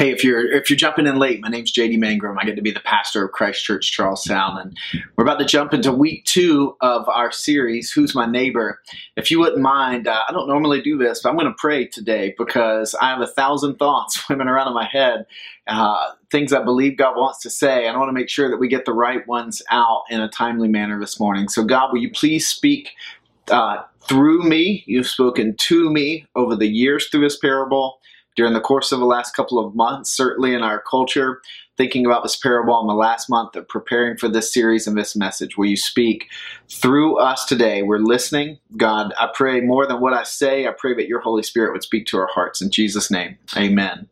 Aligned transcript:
Hey, 0.00 0.12
if 0.12 0.24
you're 0.24 0.50
if 0.50 0.70
you're 0.70 0.78
jumping 0.78 1.06
in 1.06 1.16
late, 1.16 1.42
my 1.42 1.50
name's 1.50 1.74
JD 1.74 1.98
Mangrum. 1.98 2.36
I 2.40 2.46
get 2.46 2.56
to 2.56 2.62
be 2.62 2.70
the 2.70 2.80
pastor 2.80 3.22
of 3.22 3.32
Christ 3.32 3.62
Church 3.62 3.92
Charlestown, 3.92 4.56
and 4.56 4.74
we're 5.14 5.24
about 5.24 5.38
to 5.40 5.44
jump 5.44 5.74
into 5.74 5.92
week 5.92 6.24
two 6.24 6.74
of 6.80 7.06
our 7.10 7.30
series, 7.30 7.92
"Who's 7.92 8.14
My 8.14 8.24
Neighbor." 8.24 8.80
If 9.16 9.30
you 9.30 9.38
wouldn't 9.38 9.60
mind, 9.60 10.08
uh, 10.08 10.22
I 10.26 10.32
don't 10.32 10.48
normally 10.48 10.80
do 10.80 10.96
this, 10.96 11.20
but 11.22 11.28
I'm 11.28 11.36
going 11.36 11.48
to 11.48 11.54
pray 11.58 11.86
today 11.86 12.34
because 12.38 12.94
I 12.94 13.10
have 13.10 13.20
a 13.20 13.26
thousand 13.26 13.76
thoughts 13.76 14.18
swimming 14.24 14.48
around 14.48 14.68
in 14.68 14.72
my 14.72 14.86
head, 14.86 15.26
uh, 15.66 16.12
things 16.30 16.54
I 16.54 16.62
believe 16.62 16.96
God 16.96 17.18
wants 17.18 17.40
to 17.40 17.50
say, 17.50 17.86
and 17.86 17.94
I 17.94 17.98
want 17.98 18.08
to 18.08 18.14
make 18.14 18.30
sure 18.30 18.48
that 18.48 18.56
we 18.56 18.68
get 18.68 18.86
the 18.86 18.94
right 18.94 19.28
ones 19.28 19.60
out 19.70 20.04
in 20.08 20.22
a 20.22 20.30
timely 20.30 20.68
manner 20.68 20.98
this 20.98 21.20
morning. 21.20 21.50
So, 21.50 21.62
God, 21.62 21.92
will 21.92 22.00
you 22.00 22.10
please 22.10 22.48
speak 22.48 22.92
uh, 23.50 23.82
through 24.08 24.44
me? 24.44 24.82
You've 24.86 25.08
spoken 25.08 25.56
to 25.56 25.90
me 25.90 26.26
over 26.36 26.56
the 26.56 26.68
years 26.68 27.10
through 27.10 27.20
this 27.20 27.38
parable 27.38 27.99
during 28.36 28.52
the 28.52 28.60
course 28.60 28.92
of 28.92 29.00
the 29.00 29.06
last 29.06 29.34
couple 29.34 29.58
of 29.58 29.74
months, 29.74 30.10
certainly 30.10 30.54
in 30.54 30.62
our 30.62 30.80
culture, 30.80 31.40
thinking 31.76 32.04
about 32.04 32.22
this 32.22 32.36
parable 32.36 32.80
in 32.80 32.86
the 32.86 32.94
last 32.94 33.28
month 33.28 33.56
of 33.56 33.66
preparing 33.68 34.16
for 34.16 34.28
this 34.28 34.52
series 34.52 34.86
and 34.86 34.96
this 34.96 35.16
message. 35.16 35.56
Will 35.56 35.66
you 35.66 35.76
speak 35.76 36.28
through 36.68 37.16
us 37.18 37.44
today? 37.44 37.82
We're 37.82 37.98
listening. 37.98 38.58
God, 38.76 39.14
I 39.18 39.28
pray 39.34 39.60
more 39.60 39.86
than 39.86 40.00
what 40.00 40.12
I 40.12 40.22
say, 40.24 40.66
I 40.66 40.72
pray 40.72 40.94
that 40.94 41.08
your 41.08 41.20
Holy 41.20 41.42
Spirit 41.42 41.72
would 41.72 41.82
speak 41.82 42.06
to 42.06 42.18
our 42.18 42.28
hearts. 42.28 42.60
In 42.60 42.70
Jesus' 42.70 43.10
name, 43.10 43.38
amen. 43.56 44.08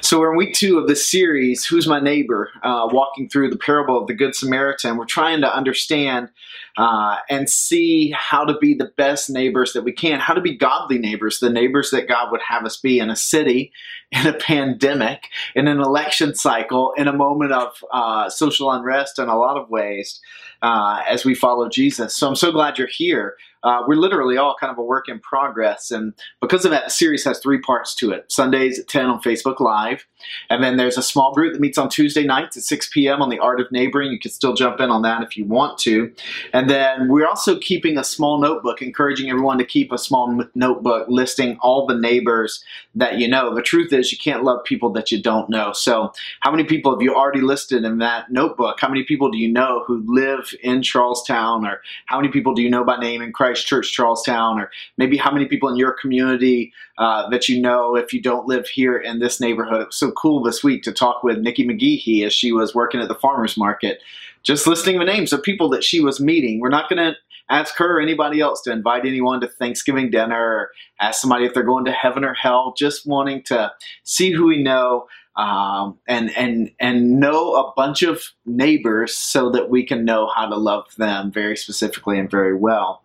So 0.00 0.18
we're 0.18 0.32
in 0.32 0.38
week 0.38 0.54
two 0.54 0.78
of 0.78 0.88
this 0.88 1.08
series, 1.08 1.64
Who's 1.64 1.86
My 1.86 2.00
Neighbor? 2.00 2.50
Uh, 2.62 2.88
walking 2.90 3.28
through 3.28 3.50
the 3.50 3.58
parable 3.58 4.00
of 4.00 4.06
the 4.06 4.14
Good 4.14 4.34
Samaritan. 4.34 4.96
We're 4.96 5.04
trying 5.04 5.40
to 5.42 5.54
understand 5.54 6.30
uh, 6.76 7.16
and 7.28 7.48
see 7.48 8.12
how 8.16 8.44
to 8.44 8.56
be 8.58 8.74
the 8.74 8.92
best 8.96 9.28
neighbors 9.28 9.72
that 9.72 9.82
we 9.82 9.92
can, 9.92 10.20
how 10.20 10.34
to 10.34 10.40
be 10.40 10.56
godly 10.56 10.98
neighbors, 10.98 11.40
the 11.40 11.50
neighbors 11.50 11.90
that 11.90 12.08
God 12.08 12.30
would 12.30 12.40
have 12.48 12.64
us 12.64 12.76
be 12.76 12.98
in 12.98 13.10
a 13.10 13.16
city, 13.16 13.72
in 14.12 14.26
a 14.26 14.32
pandemic, 14.32 15.28
in 15.54 15.68
an 15.68 15.80
election 15.80 16.34
cycle, 16.34 16.92
in 16.96 17.08
a 17.08 17.12
moment 17.12 17.52
of 17.52 17.84
uh, 17.92 18.28
social 18.28 18.70
unrest 18.70 19.18
in 19.18 19.28
a 19.28 19.38
lot 19.38 19.56
of 19.56 19.70
ways 19.70 20.20
uh, 20.62 21.02
as 21.08 21.24
we 21.24 21.34
follow 21.34 21.68
Jesus. 21.68 22.14
So 22.14 22.28
I'm 22.28 22.36
so 22.36 22.52
glad 22.52 22.78
you're 22.78 22.88
here 22.88 23.36
uh, 23.62 23.82
we're 23.86 23.96
literally 23.96 24.36
all 24.36 24.56
kind 24.58 24.70
of 24.70 24.78
a 24.78 24.82
work 24.82 25.08
in 25.08 25.20
progress. 25.20 25.90
And 25.90 26.14
because 26.40 26.64
of 26.64 26.70
that, 26.70 26.84
the 26.84 26.90
series 26.90 27.24
has 27.24 27.38
three 27.38 27.60
parts 27.60 27.94
to 27.96 28.10
it 28.10 28.30
Sundays 28.30 28.78
at 28.78 28.88
10 28.88 29.06
on 29.06 29.20
Facebook 29.20 29.60
Live. 29.60 30.06
And 30.48 30.62
then 30.62 30.76
there's 30.76 30.98
a 30.98 31.02
small 31.02 31.32
group 31.32 31.52
that 31.52 31.60
meets 31.60 31.78
on 31.78 31.88
Tuesday 31.88 32.24
nights 32.24 32.56
at 32.56 32.62
6 32.62 32.88
p.m. 32.92 33.22
on 33.22 33.28
the 33.28 33.38
Art 33.38 33.60
of 33.60 33.70
Neighboring. 33.70 34.12
You 34.12 34.18
can 34.18 34.30
still 34.30 34.54
jump 34.54 34.80
in 34.80 34.90
on 34.90 35.02
that 35.02 35.22
if 35.22 35.36
you 35.36 35.44
want 35.44 35.78
to. 35.78 36.12
And 36.52 36.68
then 36.68 37.08
we're 37.08 37.26
also 37.26 37.58
keeping 37.58 37.98
a 37.98 38.04
small 38.04 38.40
notebook, 38.40 38.82
encouraging 38.82 39.30
everyone 39.30 39.58
to 39.58 39.64
keep 39.64 39.92
a 39.92 39.98
small 39.98 40.42
notebook 40.54 41.06
listing 41.08 41.58
all 41.60 41.86
the 41.86 41.94
neighbors 41.94 42.64
that 42.94 43.18
you 43.18 43.28
know. 43.28 43.54
The 43.54 43.62
truth 43.62 43.92
is, 43.92 44.12
you 44.12 44.18
can't 44.18 44.44
love 44.44 44.64
people 44.64 44.90
that 44.92 45.10
you 45.10 45.22
don't 45.22 45.48
know. 45.48 45.72
So, 45.72 46.12
how 46.40 46.50
many 46.50 46.64
people 46.64 46.92
have 46.92 47.02
you 47.02 47.14
already 47.14 47.40
listed 47.40 47.84
in 47.84 47.98
that 47.98 48.30
notebook? 48.30 48.78
How 48.80 48.88
many 48.88 49.04
people 49.04 49.30
do 49.30 49.38
you 49.38 49.50
know 49.50 49.84
who 49.86 50.02
live 50.06 50.54
in 50.62 50.82
Charlestown? 50.82 51.66
Or 51.66 51.80
how 52.06 52.20
many 52.20 52.32
people 52.32 52.54
do 52.54 52.62
you 52.62 52.70
know 52.70 52.84
by 52.84 52.96
name 52.96 53.22
in 53.22 53.32
Christ? 53.32 53.66
Church 53.66 53.92
Charlestown, 53.92 54.60
or 54.60 54.70
maybe 54.96 55.16
how 55.16 55.30
many 55.30 55.46
people 55.46 55.68
in 55.68 55.76
your 55.76 55.92
community 55.92 56.72
uh, 57.00 57.28
that 57.30 57.48
you 57.48 57.60
know 57.60 57.96
if 57.96 58.12
you 58.12 58.20
don't 58.20 58.46
live 58.46 58.68
here 58.68 58.96
in 58.96 59.18
this 59.18 59.40
neighborhood. 59.40 59.80
It 59.80 59.86
was 59.86 59.96
so 59.96 60.12
cool 60.12 60.42
this 60.42 60.62
week 60.62 60.82
to 60.82 60.92
talk 60.92 61.24
with 61.24 61.38
Nikki 61.38 61.66
McGeehee 61.66 62.26
as 62.26 62.32
she 62.34 62.52
was 62.52 62.74
working 62.74 63.00
at 63.00 63.08
the 63.08 63.14
farmers 63.14 63.56
market, 63.56 64.00
just 64.42 64.66
listing 64.66 64.98
the 64.98 65.04
names 65.06 65.32
of 65.32 65.42
people 65.42 65.70
that 65.70 65.82
she 65.82 66.00
was 66.00 66.20
meeting. 66.20 66.60
We're 66.60 66.68
not 66.68 66.90
going 66.90 66.98
to 66.98 67.16
ask 67.48 67.74
her 67.76 67.96
or 67.96 68.00
anybody 68.00 68.40
else 68.40 68.60
to 68.62 68.70
invite 68.70 69.06
anyone 69.06 69.40
to 69.40 69.48
Thanksgiving 69.48 70.10
dinner 70.10 70.38
or 70.38 70.70
ask 71.00 71.22
somebody 71.22 71.46
if 71.46 71.54
they're 71.54 71.62
going 71.62 71.86
to 71.86 71.90
heaven 71.90 72.22
or 72.22 72.34
hell, 72.34 72.74
just 72.76 73.06
wanting 73.06 73.42
to 73.44 73.72
see 74.04 74.30
who 74.30 74.46
we 74.48 74.62
know 74.62 75.08
um, 75.36 75.96
and 76.08 76.36
and 76.36 76.70
and 76.80 77.20
know 77.20 77.54
a 77.54 77.72
bunch 77.76 78.02
of 78.02 78.24
neighbors 78.46 79.16
so 79.16 79.48
that 79.50 79.70
we 79.70 79.86
can 79.86 80.04
know 80.04 80.28
how 80.34 80.46
to 80.46 80.56
love 80.56 80.84
them 80.96 81.30
very 81.30 81.56
specifically 81.56 82.18
and 82.18 82.30
very 82.30 82.54
well. 82.54 83.02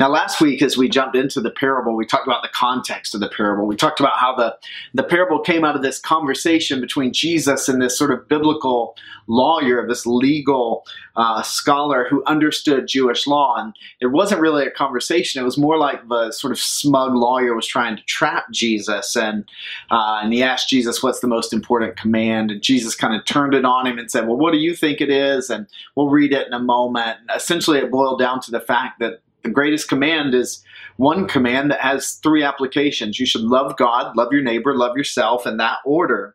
Now, 0.00 0.08
last 0.08 0.40
week, 0.40 0.60
as 0.60 0.76
we 0.76 0.88
jumped 0.88 1.16
into 1.16 1.40
the 1.40 1.50
parable, 1.50 1.94
we 1.94 2.04
talked 2.04 2.26
about 2.26 2.42
the 2.42 2.50
context 2.52 3.14
of 3.14 3.20
the 3.20 3.28
parable. 3.28 3.66
We 3.66 3.76
talked 3.76 4.00
about 4.00 4.18
how 4.18 4.34
the 4.34 4.56
the 4.92 5.04
parable 5.04 5.38
came 5.38 5.64
out 5.64 5.76
of 5.76 5.82
this 5.82 6.00
conversation 6.00 6.80
between 6.80 7.12
Jesus 7.12 7.68
and 7.68 7.80
this 7.80 7.96
sort 7.96 8.10
of 8.10 8.28
biblical 8.28 8.96
lawyer, 9.28 9.86
this 9.86 10.04
legal 10.04 10.84
uh, 11.16 11.42
scholar 11.42 12.06
who 12.08 12.24
understood 12.26 12.88
Jewish 12.88 13.26
law, 13.26 13.54
and 13.56 13.72
it 14.00 14.06
wasn't 14.06 14.40
really 14.40 14.66
a 14.66 14.70
conversation. 14.70 15.40
It 15.40 15.44
was 15.44 15.58
more 15.58 15.78
like 15.78 16.08
the 16.08 16.32
sort 16.32 16.52
of 16.52 16.58
smug 16.58 17.14
lawyer 17.14 17.54
was 17.54 17.66
trying 17.66 17.96
to 17.96 18.02
trap 18.04 18.50
Jesus, 18.50 19.14
and 19.14 19.44
uh, 19.92 20.20
and 20.22 20.32
he 20.32 20.42
asked 20.42 20.68
Jesus, 20.68 21.02
"What's 21.04 21.20
the 21.20 21.28
most 21.28 21.52
important?" 21.52 21.67
Important 21.68 21.98
command. 21.98 22.50
And 22.50 22.62
Jesus 22.62 22.94
kind 22.94 23.14
of 23.14 23.24
turned 23.24 23.54
it 23.54 23.64
on 23.64 23.86
him 23.86 23.98
and 23.98 24.10
said, 24.10 24.26
Well, 24.26 24.38
what 24.38 24.52
do 24.52 24.58
you 24.58 24.74
think 24.74 25.00
it 25.00 25.10
is? 25.10 25.50
And 25.50 25.66
we'll 25.94 26.08
read 26.08 26.32
it 26.32 26.46
in 26.46 26.52
a 26.54 26.58
moment. 26.58 27.18
And 27.20 27.30
essentially, 27.36 27.78
it 27.78 27.90
boiled 27.90 28.18
down 28.18 28.40
to 28.42 28.50
the 28.50 28.60
fact 28.60 29.00
that 29.00 29.20
the 29.42 29.50
greatest 29.50 29.88
command 29.88 30.34
is 30.34 30.64
one 30.96 31.28
command 31.28 31.70
that 31.70 31.80
has 31.80 32.14
three 32.14 32.42
applications. 32.42 33.20
You 33.20 33.26
should 33.26 33.42
love 33.42 33.76
God, 33.76 34.16
love 34.16 34.32
your 34.32 34.42
neighbor, 34.42 34.74
love 34.74 34.96
yourself 34.96 35.46
in 35.46 35.58
that 35.58 35.78
order. 35.84 36.34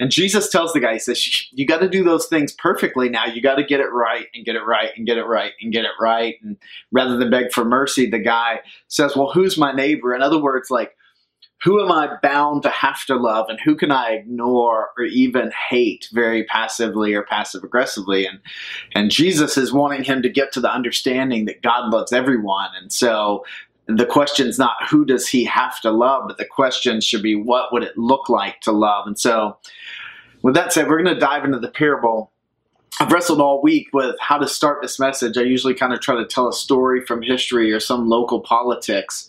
And 0.00 0.12
Jesus 0.12 0.48
tells 0.48 0.72
the 0.72 0.80
guy, 0.80 0.92
he 0.92 0.98
says, 1.00 1.50
You 1.50 1.66
got 1.66 1.80
to 1.80 1.88
do 1.88 2.04
those 2.04 2.26
things 2.26 2.52
perfectly 2.52 3.08
now. 3.08 3.26
You 3.26 3.42
got 3.42 3.56
to 3.56 3.64
get 3.64 3.80
it 3.80 3.92
right 3.92 4.26
and 4.32 4.44
get 4.44 4.54
it 4.54 4.64
right 4.64 4.90
and 4.96 5.06
get 5.06 5.18
it 5.18 5.24
right 5.24 5.52
and 5.60 5.72
get 5.72 5.84
it 5.84 5.90
right. 6.00 6.36
And 6.40 6.56
rather 6.92 7.16
than 7.16 7.30
beg 7.30 7.52
for 7.52 7.64
mercy, 7.64 8.08
the 8.08 8.20
guy 8.20 8.60
says, 8.86 9.16
Well, 9.16 9.32
who's 9.32 9.58
my 9.58 9.72
neighbor? 9.72 10.14
In 10.14 10.22
other 10.22 10.40
words, 10.40 10.70
like, 10.70 10.94
who 11.62 11.82
am 11.82 11.90
I 11.90 12.16
bound 12.22 12.62
to 12.62 12.70
have 12.70 13.04
to 13.06 13.16
love 13.16 13.46
and 13.48 13.58
who 13.60 13.74
can 13.74 13.90
I 13.90 14.12
ignore 14.12 14.90
or 14.96 15.04
even 15.04 15.50
hate 15.68 16.08
very 16.12 16.44
passively 16.44 17.14
or 17.14 17.24
passive 17.24 17.64
aggressively? 17.64 18.26
And 18.26 18.38
and 18.94 19.10
Jesus 19.10 19.56
is 19.56 19.72
wanting 19.72 20.04
him 20.04 20.22
to 20.22 20.28
get 20.28 20.52
to 20.52 20.60
the 20.60 20.72
understanding 20.72 21.46
that 21.46 21.62
God 21.62 21.92
loves 21.92 22.12
everyone. 22.12 22.70
And 22.80 22.92
so 22.92 23.44
the 23.86 24.06
question 24.06 24.46
is 24.46 24.58
not 24.58 24.76
who 24.88 25.04
does 25.04 25.26
he 25.26 25.44
have 25.44 25.80
to 25.80 25.90
love, 25.90 26.24
but 26.28 26.38
the 26.38 26.44
question 26.44 27.00
should 27.00 27.22
be 27.22 27.34
what 27.34 27.72
would 27.72 27.82
it 27.82 27.96
look 27.96 28.28
like 28.28 28.60
to 28.60 28.72
love? 28.72 29.06
And 29.06 29.18
so 29.18 29.56
with 30.42 30.54
that 30.54 30.72
said, 30.72 30.88
we're 30.88 31.02
going 31.02 31.14
to 31.14 31.20
dive 31.20 31.44
into 31.44 31.58
the 31.58 31.70
parable. 31.70 32.30
I've 33.00 33.12
wrestled 33.12 33.40
all 33.40 33.62
week 33.62 33.88
with 33.92 34.16
how 34.20 34.38
to 34.38 34.48
start 34.48 34.82
this 34.82 34.98
message. 34.98 35.36
I 35.36 35.42
usually 35.42 35.74
kind 35.74 35.92
of 35.92 36.00
try 36.00 36.16
to 36.16 36.26
tell 36.26 36.48
a 36.48 36.52
story 36.52 37.04
from 37.04 37.22
history 37.22 37.72
or 37.72 37.80
some 37.80 38.08
local 38.08 38.40
politics. 38.40 39.28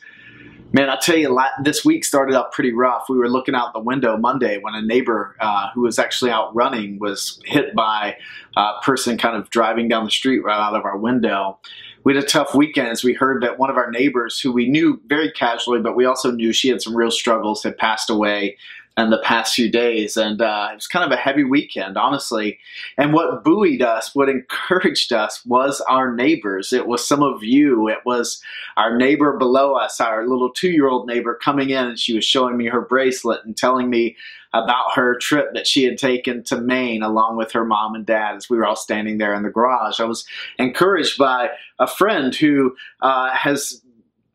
Man, 0.71 0.87
I 0.87 0.97
tell 1.01 1.17
you, 1.17 1.39
this 1.63 1.83
week 1.83 2.05
started 2.05 2.35
out 2.35 2.51
pretty 2.51 2.71
rough. 2.71 3.09
We 3.09 3.17
were 3.17 3.29
looking 3.29 3.55
out 3.55 3.73
the 3.73 3.79
window 3.79 4.17
Monday 4.17 4.59
when 4.59 4.75
a 4.75 4.81
neighbor 4.83 5.35
uh, 5.39 5.69
who 5.73 5.81
was 5.81 5.97
actually 5.97 6.29
out 6.29 6.55
running 6.55 6.99
was 6.99 7.41
hit 7.43 7.73
by 7.73 8.17
a 8.55 8.73
person 8.83 9.17
kind 9.17 9.35
of 9.35 9.49
driving 9.49 9.87
down 9.87 10.05
the 10.05 10.11
street 10.11 10.43
right 10.43 10.59
out 10.59 10.75
of 10.75 10.85
our 10.85 10.95
window. 10.95 11.57
We 12.03 12.13
had 12.13 12.23
a 12.23 12.27
tough 12.27 12.53
weekend 12.53 12.89
as 12.89 13.03
we 13.03 13.13
heard 13.13 13.41
that 13.41 13.57
one 13.57 13.71
of 13.71 13.77
our 13.77 13.89
neighbors, 13.89 14.39
who 14.39 14.51
we 14.51 14.69
knew 14.69 15.01
very 15.07 15.31
casually, 15.31 15.81
but 15.81 15.95
we 15.95 16.05
also 16.05 16.29
knew 16.29 16.53
she 16.53 16.69
had 16.69 16.83
some 16.83 16.95
real 16.95 17.11
struggles, 17.11 17.63
had 17.63 17.75
passed 17.75 18.11
away 18.11 18.57
in 18.99 19.09
the 19.09 19.19
past 19.19 19.55
few 19.55 19.71
days. 19.71 20.17
And 20.17 20.41
uh, 20.41 20.69
it 20.71 20.75
was 20.75 20.87
kind 20.87 21.05
of 21.05 21.17
a 21.17 21.21
heavy 21.21 21.43
weekend, 21.43 21.97
honestly. 21.97 22.59
And 22.97 23.13
what 23.13 23.43
buoyed 23.43 23.81
us, 23.81 24.13
what 24.13 24.29
encouraged 24.29 25.13
us, 25.13 25.43
was 25.45 25.81
our 25.81 26.13
neighbors. 26.13 26.73
It 26.73 26.87
was 26.87 27.07
some 27.07 27.23
of 27.23 27.43
you. 27.43 27.87
It 27.87 27.99
was 28.05 28.41
our 28.77 28.95
neighbor 28.95 29.37
below 29.37 29.73
us, 29.73 29.99
our 29.99 30.27
little 30.27 30.49
two 30.49 30.69
year 30.69 30.87
old 30.87 31.07
neighbor 31.07 31.39
coming 31.41 31.69
in, 31.69 31.85
and 31.85 31.99
she 31.99 32.13
was 32.13 32.25
showing 32.25 32.57
me 32.57 32.67
her 32.67 32.81
bracelet 32.81 33.45
and 33.45 33.55
telling 33.55 33.89
me 33.89 34.15
about 34.53 34.95
her 34.95 35.15
trip 35.15 35.53
that 35.53 35.67
she 35.67 35.83
had 35.83 35.97
taken 35.97 36.43
to 36.43 36.59
Maine 36.59 37.03
along 37.03 37.37
with 37.37 37.51
her 37.51 37.63
mom 37.63 37.93
and 37.93 38.05
dad 38.05 38.35
as 38.35 38.49
we 38.49 38.57
were 38.57 38.65
all 38.65 38.75
standing 38.75 39.19
there 39.19 39.35
in 39.35 39.43
the 39.43 39.49
garage. 39.51 39.99
I 39.99 40.05
was 40.05 40.25
encouraged 40.57 41.19
by 41.19 41.49
a 41.77 41.85
friend 41.85 42.33
who 42.33 42.75
uh, 43.01 43.29
has 43.29 43.81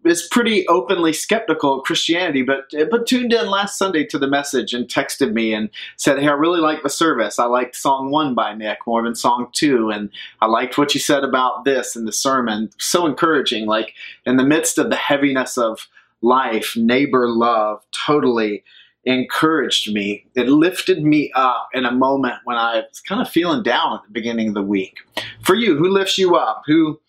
is 0.05 0.29
pretty 0.31 0.67
openly 0.69 1.13
skeptical 1.13 1.79
of 1.79 1.85
Christianity, 1.85 2.43
but 2.43 2.73
but 2.91 3.07
tuned 3.07 3.33
in 3.33 3.49
last 3.49 3.79
Sunday 3.79 4.05
to 4.07 4.19
the 4.19 4.29
message 4.29 4.75
and 4.75 4.89
texted 4.89 5.33
me 5.33 5.55
and 5.55 5.71
said, 5.97 6.19
"Hey, 6.19 6.29
I 6.29 6.33
really 6.33 6.61
like 6.61 6.83
the 6.83 6.91
service. 6.91 7.39
I 7.39 7.45
liked 7.45 7.77
song 7.77 8.11
one 8.11 8.35
by 8.35 8.55
Nick 8.55 8.79
more 8.87 9.03
than 9.03 9.15
song 9.15 9.49
two, 9.53 9.91
and 9.91 10.11
I 10.41 10.47
liked 10.47 10.79
what 10.79 10.95
you 10.95 11.01
said 11.01 11.25
about 11.25 11.65
this 11.65 11.97
in 11.97 12.05
the 12.05 12.13
sermon. 12.13 12.71
So 12.79 13.07
encouraging. 13.07 13.67
Like 13.67 13.95
in 14.27 14.37
the 14.37 14.45
midst 14.45 14.79
of 14.79 14.91
the 14.91 14.97
heaviness 14.97 15.57
of 15.57 15.89
life, 16.21 16.77
neighbor 16.77 17.29
love 17.29 17.83
totally." 18.07 18.65
encouraged 19.07 19.93
me. 19.93 20.25
It 20.35 20.49
lifted 20.49 21.05
me 21.05 21.31
up 21.35 21.69
in 21.75 21.85
a 21.85 21.93
moment 21.93 22.37
when 22.45 22.57
I 22.57 22.77
was 22.89 23.01
kind 23.01 23.21
of 23.21 23.29
feeling 23.29 23.63
down 23.63 23.95
at 23.95 24.03
the 24.05 24.13
beginning 24.13 24.49
of 24.49 24.55
the 24.55 24.63
week. 24.63 24.99
For 25.43 25.55
you, 25.55 25.77
who 25.77 25.89
lifts 25.89 26.17
you 26.17 26.37
up? 26.37 26.63
Who 26.67 27.01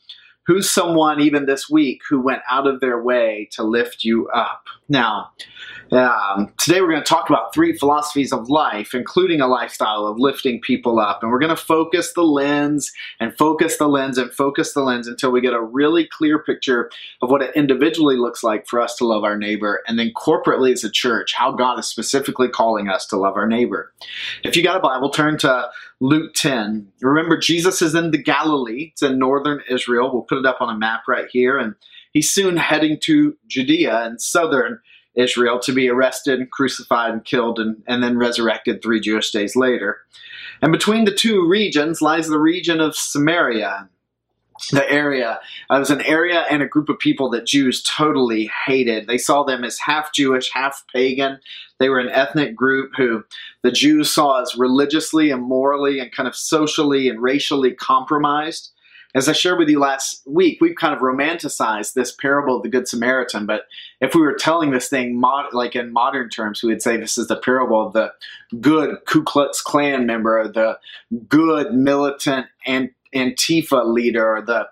Who's 0.47 0.69
someone 0.69 1.21
even 1.21 1.45
this 1.45 1.69
week 1.69 2.01
who 2.07 2.21
went 2.21 2.41
out 2.49 2.67
of 2.67 2.79
their 2.79 3.01
way 3.01 3.49
to 3.53 3.63
lift 3.63 4.03
you 4.03 4.27
up? 4.29 4.67
Now, 4.87 5.31
Um, 5.91 6.51
today 6.57 6.81
we're 6.81 6.89
going 6.91 7.03
to 7.03 7.07
talk 7.07 7.29
about 7.29 7.53
three 7.53 7.77
philosophies 7.77 8.33
of 8.33 8.49
life, 8.49 8.95
including 8.95 9.39
a 9.39 9.47
lifestyle 9.47 10.07
of 10.07 10.17
lifting 10.17 10.59
people 10.59 10.99
up. 10.99 11.21
And 11.21 11.31
we're 11.31 11.39
going 11.39 11.55
to 11.55 11.55
focus 11.55 12.13
the 12.13 12.23
lens 12.23 12.91
and 13.19 13.37
focus 13.37 13.77
the 13.77 13.87
lens 13.87 14.17
and 14.17 14.31
focus 14.31 14.73
the 14.73 14.81
lens 14.81 15.07
until 15.07 15.31
we 15.31 15.41
get 15.41 15.53
a 15.53 15.61
really 15.61 16.07
clear 16.07 16.39
picture 16.39 16.89
of 17.21 17.29
what 17.29 17.43
it 17.43 17.55
individually 17.55 18.17
looks 18.17 18.43
like 18.43 18.67
for 18.67 18.81
us 18.81 18.95
to 18.95 19.05
love 19.05 19.23
our 19.23 19.37
neighbor. 19.37 19.83
And 19.87 19.99
then 19.99 20.11
corporately 20.15 20.73
as 20.73 20.83
a 20.83 20.89
church, 20.89 21.33
how 21.35 21.51
God 21.51 21.77
is 21.77 21.85
specifically 21.85 22.49
calling 22.49 22.89
us 22.89 23.05
to 23.07 23.17
love 23.17 23.35
our 23.35 23.47
neighbor. 23.47 23.93
If 24.43 24.57
you 24.57 24.63
got 24.63 24.77
a 24.77 24.81
Bible, 24.81 25.11
turn 25.11 25.37
to 25.39 25.69
Luke 25.99 26.33
10. 26.33 26.87
Remember, 27.01 27.37
Jesus 27.37 27.81
is 27.81 27.93
in 27.93 28.11
the 28.11 28.21
Galilee, 28.21 28.89
it's 28.91 29.03
in 29.03 29.19
northern 29.19 29.61
Israel. 29.69 30.11
We'll 30.11 30.23
put 30.23 30.39
it 30.39 30.45
up 30.45 30.61
on 30.61 30.75
a 30.75 30.77
map 30.77 31.03
right 31.07 31.27
here. 31.29 31.57
And 31.59 31.75
he's 32.11 32.31
soon 32.31 32.57
heading 32.57 32.97
to 33.01 33.37
Judea 33.47 34.03
and 34.03 34.19
southern 34.19 34.79
Israel 35.15 35.59
to 35.59 35.73
be 35.73 35.89
arrested 35.89 36.51
crucified 36.51 37.11
and 37.11 37.25
killed 37.25 37.59
and, 37.59 37.81
and 37.87 38.03
then 38.03 38.17
resurrected 38.17 38.81
three 38.81 38.99
Jewish 38.99 39.31
days 39.31 39.55
later. 39.55 39.99
And 40.61 40.71
between 40.71 41.05
the 41.05 41.13
two 41.13 41.47
regions 41.47 42.01
lies 42.01 42.27
the 42.27 42.39
region 42.39 42.79
of 42.79 42.95
Samaria. 42.95 43.89
The 44.71 44.89
area 44.89 45.41
uh, 45.69 45.79
was 45.79 45.89
an 45.89 46.01
area 46.03 46.45
and 46.49 46.63
a 46.63 46.67
group 46.67 46.87
of 46.87 46.97
people 46.97 47.29
that 47.31 47.45
Jews 47.45 47.83
totally 47.83 48.49
hated. 48.65 49.05
They 49.05 49.17
saw 49.17 49.43
them 49.43 49.65
as 49.65 49.77
half 49.79 50.13
Jewish, 50.13 50.49
half 50.53 50.85
pagan. 50.93 51.39
They 51.77 51.89
were 51.89 51.99
an 51.99 52.07
ethnic 52.07 52.55
group 52.55 52.91
who 52.95 53.25
the 53.63 53.71
Jews 53.71 54.09
saw 54.11 54.41
as 54.41 54.55
religiously 54.57 55.29
and 55.29 55.43
morally 55.43 55.99
and 55.99 56.09
kind 56.09 56.25
of 56.25 56.37
socially 56.37 57.09
and 57.09 57.21
racially 57.21 57.73
compromised 57.73 58.71
as 59.15 59.29
I 59.29 59.31
shared 59.31 59.57
with 59.57 59.69
you 59.69 59.79
last 59.79 60.21
week, 60.27 60.59
we've 60.59 60.75
kind 60.75 60.93
of 60.93 60.99
romanticized 60.99 61.93
this 61.93 62.11
parable 62.11 62.57
of 62.57 62.63
the 62.63 62.69
Good 62.69 62.87
Samaritan. 62.87 63.45
But 63.45 63.65
if 64.01 64.13
we 64.13 64.19
were 64.21 64.35
telling 64.35 64.71
this 64.71 64.89
thing 64.89 65.17
mod- 65.17 65.53
like 65.53 65.73
in 65.73 65.93
modern 65.93 66.29
terms, 66.29 66.61
we 66.61 66.69
would 66.69 66.81
say 66.81 66.97
this 66.97 67.17
is 67.17 67.27
the 67.27 67.37
parable 67.37 67.87
of 67.87 67.93
the 67.93 68.11
good 68.59 68.97
Ku 69.05 69.23
Klux 69.23 69.61
Klan 69.61 70.05
member, 70.05 70.45
the 70.49 70.77
good 71.29 71.73
militant 71.73 72.47
Antifa 72.67 73.85
leader, 73.85 74.43
the 74.45 74.67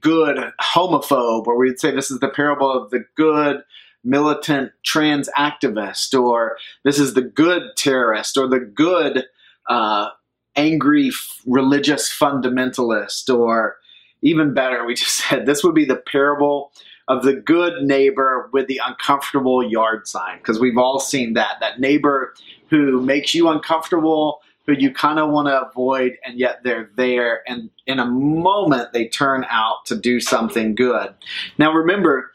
good 0.00 0.52
homophobe, 0.60 1.48
or 1.48 1.56
we'd 1.56 1.80
say 1.80 1.90
this 1.90 2.12
is 2.12 2.20
the 2.20 2.28
parable 2.28 2.70
of 2.70 2.90
the 2.90 3.04
good 3.16 3.64
militant 4.04 4.70
trans 4.84 5.28
activist, 5.36 6.18
or 6.18 6.56
this 6.84 7.00
is 7.00 7.14
the 7.14 7.22
good 7.22 7.62
terrorist, 7.76 8.36
or 8.36 8.46
the 8.46 8.60
good 8.60 9.24
uh, 9.68 10.10
angry 10.54 11.08
f- 11.08 11.40
religious 11.44 12.08
fundamentalist, 12.08 13.34
or 13.34 13.76
even 14.22 14.54
better, 14.54 14.84
we 14.84 14.94
just 14.94 15.16
said 15.28 15.46
this 15.46 15.64
would 15.64 15.74
be 15.74 15.84
the 15.84 15.96
parable 15.96 16.72
of 17.08 17.24
the 17.24 17.34
good 17.34 17.82
neighbor 17.82 18.48
with 18.52 18.68
the 18.68 18.80
uncomfortable 18.86 19.68
yard 19.68 20.06
sign 20.06 20.38
because 20.38 20.60
we've 20.60 20.78
all 20.78 21.00
seen 21.00 21.32
that 21.34 21.56
that 21.60 21.80
neighbor 21.80 22.34
who 22.68 23.00
makes 23.00 23.34
you 23.34 23.48
uncomfortable 23.48 24.40
who 24.66 24.74
you 24.74 24.92
kind 24.92 25.18
of 25.18 25.28
want 25.30 25.48
to 25.48 25.60
avoid 25.60 26.16
and 26.24 26.38
yet 26.38 26.62
they're 26.62 26.88
there 26.96 27.42
and 27.48 27.68
in 27.86 27.98
a 27.98 28.06
moment 28.06 28.92
they 28.92 29.08
turn 29.08 29.44
out 29.50 29.84
to 29.86 29.96
do 29.96 30.20
something 30.20 30.74
good. 30.76 31.12
Now 31.58 31.72
remember 31.72 32.30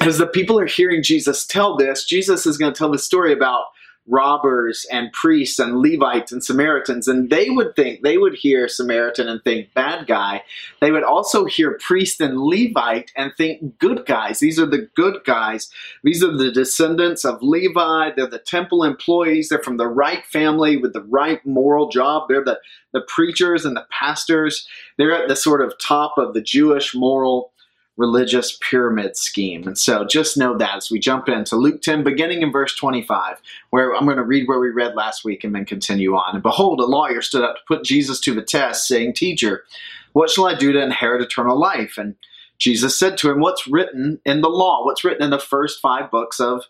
as 0.00 0.18
the 0.18 0.26
people 0.26 0.58
are 0.58 0.66
hearing 0.66 1.02
jesus 1.02 1.46
tell 1.46 1.74
this 1.76 2.04
jesus 2.04 2.46
is 2.46 2.58
going 2.58 2.72
to 2.72 2.78
tell 2.78 2.90
the 2.90 2.98
story 2.98 3.32
about 3.32 3.64
robbers 4.08 4.86
and 4.90 5.12
priests 5.12 5.58
and 5.58 5.78
Levites 5.78 6.32
and 6.32 6.42
Samaritans, 6.42 7.06
and 7.06 7.30
they 7.30 7.50
would 7.50 7.76
think, 7.76 8.02
they 8.02 8.18
would 8.18 8.34
hear 8.34 8.68
Samaritan 8.68 9.28
and 9.28 9.42
think 9.44 9.72
bad 9.74 10.06
guy. 10.06 10.42
They 10.80 10.90
would 10.90 11.04
also 11.04 11.44
hear 11.44 11.78
priest 11.80 12.20
and 12.20 12.38
Levite 12.40 13.12
and 13.16 13.32
think 13.36 13.78
good 13.78 14.06
guys. 14.06 14.40
These 14.40 14.58
are 14.58 14.66
the 14.66 14.88
good 14.96 15.24
guys. 15.24 15.70
These 16.02 16.22
are 16.24 16.36
the 16.36 16.50
descendants 16.50 17.24
of 17.24 17.42
Levi. 17.42 18.10
They're 18.16 18.26
the 18.26 18.38
temple 18.38 18.84
employees. 18.84 19.48
They're 19.48 19.62
from 19.62 19.76
the 19.76 19.88
right 19.88 20.24
family 20.26 20.76
with 20.76 20.92
the 20.92 21.02
right 21.02 21.44
moral 21.46 21.88
job. 21.88 22.28
They're 22.28 22.44
the, 22.44 22.58
the 22.92 23.02
preachers 23.08 23.64
and 23.64 23.76
the 23.76 23.86
pastors. 23.90 24.66
They're 24.96 25.14
at 25.14 25.28
the 25.28 25.36
sort 25.36 25.60
of 25.60 25.78
top 25.78 26.14
of 26.16 26.34
the 26.34 26.42
Jewish 26.42 26.94
moral 26.94 27.52
religious 27.98 28.56
pyramid 28.62 29.16
scheme. 29.16 29.66
And 29.66 29.76
so 29.76 30.04
just 30.04 30.36
know 30.36 30.56
that 30.56 30.76
as 30.76 30.90
we 30.90 31.00
jump 31.00 31.28
into 31.28 31.56
Luke 31.56 31.82
10, 31.82 32.04
beginning 32.04 32.42
in 32.42 32.52
verse 32.52 32.74
25, 32.76 33.42
where 33.70 33.94
I'm 33.94 34.04
going 34.04 34.16
to 34.16 34.22
read 34.22 34.46
where 34.46 34.60
we 34.60 34.70
read 34.70 34.94
last 34.94 35.24
week 35.24 35.42
and 35.42 35.54
then 35.54 35.64
continue 35.64 36.14
on. 36.14 36.34
And 36.34 36.42
behold, 36.42 36.80
a 36.80 36.86
lawyer 36.86 37.20
stood 37.20 37.42
up 37.42 37.56
to 37.56 37.62
put 37.66 37.84
Jesus 37.84 38.20
to 38.20 38.34
the 38.34 38.42
test, 38.42 38.86
saying, 38.86 39.14
Teacher, 39.14 39.64
what 40.12 40.30
shall 40.30 40.46
I 40.46 40.54
do 40.54 40.72
to 40.72 40.80
inherit 40.80 41.22
eternal 41.22 41.58
life? 41.58 41.98
And 41.98 42.14
Jesus 42.56 42.96
said 42.96 43.18
to 43.18 43.30
him, 43.32 43.40
What's 43.40 43.66
written 43.66 44.20
in 44.24 44.42
the 44.42 44.48
law? 44.48 44.84
What's 44.84 45.02
written 45.02 45.24
in 45.24 45.30
the 45.30 45.38
first 45.38 45.80
five 45.80 46.08
books 46.08 46.38
of 46.38 46.66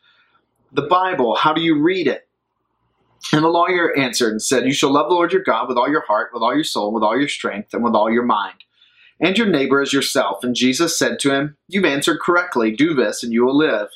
the 0.72 0.82
Bible? 0.82 1.36
How 1.36 1.52
do 1.52 1.60
you 1.60 1.78
read 1.78 2.08
it? 2.08 2.26
And 3.34 3.44
the 3.44 3.48
lawyer 3.48 3.94
answered 3.98 4.30
and 4.30 4.42
said, 4.42 4.64
You 4.64 4.72
shall 4.72 4.92
love 4.92 5.10
the 5.10 5.14
Lord 5.14 5.32
your 5.32 5.42
God 5.42 5.68
with 5.68 5.76
all 5.76 5.90
your 5.90 6.06
heart, 6.06 6.30
with 6.32 6.42
all 6.42 6.54
your 6.54 6.64
soul, 6.64 6.90
with 6.90 7.02
all 7.02 7.18
your 7.18 7.28
strength, 7.28 7.74
and 7.74 7.84
with 7.84 7.94
all 7.94 8.10
your 8.10 8.24
mind 8.24 8.64
and 9.20 9.36
your 9.36 9.46
neighbor 9.46 9.80
as 9.80 9.92
yourself. 9.92 10.44
And 10.44 10.54
Jesus 10.54 10.98
said 10.98 11.18
to 11.20 11.32
him, 11.32 11.56
You've 11.68 11.84
answered 11.84 12.20
correctly. 12.20 12.70
Do 12.70 12.94
this, 12.94 13.22
and 13.22 13.32
you 13.32 13.44
will 13.44 13.56
live. 13.56 13.88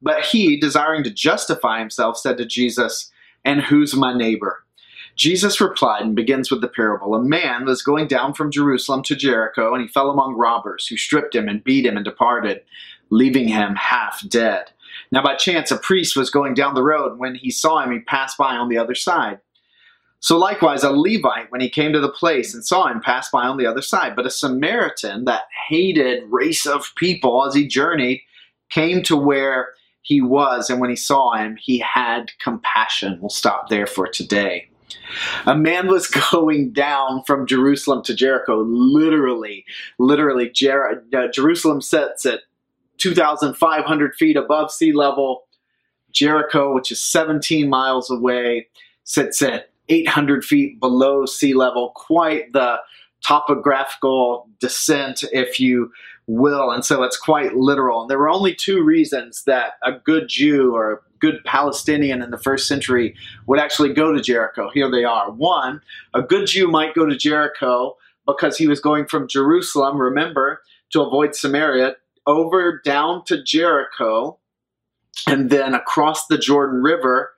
But 0.00 0.24
he, 0.24 0.58
desiring 0.58 1.04
to 1.04 1.10
justify 1.10 1.78
himself, 1.78 2.18
said 2.18 2.36
to 2.38 2.46
Jesus, 2.46 3.10
And 3.44 3.60
who's 3.60 3.94
my 3.94 4.12
neighbor? 4.12 4.64
Jesus 5.14 5.60
replied 5.60 6.02
and 6.02 6.16
begins 6.16 6.50
with 6.50 6.62
the 6.62 6.68
parable. 6.68 7.14
A 7.14 7.22
man 7.22 7.66
was 7.66 7.82
going 7.82 8.08
down 8.08 8.32
from 8.34 8.50
Jerusalem 8.50 9.02
to 9.04 9.14
Jericho, 9.14 9.74
and 9.74 9.82
he 9.82 9.88
fell 9.88 10.10
among 10.10 10.36
robbers, 10.36 10.86
who 10.86 10.96
stripped 10.96 11.34
him 11.34 11.48
and 11.48 11.62
beat 11.62 11.84
him 11.84 11.96
and 11.96 12.04
departed, 12.04 12.62
leaving 13.10 13.46
him 13.46 13.74
half 13.74 14.26
dead. 14.28 14.70
Now, 15.10 15.22
by 15.22 15.36
chance, 15.36 15.70
a 15.70 15.76
priest 15.76 16.16
was 16.16 16.30
going 16.30 16.54
down 16.54 16.74
the 16.74 16.82
road. 16.82 17.12
and 17.12 17.20
When 17.20 17.34
he 17.34 17.50
saw 17.50 17.82
him, 17.82 17.92
he 17.92 18.00
passed 18.00 18.38
by 18.38 18.56
on 18.56 18.68
the 18.68 18.78
other 18.78 18.94
side. 18.94 19.38
So 20.22 20.38
likewise, 20.38 20.84
a 20.84 20.92
Levite, 20.92 21.50
when 21.50 21.60
he 21.60 21.68
came 21.68 21.92
to 21.92 21.98
the 21.98 22.08
place 22.08 22.54
and 22.54 22.64
saw 22.64 22.86
him, 22.86 23.00
passed 23.00 23.32
by 23.32 23.44
on 23.44 23.56
the 23.56 23.66
other 23.66 23.82
side. 23.82 24.14
But 24.14 24.24
a 24.24 24.30
Samaritan, 24.30 25.24
that 25.24 25.42
hated 25.68 26.22
race 26.30 26.64
of 26.64 26.92
people 26.96 27.44
as 27.44 27.56
he 27.56 27.66
journeyed, 27.66 28.20
came 28.70 29.02
to 29.02 29.16
where 29.16 29.70
he 30.00 30.20
was, 30.20 30.70
and 30.70 30.80
when 30.80 30.90
he 30.90 30.96
saw 30.96 31.32
him, 31.34 31.56
he 31.60 31.78
had 31.80 32.30
compassion. 32.38 33.18
We'll 33.20 33.30
stop 33.30 33.68
there 33.68 33.86
for 33.86 34.06
today. 34.06 34.68
A 35.44 35.56
man 35.56 35.88
was 35.88 36.06
going 36.30 36.72
down 36.72 37.24
from 37.24 37.44
Jerusalem 37.44 38.04
to 38.04 38.14
Jericho, 38.14 38.62
literally, 38.62 39.64
literally. 39.98 40.50
Jer- 40.50 41.02
uh, 41.12 41.26
Jerusalem 41.32 41.80
sits 41.80 42.24
at 42.26 42.42
2,500 42.98 44.14
feet 44.14 44.36
above 44.36 44.70
sea 44.70 44.92
level. 44.92 45.46
Jericho, 46.12 46.72
which 46.72 46.92
is 46.92 47.02
17 47.02 47.68
miles 47.68 48.08
away, 48.08 48.68
sits 49.02 49.42
at 49.42 49.71
800 49.88 50.44
feet 50.44 50.80
below 50.80 51.26
sea 51.26 51.54
level, 51.54 51.92
quite 51.94 52.52
the 52.52 52.78
topographical 53.24 54.48
descent, 54.60 55.24
if 55.32 55.60
you 55.60 55.92
will. 56.26 56.70
And 56.70 56.84
so 56.84 57.02
it's 57.02 57.16
quite 57.16 57.54
literal. 57.54 58.02
And 58.02 58.10
there 58.10 58.18
were 58.18 58.28
only 58.28 58.54
two 58.54 58.82
reasons 58.82 59.44
that 59.44 59.74
a 59.84 59.92
good 59.92 60.28
Jew 60.28 60.74
or 60.74 60.92
a 60.92 60.98
good 61.18 61.42
Palestinian 61.44 62.22
in 62.22 62.30
the 62.30 62.38
first 62.38 62.66
century 62.66 63.14
would 63.46 63.60
actually 63.60 63.92
go 63.92 64.12
to 64.12 64.20
Jericho. 64.20 64.70
Here 64.72 64.90
they 64.90 65.04
are. 65.04 65.30
One, 65.30 65.80
a 66.14 66.22
good 66.22 66.46
Jew 66.46 66.68
might 66.68 66.94
go 66.94 67.06
to 67.06 67.16
Jericho 67.16 67.96
because 68.26 68.56
he 68.56 68.68
was 68.68 68.80
going 68.80 69.06
from 69.06 69.28
Jerusalem, 69.28 70.00
remember, 70.00 70.62
to 70.90 71.02
avoid 71.02 71.34
Samaria, 71.34 71.96
over 72.26 72.80
down 72.84 73.24
to 73.26 73.42
Jericho, 73.42 74.38
and 75.26 75.50
then 75.50 75.74
across 75.74 76.26
the 76.26 76.38
Jordan 76.38 76.82
River 76.82 77.32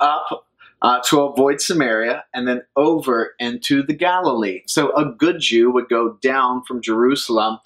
up 0.00 0.45
uh, 0.82 1.00
to 1.08 1.20
avoid 1.22 1.60
Samaria 1.60 2.24
and 2.34 2.46
then 2.46 2.62
over 2.76 3.34
into 3.38 3.82
the 3.82 3.94
Galilee. 3.94 4.62
So 4.66 4.94
a 4.94 5.04
good 5.04 5.40
Jew 5.40 5.70
would 5.70 5.88
go 5.88 6.14
down 6.20 6.62
from 6.64 6.82
Jerusalem 6.82 7.58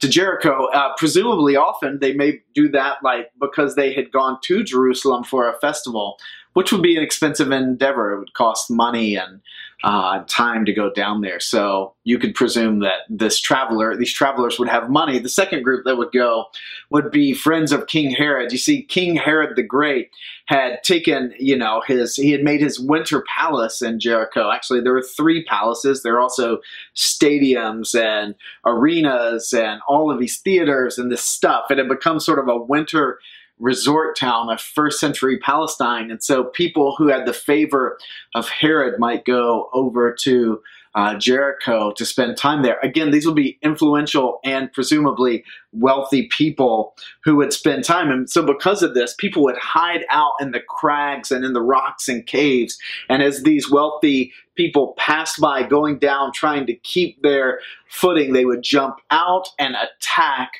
to 0.00 0.08
Jericho. 0.08 0.66
Uh, 0.66 0.94
presumably, 0.96 1.56
often 1.56 1.98
they 2.00 2.12
may 2.12 2.40
do 2.54 2.68
that 2.70 2.98
like 3.02 3.30
because 3.40 3.74
they 3.74 3.92
had 3.92 4.12
gone 4.12 4.38
to 4.44 4.62
Jerusalem 4.62 5.24
for 5.24 5.48
a 5.48 5.58
festival, 5.58 6.18
which 6.52 6.72
would 6.72 6.82
be 6.82 6.96
an 6.96 7.02
expensive 7.02 7.50
endeavor. 7.50 8.12
It 8.12 8.18
would 8.18 8.34
cost 8.34 8.70
money 8.70 9.16
and 9.16 9.40
uh, 9.84 10.22
time 10.28 10.64
to 10.64 10.72
go 10.72 10.92
down 10.92 11.22
there. 11.22 11.40
So 11.40 11.94
you 12.04 12.18
could 12.18 12.34
presume 12.34 12.80
that 12.80 13.00
this 13.08 13.40
traveler, 13.40 13.96
these 13.96 14.12
travelers 14.12 14.58
would 14.58 14.68
have 14.68 14.88
money. 14.88 15.18
The 15.18 15.28
second 15.28 15.62
group 15.62 15.84
that 15.84 15.96
would 15.96 16.12
go 16.12 16.46
would 16.90 17.10
be 17.10 17.32
friends 17.34 17.72
of 17.72 17.88
King 17.88 18.10
Herod. 18.10 18.52
You 18.52 18.58
see, 18.58 18.82
King 18.82 19.16
Herod 19.16 19.56
the 19.56 19.62
Great 19.62 20.10
had 20.46 20.82
taken, 20.84 21.34
you 21.38 21.56
know, 21.56 21.82
his, 21.86 22.14
he 22.14 22.30
had 22.30 22.42
made 22.42 22.60
his 22.60 22.78
winter 22.78 23.24
palace 23.36 23.82
in 23.82 23.98
Jericho. 23.98 24.50
Actually, 24.50 24.82
there 24.82 24.92
were 24.92 25.02
three 25.02 25.44
palaces. 25.44 26.02
There 26.02 26.14
are 26.14 26.20
also 26.20 26.58
stadiums 26.94 27.98
and 27.98 28.34
arenas 28.64 29.52
and 29.52 29.80
all 29.88 30.10
of 30.10 30.20
these 30.20 30.38
theaters 30.38 30.98
and 30.98 31.10
this 31.10 31.24
stuff. 31.24 31.70
It 31.70 31.78
had 31.78 31.88
become 31.88 32.20
sort 32.20 32.38
of 32.38 32.48
a 32.48 32.56
winter 32.56 33.18
resort 33.62 34.16
town 34.16 34.50
of 34.50 34.60
first 34.60 34.98
century 34.98 35.38
Palestine. 35.38 36.10
And 36.10 36.22
so 36.22 36.44
people 36.44 36.96
who 36.98 37.08
had 37.08 37.26
the 37.26 37.32
favor 37.32 37.96
of 38.34 38.48
Herod 38.48 38.98
might 38.98 39.24
go 39.24 39.70
over 39.72 40.12
to 40.22 40.60
uh, 40.94 41.16
Jericho 41.16 41.92
to 41.92 42.04
spend 42.04 42.36
time 42.36 42.62
there. 42.62 42.78
Again, 42.82 43.12
these 43.12 43.24
would 43.24 43.36
be 43.36 43.58
influential 43.62 44.40
and 44.44 44.70
presumably 44.72 45.42
wealthy 45.72 46.28
people 46.28 46.94
who 47.24 47.36
would 47.36 47.52
spend 47.52 47.84
time. 47.84 48.10
And 48.10 48.28
so, 48.28 48.44
because 48.44 48.82
of 48.82 48.92
this, 48.92 49.14
people 49.14 49.42
would 49.44 49.56
hide 49.56 50.04
out 50.10 50.32
in 50.40 50.50
the 50.50 50.60
crags 50.60 51.30
and 51.30 51.44
in 51.44 51.54
the 51.54 51.62
rocks 51.62 52.08
and 52.08 52.26
caves. 52.26 52.76
And 53.08 53.22
as 53.22 53.42
these 53.42 53.70
wealthy 53.70 54.32
people 54.54 54.94
passed 54.98 55.40
by, 55.40 55.62
going 55.62 55.98
down, 55.98 56.32
trying 56.34 56.66
to 56.66 56.74
keep 56.74 57.22
their 57.22 57.60
footing, 57.88 58.34
they 58.34 58.44
would 58.44 58.62
jump 58.62 58.96
out 59.10 59.48
and 59.58 59.74
attack 59.76 60.50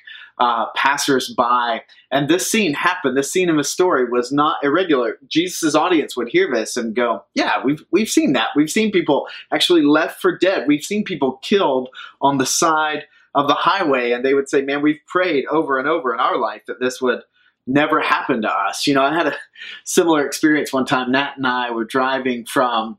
uh, 0.42 0.66
passersby. 0.74 1.82
And 2.10 2.28
this 2.28 2.50
scene 2.50 2.74
happened. 2.74 3.16
This 3.16 3.30
scene 3.30 3.48
in 3.48 3.56
the 3.58 3.62
story 3.62 4.06
was 4.10 4.32
not 4.32 4.56
irregular. 4.64 5.18
Jesus' 5.28 5.76
audience 5.76 6.16
would 6.16 6.28
hear 6.28 6.50
this 6.52 6.76
and 6.76 6.96
go, 6.96 7.22
"Yeah, 7.34 7.62
we've 7.64 7.84
we've 7.92 8.08
seen 8.08 8.32
that. 8.32 8.48
We've 8.56 8.70
seen 8.70 8.90
people 8.90 9.28
actually 9.52 9.82
left 9.82 10.20
for 10.20 10.36
dead. 10.36 10.66
We've 10.66 10.82
seen 10.82 11.04
people 11.04 11.38
killed 11.42 11.90
on 12.20 12.38
the 12.38 12.46
side 12.46 13.04
of 13.36 13.46
the 13.46 13.54
highway." 13.54 14.10
And 14.10 14.24
they 14.24 14.34
would 14.34 14.48
say, 14.48 14.62
"Man, 14.62 14.82
we've 14.82 14.98
prayed 15.06 15.46
over 15.46 15.78
and 15.78 15.86
over 15.86 16.12
in 16.12 16.18
our 16.18 16.36
life 16.36 16.62
that 16.66 16.80
this 16.80 17.00
would." 17.00 17.22
Never 17.64 18.00
happen 18.00 18.42
to 18.42 18.50
us. 18.50 18.88
You 18.88 18.94
know, 18.94 19.04
I 19.04 19.14
had 19.14 19.28
a 19.28 19.36
similar 19.84 20.26
experience 20.26 20.72
one 20.72 20.84
time. 20.84 21.12
Nat 21.12 21.34
and 21.36 21.46
I 21.46 21.70
were 21.70 21.84
driving 21.84 22.44
from 22.44 22.98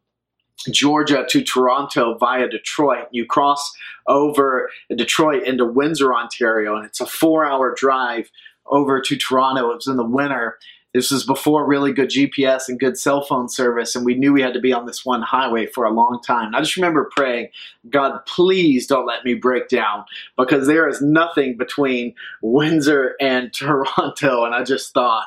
Georgia 0.71 1.25
to 1.29 1.43
Toronto 1.43 2.17
via 2.17 2.47
Detroit. 2.47 3.07
You 3.11 3.25
cross 3.25 3.73
over 4.07 4.69
Detroit 4.95 5.43
into 5.43 5.65
Windsor, 5.65 6.13
Ontario, 6.13 6.75
and 6.75 6.85
it's 6.85 7.01
a 7.01 7.05
four 7.05 7.45
hour 7.45 7.73
drive 7.75 8.29
over 8.65 9.01
to 9.01 9.15
Toronto. 9.15 9.71
It 9.71 9.75
was 9.75 9.87
in 9.87 9.97
the 9.97 10.03
winter. 10.03 10.57
This 10.93 11.09
was 11.09 11.25
before 11.25 11.65
really 11.65 11.91
good 11.91 12.09
GPS 12.09 12.69
and 12.69 12.79
good 12.79 12.99
cell 12.99 13.23
phone 13.23 13.49
service, 13.49 13.95
and 13.95 14.05
we 14.05 14.13
knew 14.13 14.31
we 14.31 14.43
had 14.43 14.53
to 14.53 14.59
be 14.59 14.73
on 14.73 14.85
this 14.85 15.03
one 15.03 15.23
highway 15.23 15.65
for 15.65 15.85
a 15.85 15.91
long 15.91 16.21
time. 16.23 16.47
And 16.47 16.55
I 16.55 16.59
just 16.59 16.75
remember 16.75 17.09
praying, 17.15 17.49
God, 17.89 18.23
please 18.27 18.85
don't 18.85 19.07
let 19.07 19.25
me 19.25 19.33
break 19.33 19.69
down 19.69 20.05
because 20.37 20.67
there 20.67 20.87
is 20.87 21.01
nothing 21.01 21.57
between 21.57 22.13
Windsor 22.43 23.15
and 23.19 23.51
Toronto. 23.55 24.45
And 24.45 24.53
I 24.53 24.63
just 24.63 24.93
thought, 24.93 25.25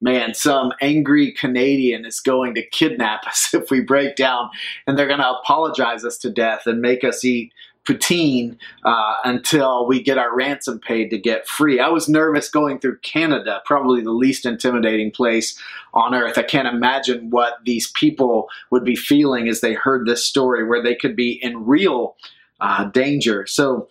man, 0.00 0.34
some 0.34 0.72
angry 0.80 1.32
Canadian 1.32 2.04
is 2.04 2.20
going 2.20 2.54
to 2.54 2.66
kidnap 2.66 3.26
us 3.26 3.50
if 3.54 3.70
we 3.70 3.80
break 3.80 4.16
down, 4.16 4.50
and 4.86 4.98
they're 4.98 5.06
going 5.06 5.20
to 5.20 5.30
apologize 5.30 6.04
us 6.04 6.18
to 6.18 6.30
death 6.30 6.66
and 6.66 6.80
make 6.80 7.04
us 7.04 7.24
eat 7.24 7.52
poutine 7.86 8.58
uh, 8.84 9.14
until 9.24 9.86
we 9.86 10.02
get 10.02 10.18
our 10.18 10.34
ransom 10.34 10.78
paid 10.80 11.08
to 11.08 11.18
get 11.18 11.46
free. 11.46 11.78
I 11.78 11.88
was 11.88 12.08
nervous 12.08 12.50
going 12.50 12.80
through 12.80 12.98
Canada, 12.98 13.62
probably 13.64 14.02
the 14.02 14.10
least 14.10 14.44
intimidating 14.44 15.12
place 15.12 15.58
on 15.94 16.14
earth. 16.14 16.36
I 16.36 16.42
can't 16.42 16.66
imagine 16.66 17.30
what 17.30 17.58
these 17.64 17.90
people 17.92 18.48
would 18.70 18.84
be 18.84 18.96
feeling 18.96 19.48
as 19.48 19.60
they 19.60 19.72
heard 19.72 20.06
this 20.06 20.24
story, 20.24 20.66
where 20.66 20.82
they 20.82 20.96
could 20.96 21.14
be 21.14 21.38
in 21.42 21.64
real 21.64 22.16
uh, 22.60 22.84
danger. 22.86 23.46
So 23.46 23.88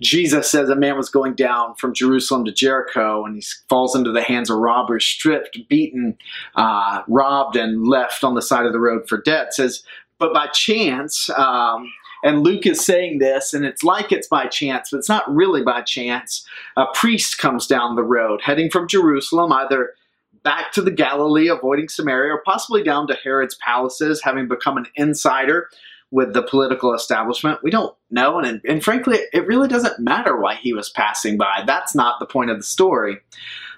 Jesus 0.00 0.50
says 0.50 0.68
a 0.68 0.76
man 0.76 0.96
was 0.96 1.08
going 1.08 1.34
down 1.34 1.74
from 1.74 1.94
Jerusalem 1.94 2.44
to 2.44 2.52
Jericho 2.52 3.24
and 3.24 3.36
he 3.36 3.42
falls 3.68 3.96
into 3.96 4.12
the 4.12 4.22
hands 4.22 4.50
of 4.50 4.58
robbers, 4.58 5.04
stripped, 5.04 5.58
beaten, 5.68 6.16
uh, 6.54 7.02
robbed, 7.08 7.56
and 7.56 7.86
left 7.86 8.22
on 8.22 8.34
the 8.34 8.42
side 8.42 8.66
of 8.66 8.72
the 8.72 8.80
road 8.80 9.08
for 9.08 9.20
dead. 9.20 9.52
Says, 9.52 9.82
but 10.18 10.32
by 10.32 10.46
chance, 10.48 11.30
um, 11.30 11.90
and 12.24 12.42
Luke 12.42 12.66
is 12.66 12.84
saying 12.84 13.18
this, 13.18 13.54
and 13.54 13.64
it's 13.64 13.84
like 13.84 14.10
it's 14.10 14.26
by 14.26 14.46
chance, 14.46 14.90
but 14.90 14.98
it's 14.98 15.08
not 15.08 15.32
really 15.32 15.62
by 15.62 15.82
chance. 15.82 16.46
A 16.76 16.86
priest 16.94 17.38
comes 17.38 17.66
down 17.66 17.94
the 17.94 18.02
road 18.02 18.40
heading 18.42 18.70
from 18.70 18.88
Jerusalem, 18.88 19.52
either 19.52 19.94
back 20.42 20.72
to 20.72 20.82
the 20.82 20.90
Galilee, 20.90 21.48
avoiding 21.48 21.88
Samaria, 21.88 22.32
or 22.32 22.42
possibly 22.44 22.82
down 22.82 23.06
to 23.08 23.14
Herod's 23.14 23.56
palaces, 23.56 24.22
having 24.22 24.48
become 24.48 24.76
an 24.76 24.86
insider 24.96 25.68
with 26.10 26.32
the 26.32 26.42
political 26.42 26.94
establishment. 26.94 27.60
We 27.62 27.70
don't 27.70 27.94
know, 28.10 28.38
and, 28.38 28.60
and 28.66 28.82
frankly, 28.82 29.18
it 29.32 29.46
really 29.46 29.68
doesn't 29.68 30.00
matter 30.00 30.38
why 30.40 30.54
he 30.54 30.72
was 30.72 30.88
passing 30.88 31.36
by. 31.36 31.62
That's 31.66 31.94
not 31.94 32.18
the 32.18 32.26
point 32.26 32.50
of 32.50 32.56
the 32.56 32.62
story. 32.62 33.18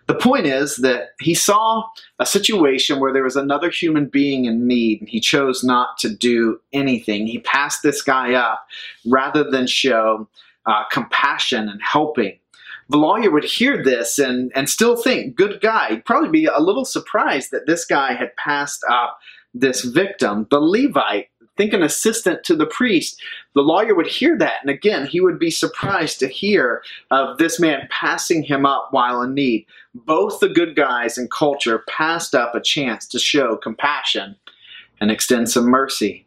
The 0.06 0.14
point 0.14 0.46
is 0.46 0.76
that 0.76 1.10
he 1.20 1.34
saw 1.34 1.84
a 2.18 2.26
situation 2.26 2.98
where 2.98 3.12
there 3.12 3.22
was 3.22 3.36
another 3.36 3.70
human 3.70 4.06
being 4.06 4.44
in 4.46 4.66
need, 4.66 5.00
and 5.00 5.08
he 5.08 5.20
chose 5.20 5.62
not 5.62 5.98
to 5.98 6.08
do 6.08 6.60
anything. 6.72 7.26
He 7.26 7.38
passed 7.38 7.82
this 7.82 8.02
guy 8.02 8.34
up 8.34 8.66
rather 9.06 9.48
than 9.48 9.66
show 9.66 10.28
uh, 10.66 10.84
compassion 10.90 11.68
and 11.68 11.80
helping. 11.82 12.38
The 12.88 12.96
lawyer 12.96 13.30
would 13.30 13.44
hear 13.44 13.84
this 13.84 14.18
and, 14.18 14.50
and 14.56 14.68
still 14.68 14.96
think, 14.96 15.36
good 15.36 15.60
guy. 15.60 15.90
He'd 15.90 16.04
probably 16.04 16.30
be 16.30 16.46
a 16.46 16.58
little 16.58 16.84
surprised 16.84 17.52
that 17.52 17.66
this 17.66 17.84
guy 17.84 18.14
had 18.14 18.34
passed 18.36 18.82
up 18.90 19.18
this 19.54 19.82
victim. 19.82 20.48
The 20.50 20.58
Levite 20.58 21.28
think 21.60 21.74
an 21.74 21.82
assistant 21.82 22.42
to 22.42 22.56
the 22.56 22.64
priest. 22.64 23.20
The 23.54 23.60
lawyer 23.60 23.94
would 23.94 24.06
hear 24.06 24.38
that, 24.38 24.62
and 24.62 24.70
again, 24.70 25.04
he 25.04 25.20
would 25.20 25.38
be 25.38 25.50
surprised 25.50 26.18
to 26.20 26.26
hear 26.26 26.82
of 27.10 27.36
this 27.36 27.60
man 27.60 27.86
passing 27.90 28.42
him 28.42 28.64
up 28.64 28.88
while 28.92 29.20
in 29.20 29.34
need. 29.34 29.66
Both 29.94 30.40
the 30.40 30.48
good 30.48 30.74
guys 30.74 31.18
and 31.18 31.30
culture 31.30 31.84
passed 31.86 32.34
up 32.34 32.54
a 32.54 32.62
chance 32.62 33.06
to 33.08 33.18
show 33.18 33.56
compassion 33.56 34.36
and 35.02 35.10
extend 35.10 35.50
some 35.50 35.66
mercy. 35.66 36.24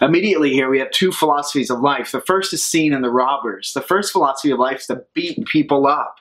Immediately 0.00 0.52
here, 0.54 0.70
we 0.70 0.78
have 0.78 0.90
two 0.92 1.12
philosophies 1.12 1.68
of 1.68 1.80
life. 1.80 2.10
The 2.10 2.22
first 2.22 2.54
is 2.54 2.64
seen 2.64 2.94
in 2.94 3.02
the 3.02 3.10
robbers. 3.10 3.74
The 3.74 3.82
first 3.82 4.12
philosophy 4.12 4.50
of 4.50 4.58
life 4.58 4.80
is 4.80 4.86
to 4.86 5.04
beat 5.12 5.44
people 5.44 5.86
up. 5.86 6.16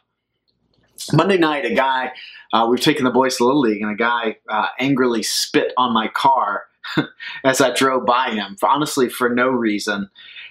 Monday 1.13 1.38
night, 1.38 1.63
a 1.63 1.74
guy, 1.74 2.12
uh, 2.51 2.68
we've 2.70 2.82
taken 2.82 3.06
the 3.06 3.12
boys 3.12 3.38
to 3.38 3.46
Little 3.46 3.62
League, 3.62 3.82
and 3.82 3.89
a 3.89 3.96
guy 3.96 4.36
uh, 4.50 4.68
angrily 4.80 5.24
spit 5.24 5.72
on 5.78 5.94
my 5.94 6.10
car 6.10 6.63
as 7.43 7.62
I 7.62 7.74
drove 7.74 8.05
by 8.05 8.31
him, 8.31 8.55
honestly, 8.63 9.09
for 9.09 9.29
no 9.29 9.50
reason. 9.50 10.09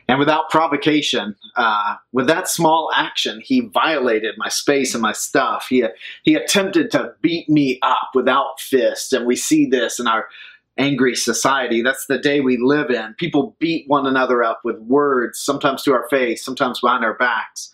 And 0.08 0.18
without 0.18 0.48
provocation, 0.48 1.36
uh, 1.56 1.96
with 2.12 2.26
that 2.28 2.48
small 2.48 2.90
action, 2.94 3.42
he 3.44 3.60
violated 3.60 4.36
my 4.38 4.48
space 4.48 4.94
and 4.94 5.02
my 5.02 5.12
stuff. 5.12 5.66
He, 5.68 5.84
he 6.22 6.34
attempted 6.34 6.90
to 6.92 7.12
beat 7.20 7.48
me 7.48 7.78
up 7.82 8.10
without 8.14 8.58
fists. 8.58 9.12
And 9.12 9.26
we 9.26 9.36
see 9.36 9.66
this 9.66 10.00
in 10.00 10.06
our 10.06 10.28
angry 10.78 11.14
society. 11.14 11.82
That's 11.82 12.06
the 12.06 12.18
day 12.18 12.40
we 12.40 12.56
live 12.56 12.90
in. 12.90 13.14
People 13.18 13.56
beat 13.58 13.84
one 13.88 14.06
another 14.06 14.42
up 14.42 14.60
with 14.64 14.78
words, 14.78 15.38
sometimes 15.38 15.82
to 15.82 15.92
our 15.92 16.08
face, 16.08 16.42
sometimes 16.42 16.80
behind 16.80 17.04
our 17.04 17.14
backs, 17.14 17.70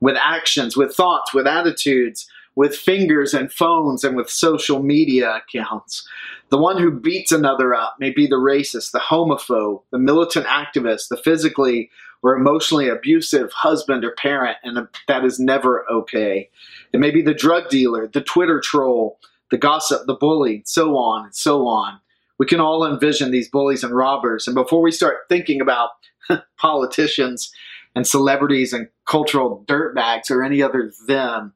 with 0.00 0.16
actions, 0.16 0.76
with 0.76 0.94
thoughts, 0.94 1.34
with 1.34 1.46
attitudes 1.46 2.28
with 2.54 2.76
fingers 2.76 3.32
and 3.34 3.52
phones 3.52 4.04
and 4.04 4.16
with 4.16 4.28
social 4.28 4.82
media 4.82 5.36
accounts. 5.36 6.06
The 6.50 6.58
one 6.58 6.78
who 6.78 6.90
beats 6.90 7.32
another 7.32 7.74
up 7.74 7.96
may 7.98 8.10
be 8.10 8.26
the 8.26 8.36
racist, 8.36 8.90
the 8.90 8.98
homophobe, 8.98 9.82
the 9.90 9.98
militant 9.98 10.46
activist, 10.46 11.08
the 11.08 11.16
physically 11.16 11.90
or 12.22 12.36
emotionally 12.36 12.88
abusive 12.88 13.52
husband 13.52 14.04
or 14.04 14.12
parent, 14.12 14.56
and 14.62 14.86
that 15.08 15.24
is 15.24 15.40
never 15.40 15.84
okay. 15.90 16.48
It 16.92 17.00
may 17.00 17.10
be 17.10 17.22
the 17.22 17.34
drug 17.34 17.68
dealer, 17.68 18.06
the 18.06 18.20
Twitter 18.20 18.60
troll, 18.60 19.18
the 19.50 19.58
gossip, 19.58 20.06
the 20.06 20.14
bully, 20.14 20.62
so 20.64 20.96
on 20.96 21.24
and 21.24 21.34
so 21.34 21.66
on. 21.66 22.00
We 22.38 22.46
can 22.46 22.60
all 22.60 22.86
envision 22.86 23.30
these 23.30 23.48
bullies 23.48 23.82
and 23.82 23.94
robbers, 23.94 24.46
and 24.46 24.54
before 24.54 24.82
we 24.82 24.92
start 24.92 25.28
thinking 25.28 25.60
about 25.60 25.90
politicians 26.58 27.52
and 27.94 28.06
celebrities 28.06 28.72
and 28.72 28.88
cultural 29.06 29.64
dirtbags 29.66 30.30
or 30.30 30.42
any 30.42 30.62
other 30.62 30.92
them, 31.06 31.54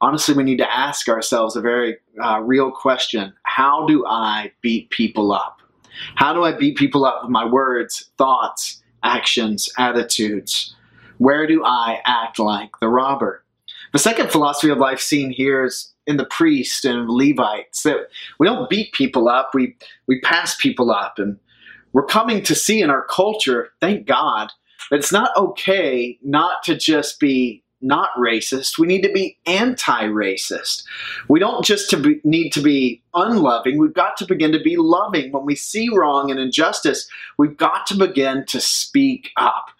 honestly, 0.00 0.34
we 0.34 0.42
need 0.42 0.58
to 0.58 0.72
ask 0.72 1.08
ourselves 1.08 1.56
a 1.56 1.60
very 1.60 1.96
uh, 2.22 2.40
real 2.40 2.70
question 2.70 3.32
How 3.44 3.86
do 3.86 4.06
I 4.06 4.52
beat 4.62 4.90
people 4.90 5.32
up? 5.32 5.60
How 6.14 6.32
do 6.32 6.44
I 6.44 6.52
beat 6.52 6.76
people 6.76 7.04
up 7.04 7.22
with 7.22 7.30
my 7.30 7.44
words, 7.44 8.10
thoughts, 8.18 8.82
actions, 9.02 9.68
attitudes? 9.78 10.74
Where 11.18 11.46
do 11.46 11.64
I 11.64 12.00
act 12.06 12.38
like 12.38 12.70
the 12.80 12.88
robber? 12.88 13.44
The 13.92 13.98
second 13.98 14.30
philosophy 14.30 14.70
of 14.70 14.78
life 14.78 15.00
seen 15.00 15.30
here 15.30 15.64
is 15.64 15.92
in 16.06 16.16
the 16.16 16.24
priest 16.24 16.84
and 16.84 17.08
Levites 17.08 17.82
that 17.82 18.08
we 18.38 18.46
don't 18.46 18.70
beat 18.70 18.92
people 18.92 19.28
up, 19.28 19.50
we, 19.54 19.76
we 20.06 20.20
pass 20.20 20.56
people 20.56 20.90
up. 20.90 21.18
And 21.18 21.38
we're 21.92 22.06
coming 22.06 22.42
to 22.44 22.54
see 22.54 22.80
in 22.80 22.90
our 22.90 23.04
culture, 23.04 23.70
thank 23.80 24.06
God, 24.06 24.52
that 24.90 24.98
it's 24.98 25.12
not 25.12 25.36
okay 25.36 26.18
not 26.22 26.62
to 26.64 26.76
just 26.76 27.18
be 27.18 27.62
not 27.80 28.10
racist. 28.18 28.78
We 28.78 28.86
need 28.86 29.02
to 29.02 29.12
be 29.12 29.38
anti-racist. 29.46 30.82
We 31.28 31.38
don't 31.38 31.64
just 31.64 31.88
to 31.90 31.96
be, 31.96 32.20
need 32.24 32.50
to 32.50 32.60
be 32.60 33.02
unloving. 33.14 33.78
We've 33.78 33.94
got 33.94 34.16
to 34.18 34.26
begin 34.26 34.52
to 34.52 34.60
be 34.60 34.76
loving. 34.76 35.30
When 35.32 35.44
we 35.44 35.54
see 35.54 35.88
wrong 35.88 36.30
and 36.30 36.40
injustice, 36.40 37.08
we've 37.36 37.56
got 37.56 37.86
to 37.86 37.96
begin 37.96 38.44
to 38.46 38.60
speak 38.60 39.30
up. 39.36 39.70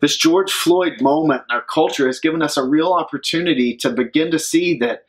This 0.00 0.16
George 0.16 0.52
Floyd 0.52 1.00
moment 1.00 1.42
in 1.48 1.56
our 1.56 1.62
culture 1.62 2.06
has 2.06 2.20
given 2.20 2.42
us 2.42 2.56
a 2.56 2.64
real 2.64 2.92
opportunity 2.92 3.76
to 3.78 3.90
begin 3.90 4.30
to 4.30 4.38
see 4.38 4.78
that 4.78 5.04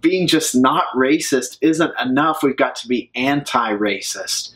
being 0.00 0.26
just 0.26 0.54
not 0.54 0.84
racist 0.96 1.58
isn't 1.60 1.92
enough. 2.00 2.42
We've 2.42 2.56
got 2.56 2.74
to 2.76 2.88
be 2.88 3.10
anti-racist. 3.14 4.54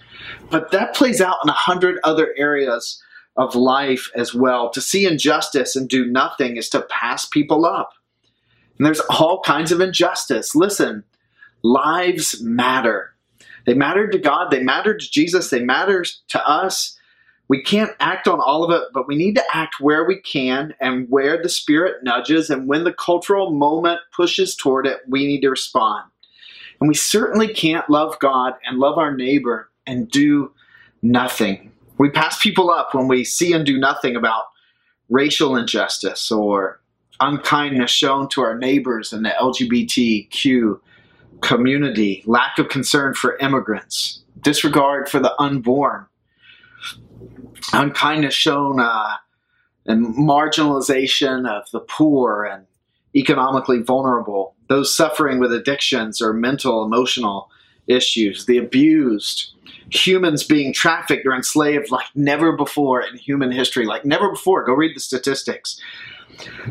But 0.49 0.71
that 0.71 0.95
plays 0.95 1.21
out 1.21 1.37
in 1.45 1.51
a 1.51 1.55
hundred 1.55 2.01
other 2.03 2.33
areas 2.39 3.03
of 3.37 3.55
life 3.55 4.11
as 4.15 4.35
well. 4.35 4.71
To 4.71 4.81
see 4.81 5.07
injustice 5.07 5.77
and 5.77 5.89
do 5.89 6.07
nothing 6.07 6.57
is 6.57 6.69
to 6.71 6.83
pass 6.83 7.27
people 7.27 7.65
up. 7.65 7.93
And 8.79 8.87
there's 8.87 9.01
all 9.01 9.41
kinds 9.41 9.73
of 9.73 9.81
injustice. 9.81 10.55
Listen, 10.55 11.05
lives 11.63 12.41
matter. 12.43 13.15
They 13.67 13.75
matter 13.75 14.07
to 14.09 14.19
God, 14.19 14.51
they 14.51 14.63
matter 14.63 14.97
to 14.97 15.11
Jesus, 15.11 15.51
they 15.51 15.63
matter 15.63 16.05
to 16.29 16.49
us. 16.49 16.99
We 17.49 17.63
can't 17.63 17.93
act 18.01 18.27
on 18.27 18.41
all 18.41 18.65
of 18.65 18.71
it, 18.71 18.89
but 18.95 19.07
we 19.07 19.17
need 19.17 19.35
to 19.35 19.45
act 19.53 19.77
where 19.81 20.05
we 20.05 20.21
can 20.21 20.75
and 20.81 21.09
where 21.11 21.41
the 21.43 21.49
Spirit 21.49 22.03
nudges. 22.03 22.49
And 22.49 22.67
when 22.67 22.85
the 22.85 22.93
cultural 22.93 23.53
moment 23.53 24.01
pushes 24.17 24.57
toward 24.57 24.87
it, 24.87 25.01
we 25.09 25.27
need 25.27 25.43
to 25.43 25.51
respond. 25.51 26.05
And 26.81 26.89
we 26.89 26.95
certainly 26.95 27.49
can't 27.53 27.89
love 27.89 28.19
God 28.19 28.55
and 28.67 28.79
love 28.79 28.97
our 28.97 29.15
neighbor 29.15 29.71
and 29.87 30.11
do 30.11 30.53
nothing. 31.03 31.71
We 31.99 32.11
pass 32.11 32.43
people 32.43 32.71
up 32.71 32.95
when 32.95 33.09
we 33.09 33.25
see 33.25 33.53
and 33.53 33.65
do 33.65 33.79
nothing 33.79 34.17
about 34.17 34.45
racial 35.09 35.57
injustice 35.57 36.31
or 36.31 36.81
unkindness 37.21 37.91
shown 37.91 38.29
to 38.31 38.41
our 38.43 38.57
neighbors 38.57 39.13
in 39.13 39.23
the 39.23 39.31
LGBTQ 39.31 40.81
community, 41.41 42.23
lack 42.27 42.59
of 42.59 42.69
concern 42.69 43.15
for 43.15 43.37
immigrants, 43.37 44.23
disregard 44.41 45.09
for 45.09 45.21
the 45.21 45.41
unborn, 45.41 46.07
unkindness 47.73 48.35
shown 48.35 48.81
uh, 48.81 49.15
and 49.87 50.15
marginalization 50.17 51.49
of 51.49 51.71
the 51.71 51.81
poor 51.81 52.45
and 52.45 52.67
economically 53.15 53.81
vulnerable, 53.81 54.55
those 54.69 54.95
suffering 54.95 55.39
with 55.39 55.53
addictions 55.53 56.21
or 56.21 56.33
mental, 56.33 56.85
emotional 56.85 57.51
issues, 57.87 58.47
the 58.47 58.59
abused, 58.59 59.53
humans 59.91 60.43
being 60.45 60.73
trafficked 60.73 61.27
or 61.27 61.35
enslaved 61.35 61.91
like 61.91 62.07
never 62.15 62.57
before 62.57 63.03
in 63.03 63.17
human 63.17 63.53
history, 63.53 63.87
like 63.87 64.05
never 64.05 64.31
before. 64.31 64.65
Go 64.65 64.73
read 64.73 64.97
the 64.97 65.01
statistics. 65.01 65.81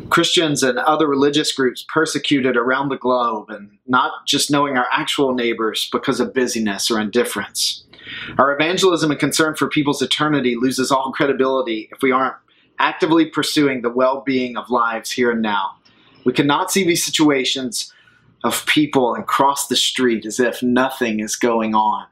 Christians 0.10 0.62
and 0.62 0.78
other 0.80 1.08
religious 1.08 1.52
groups 1.52 1.86
persecuted 1.88 2.58
around 2.58 2.90
the 2.90 2.98
globe, 2.98 3.50
and 3.50 3.78
not 3.88 4.26
just 4.28 4.52
knowing 4.52 4.78
our 4.78 4.88
actual 4.92 5.34
neighbors 5.34 5.90
because 5.92 6.20
of 6.20 6.34
busyness 6.34 6.92
or 6.92 7.00
indifference. 7.00 7.84
Our 8.38 8.54
evangelism 8.54 9.12
and 9.12 9.20
concern 9.20 9.56
for 9.56 9.70
people's 9.70 10.02
eternity 10.02 10.56
loses 10.60 10.92
all 10.92 11.14
credibility 11.14 11.90
if 11.92 12.02
we 12.02 12.12
aren't 12.12 12.36
actively 12.80 13.26
pursuing 13.26 13.82
the 13.82 13.90
well 13.90 14.22
being 14.22 14.58
of 14.58 14.70
lives 14.70 15.12
here 15.12 15.32
and 15.32 15.42
now. 15.42 15.76
We 16.26 16.34
cannot 16.34 16.72
see 16.72 16.84
these 16.84 17.04
situations 17.04 17.94
of 18.44 18.66
people 18.66 19.16
and 19.16 19.26
cross 19.26 19.68
the 19.68 19.76
street 19.76 20.26
as 20.26 20.40
if 20.40 20.62
nothing 20.62 21.20
is 21.20 21.36
going 21.36 21.76
on. 21.76 22.06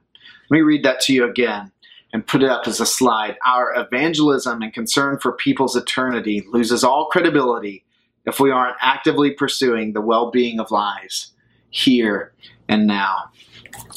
Let 0.52 0.58
me 0.58 0.62
read 0.64 0.84
that 0.84 1.00
to 1.02 1.14
you 1.14 1.24
again 1.24 1.72
and 2.12 2.28
put 2.28 2.44
it 2.44 2.50
up 2.50 2.68
as 2.68 2.82
a 2.82 2.86
slide. 2.86 3.38
Our 3.46 3.74
evangelism 3.74 4.62
and 4.62 4.74
concern 4.74 5.18
for 5.18 5.32
people's 5.32 5.78
eternity 5.78 6.46
loses 6.52 6.84
all 6.84 7.06
credibility 7.06 7.86
if 8.26 8.42
we 8.42 8.52
aren't 8.52 8.76
actively 8.82 9.32
pursuing 9.32 9.94
the 9.94 10.02
well 10.02 10.30
being 10.30 10.60
of 10.60 10.70
lives 10.70 11.32
here 11.70 12.34
and 12.68 12.86
now. 12.86 13.32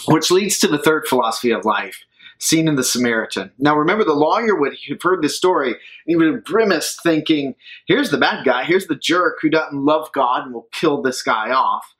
Which 0.07 0.31
leads 0.31 0.61
to 0.61 0.69
the 0.69 0.79
third 0.79 1.09
philosophy 1.09 1.51
of 1.51 1.65
life 1.65 2.05
seen 2.39 2.69
in 2.69 2.77
the 2.77 2.85
Samaritan. 2.85 3.51
Now, 3.59 3.77
remember, 3.77 4.05
the 4.05 4.13
lawyer 4.13 4.55
would 4.55 4.77
have 4.89 5.03
heard 5.03 5.23
this 5.23 5.37
story 5.37 5.71
and 5.71 5.79
he 6.07 6.15
would 6.15 6.33
have 6.33 6.45
grimaced, 6.45 7.03
thinking, 7.03 7.57
here's 7.87 8.11
the 8.11 8.19
bad 8.19 8.45
guy, 8.45 8.63
here's 8.63 8.87
the 8.87 8.95
jerk 8.95 9.39
who 9.41 9.51
doesn't 9.51 9.85
love 9.85 10.13
God 10.13 10.45
and 10.45 10.55
will 10.55 10.69
kill 10.71 11.03
this 11.03 11.21
guy 11.21 11.51
off. 11.51 11.95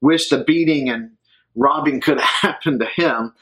Wish 0.00 0.28
the 0.28 0.42
beating 0.42 0.88
and 0.88 1.12
robbing 1.54 2.00
could 2.00 2.18
have 2.20 2.50
happened 2.54 2.80
to 2.80 2.86
him. 2.86 3.32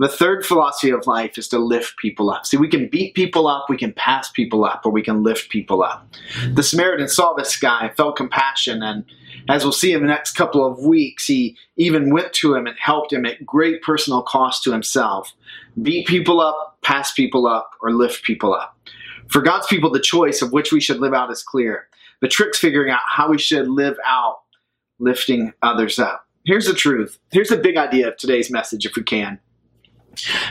The 0.00 0.08
third 0.08 0.46
philosophy 0.46 0.88
of 0.88 1.06
life 1.06 1.36
is 1.36 1.46
to 1.48 1.58
lift 1.58 1.98
people 1.98 2.30
up. 2.30 2.46
See, 2.46 2.56
we 2.56 2.68
can 2.68 2.88
beat 2.88 3.14
people 3.14 3.46
up, 3.46 3.66
we 3.68 3.76
can 3.76 3.92
pass 3.92 4.30
people 4.30 4.64
up, 4.64 4.86
or 4.86 4.90
we 4.90 5.02
can 5.02 5.22
lift 5.22 5.50
people 5.50 5.82
up. 5.82 6.08
The 6.54 6.62
Samaritan 6.62 7.06
saw 7.06 7.34
this 7.34 7.54
guy, 7.58 7.90
felt 7.98 8.16
compassion, 8.16 8.82
and 8.82 9.04
as 9.50 9.62
we'll 9.62 9.74
see 9.74 9.92
in 9.92 10.00
the 10.00 10.06
next 10.06 10.32
couple 10.32 10.64
of 10.64 10.78
weeks, 10.78 11.26
he 11.26 11.54
even 11.76 12.10
went 12.10 12.32
to 12.32 12.54
him 12.54 12.66
and 12.66 12.78
helped 12.78 13.12
him 13.12 13.26
at 13.26 13.44
great 13.44 13.82
personal 13.82 14.22
cost 14.22 14.64
to 14.64 14.72
himself. 14.72 15.34
Beat 15.82 16.06
people 16.06 16.40
up, 16.40 16.78
pass 16.80 17.12
people 17.12 17.46
up, 17.46 17.72
or 17.82 17.92
lift 17.92 18.24
people 18.24 18.54
up. 18.54 18.78
For 19.28 19.42
God's 19.42 19.66
people, 19.66 19.90
the 19.90 20.00
choice 20.00 20.40
of 20.40 20.50
which 20.50 20.72
we 20.72 20.80
should 20.80 21.00
live 21.00 21.12
out 21.12 21.30
is 21.30 21.42
clear. 21.42 21.88
The 22.22 22.28
trick's 22.28 22.58
figuring 22.58 22.90
out 22.90 23.00
how 23.06 23.28
we 23.28 23.36
should 23.36 23.68
live 23.68 23.98
out 24.06 24.40
lifting 24.98 25.52
others 25.60 25.98
up. 25.98 26.26
Here's 26.46 26.66
the 26.66 26.72
truth. 26.72 27.18
Here's 27.32 27.50
the 27.50 27.58
big 27.58 27.76
idea 27.76 28.08
of 28.08 28.16
today's 28.16 28.50
message, 28.50 28.86
if 28.86 28.96
we 28.96 29.02
can. 29.02 29.38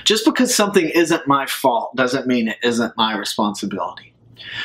Just 0.04 0.26
because 0.26 0.54
something 0.54 0.90
isn't 0.90 1.28
my 1.28 1.46
fault 1.46 1.96
doesn't 1.96 2.28
mean 2.28 2.48
it 2.48 2.58
isn't 2.64 2.96
my 2.98 3.16
responsibility. 3.16 4.14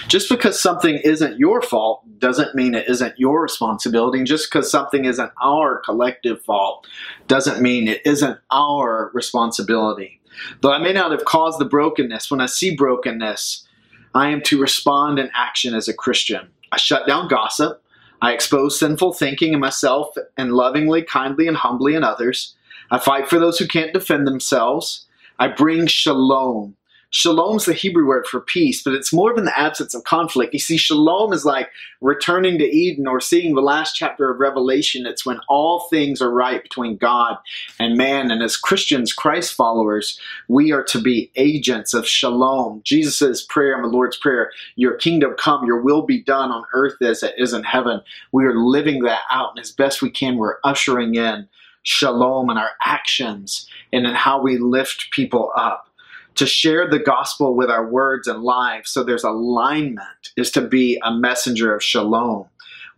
Just 0.08 0.28
because 0.28 0.60
something 0.60 0.96
isn't 0.96 1.38
your 1.38 1.60
fault 1.60 2.02
doesn't 2.18 2.54
mean 2.54 2.74
it 2.74 2.88
isn't 2.88 3.18
your 3.18 3.42
responsibility. 3.42 4.18
And 4.18 4.26
just 4.26 4.50
because 4.50 4.70
something 4.70 5.04
isn't 5.04 5.32
our 5.42 5.80
collective 5.80 6.42
fault 6.42 6.86
doesn't 7.26 7.60
mean 7.60 7.88
it 7.88 8.02
isn't 8.04 8.38
our 8.50 9.10
responsibility. 9.14 10.20
Though 10.60 10.72
I 10.72 10.78
may 10.78 10.92
not 10.92 11.10
have 11.10 11.24
caused 11.24 11.58
the 11.58 11.64
brokenness, 11.64 12.30
when 12.30 12.40
I 12.40 12.46
see 12.46 12.74
brokenness, 12.74 13.66
I 14.14 14.30
am 14.30 14.42
to 14.42 14.60
respond 14.60 15.18
in 15.18 15.30
action 15.34 15.74
as 15.74 15.88
a 15.88 15.94
Christian. 15.94 16.48
I 16.72 16.76
shut 16.76 17.06
down 17.06 17.28
gossip. 17.28 17.82
I 18.22 18.32
expose 18.32 18.78
sinful 18.78 19.14
thinking 19.14 19.52
in 19.52 19.60
myself 19.60 20.14
and 20.36 20.52
lovingly, 20.52 21.02
kindly, 21.02 21.46
and 21.46 21.56
humbly 21.56 21.94
in 21.94 22.04
others. 22.04 22.54
I 22.94 22.98
fight 23.00 23.28
for 23.28 23.40
those 23.40 23.58
who 23.58 23.66
can't 23.66 23.92
defend 23.92 24.24
themselves. 24.24 25.06
I 25.40 25.48
bring 25.48 25.88
shalom 25.88 26.76
Shalom's 27.14 27.64
the 27.64 27.74
Hebrew 27.74 28.08
word 28.08 28.26
for 28.26 28.40
peace, 28.40 28.82
but 28.82 28.92
it's 28.92 29.12
more 29.12 29.32
than 29.32 29.44
the 29.44 29.56
absence 29.56 29.94
of 29.94 30.02
conflict. 30.02 30.52
You 30.52 30.58
see, 30.58 30.76
shalom 30.76 31.32
is 31.32 31.44
like 31.44 31.70
returning 32.00 32.58
to 32.58 32.64
Eden 32.64 33.06
or 33.06 33.20
seeing 33.20 33.54
the 33.54 33.60
last 33.62 33.94
chapter 33.94 34.28
of 34.28 34.40
Revelation. 34.40 35.06
It's 35.06 35.24
when 35.24 35.38
all 35.48 35.86
things 35.88 36.20
are 36.20 36.32
right 36.32 36.60
between 36.60 36.96
God 36.96 37.38
and 37.78 37.96
man. 37.96 38.32
And 38.32 38.42
as 38.42 38.56
Christians, 38.56 39.12
Christ 39.12 39.54
followers, 39.54 40.18
we 40.48 40.72
are 40.72 40.82
to 40.82 41.00
be 41.00 41.30
agents 41.36 41.94
of 41.94 42.04
shalom. 42.04 42.80
Jesus' 42.82 43.44
prayer 43.44 43.76
in 43.76 43.82
the 43.82 43.88
Lord's 43.88 44.16
Prayer, 44.16 44.50
Your 44.74 44.96
kingdom 44.96 45.36
come, 45.38 45.64
your 45.66 45.82
will 45.82 46.02
be 46.02 46.20
done 46.20 46.50
on 46.50 46.64
earth 46.74 47.00
as 47.00 47.22
it 47.22 47.34
is 47.38 47.52
in 47.52 47.62
heaven. 47.62 48.00
We 48.32 48.44
are 48.44 48.58
living 48.58 49.04
that 49.04 49.22
out, 49.30 49.50
and 49.50 49.60
as 49.60 49.70
best 49.70 50.02
we 50.02 50.10
can, 50.10 50.36
we're 50.36 50.58
ushering 50.64 51.14
in 51.14 51.48
shalom 51.84 52.50
in 52.50 52.56
our 52.56 52.70
actions 52.82 53.68
and 53.92 54.06
in 54.06 54.14
how 54.14 54.42
we 54.42 54.58
lift 54.58 55.10
people 55.12 55.52
up. 55.54 55.88
To 56.36 56.46
share 56.46 56.90
the 56.90 56.98
gospel 56.98 57.54
with 57.54 57.70
our 57.70 57.88
words 57.88 58.26
and 58.26 58.42
lives 58.42 58.90
so 58.90 59.04
there's 59.04 59.22
alignment 59.22 60.32
is 60.36 60.50
to 60.52 60.62
be 60.62 60.98
a 61.04 61.14
messenger 61.14 61.72
of 61.72 61.82
shalom. 61.82 62.46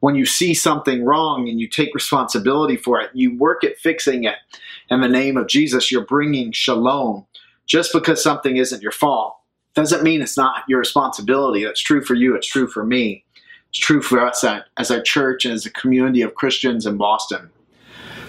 When 0.01 0.15
you 0.15 0.25
see 0.25 0.55
something 0.55 1.05
wrong 1.05 1.49
and 1.49 1.61
you 1.61 1.69
take 1.69 1.95
responsibility 1.95 2.77
for 2.77 2.99
it 3.01 3.11
you 3.13 3.37
work 3.37 3.63
at 3.63 3.77
fixing 3.77 4.25
it. 4.25 4.37
In 4.89 5.03
the 5.03 5.09
name 5.09 5.37
of 5.37 5.49
jesus 5.49 5.91
you're 5.91 6.07
bringing 6.07 6.53
shalom. 6.53 7.27
Just 7.67 7.93
because 7.93 8.23
something 8.23 8.57
isn't 8.57 8.83
your 8.83 8.93
fault 8.93 9.37
doesn't 9.75 10.05
mean 10.05 10.23
it's 10.23 10.39
not 10.39 10.63
your 10.67 10.79
responsibility. 10.79 11.65
That's 11.65 11.83
true 11.83 12.03
for 12.03 12.15
you 12.15 12.35
it's 12.37 12.47
true 12.47 12.69
for 12.69 12.87
me. 12.87 13.25
It's 13.69 13.79
true 13.79 14.01
for 14.01 14.21
us 14.21 14.45
as 14.79 14.91
a 14.91 15.03
church 15.03 15.45
and 15.45 15.53
as 15.53 15.67
a 15.67 15.71
community 15.71 16.23
of 16.23 16.37
christians 16.37 16.87
in 16.87 16.97
boston 16.97 17.51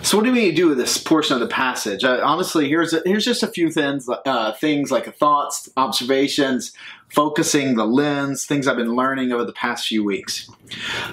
so 0.08 0.16
what 0.16 0.24
do 0.24 0.32
we 0.32 0.54
do 0.54 0.70
with 0.70 0.78
this 0.78 0.98
portion 0.98 1.34
of 1.34 1.42
the 1.42 1.48
passage? 1.48 2.06
Uh, 2.06 2.22
honestly, 2.24 2.70
here's 2.70 2.94
a, 2.94 3.02
here's 3.04 3.26
just 3.26 3.44
a 3.44 3.48
few 3.48 3.70
things, 3.70 4.08
uh, 4.08 4.54
things 4.54 4.90
like 4.90 5.14
thoughts, 5.18 5.68
observations, 5.76 6.72
focusing 7.10 7.76
the 7.76 7.86
lens, 7.86 8.46
things 8.46 8.68
I've 8.68 8.78
been 8.78 8.96
learning 8.96 9.32
over 9.32 9.46
the 9.46 9.54
past 9.54 9.88
few 9.88 10.04
weeks. 10.04 10.50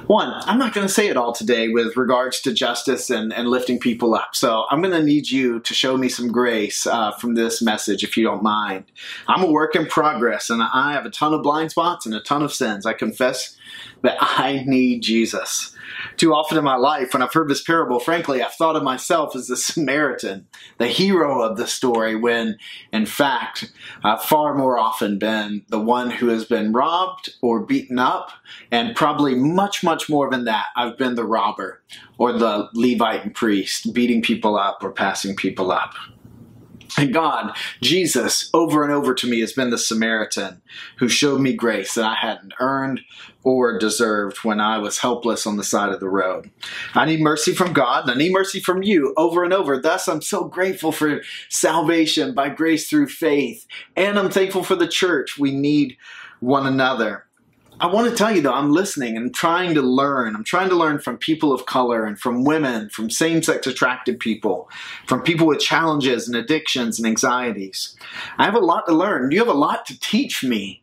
One, 0.06 0.32
I'm 0.44 0.58
not 0.58 0.74
going 0.74 0.86
to 0.86 0.92
say 0.92 1.08
it 1.08 1.16
all 1.16 1.32
today 1.32 1.68
with 1.68 1.96
regards 1.96 2.40
to 2.42 2.52
justice 2.52 3.10
and, 3.10 3.32
and 3.32 3.48
lifting 3.48 3.78
people 3.78 4.14
up. 4.14 4.34
So 4.34 4.64
I'm 4.70 4.82
going 4.82 4.92
to 4.92 5.02
need 5.02 5.30
you 5.30 5.60
to 5.60 5.74
show 5.74 5.96
me 5.96 6.08
some 6.08 6.32
grace 6.32 6.86
uh, 6.86 7.12
from 7.12 7.34
this 7.34 7.62
message, 7.62 8.02
if 8.02 8.16
you 8.16 8.24
don't 8.24 8.42
mind. 8.42 8.84
I'm 9.28 9.44
a 9.44 9.50
work 9.50 9.76
in 9.76 9.86
progress, 9.86 10.50
and 10.50 10.62
I 10.62 10.92
have 10.92 11.06
a 11.06 11.10
ton 11.10 11.32
of 11.32 11.42
blind 11.42 11.70
spots 11.70 12.06
and 12.06 12.14
a 12.14 12.20
ton 12.20 12.42
of 12.42 12.52
sins. 12.52 12.86
I 12.86 12.92
confess 12.92 13.56
that 14.02 14.16
I 14.20 14.64
need 14.66 15.02
Jesus 15.02 15.74
too 16.16 16.34
often 16.34 16.58
in 16.58 16.64
my 16.64 16.76
life, 16.76 17.12
when 17.12 17.22
I've 17.22 17.32
heard 17.32 17.48
this 17.48 17.62
parable, 17.62 18.00
frankly, 18.00 18.42
I've 18.42 18.54
thought 18.54 18.76
of 18.76 18.82
myself 18.82 19.34
as 19.34 19.48
the 19.48 19.56
Samaritan, 19.56 20.46
the 20.78 20.88
hero 20.88 21.42
of 21.42 21.56
the 21.56 21.66
story, 21.66 22.16
when 22.16 22.58
in 22.92 23.06
fact, 23.06 23.72
I've 24.02 24.22
far 24.22 24.54
more 24.54 24.78
often 24.78 25.18
been 25.18 25.64
the 25.68 25.80
one 25.84 26.10
who 26.10 26.28
has 26.28 26.44
been 26.44 26.72
robbed 26.72 27.34
or 27.42 27.60
beaten 27.60 27.98
up, 27.98 28.30
and 28.70 28.96
probably 28.96 29.34
much, 29.34 29.82
much 29.82 30.08
more 30.08 30.30
than 30.30 30.44
that, 30.44 30.66
I've 30.76 30.98
been 30.98 31.14
the 31.14 31.24
robber 31.24 31.82
or 32.18 32.32
the 32.32 32.68
Levite 32.74 33.24
and 33.24 33.34
priest, 33.34 33.92
beating 33.94 34.22
people 34.22 34.56
up 34.56 34.82
or 34.82 34.90
passing 34.90 35.36
people 35.36 35.70
up. 35.70 35.94
And 36.96 37.12
God, 37.12 37.56
Jesus, 37.80 38.50
over 38.54 38.84
and 38.84 38.92
over 38.92 39.14
to 39.14 39.26
me 39.28 39.40
has 39.40 39.52
been 39.52 39.70
the 39.70 39.78
Samaritan 39.78 40.62
who 40.98 41.08
showed 41.08 41.40
me 41.40 41.52
grace 41.52 41.94
that 41.94 42.04
I 42.04 42.14
hadn't 42.14 42.54
earned 42.60 43.00
or 43.42 43.78
deserved 43.78 44.38
when 44.38 44.60
I 44.60 44.78
was 44.78 44.98
helpless 44.98 45.46
on 45.46 45.56
the 45.56 45.64
side 45.64 45.90
of 45.90 46.00
the 46.00 46.08
road. 46.08 46.50
I 46.94 47.04
need 47.04 47.20
mercy 47.20 47.52
from 47.52 47.72
God 47.72 48.04
and 48.04 48.12
I 48.12 48.14
need 48.14 48.32
mercy 48.32 48.60
from 48.60 48.82
you 48.82 49.12
over 49.16 49.42
and 49.42 49.52
over. 49.52 49.80
Thus, 49.80 50.08
I'm 50.08 50.22
so 50.22 50.44
grateful 50.44 50.92
for 50.92 51.22
salvation 51.48 52.34
by 52.34 52.48
grace 52.48 52.88
through 52.88 53.08
faith. 53.08 53.66
And 53.96 54.18
I'm 54.18 54.30
thankful 54.30 54.62
for 54.62 54.76
the 54.76 54.88
church. 54.88 55.38
We 55.38 55.50
need 55.50 55.96
one 56.40 56.66
another. 56.66 57.26
I 57.80 57.86
want 57.86 58.08
to 58.08 58.16
tell 58.16 58.34
you 58.34 58.40
though, 58.40 58.52
I'm 58.52 58.70
listening 58.70 59.16
and 59.16 59.34
trying 59.34 59.74
to 59.74 59.82
learn. 59.82 60.36
I'm 60.36 60.44
trying 60.44 60.68
to 60.68 60.76
learn 60.76 61.00
from 61.00 61.18
people 61.18 61.52
of 61.52 61.66
color 61.66 62.04
and 62.04 62.18
from 62.18 62.44
women, 62.44 62.88
from 62.88 63.10
same 63.10 63.42
sex 63.42 63.66
attracted 63.66 64.20
people, 64.20 64.70
from 65.06 65.22
people 65.22 65.46
with 65.46 65.58
challenges 65.58 66.28
and 66.28 66.36
addictions 66.36 66.98
and 66.98 67.06
anxieties. 67.06 67.96
I 68.38 68.44
have 68.44 68.54
a 68.54 68.60
lot 68.60 68.86
to 68.86 68.94
learn. 68.94 69.32
You 69.32 69.40
have 69.40 69.48
a 69.48 69.52
lot 69.52 69.86
to 69.86 69.98
teach 69.98 70.44
me. 70.44 70.82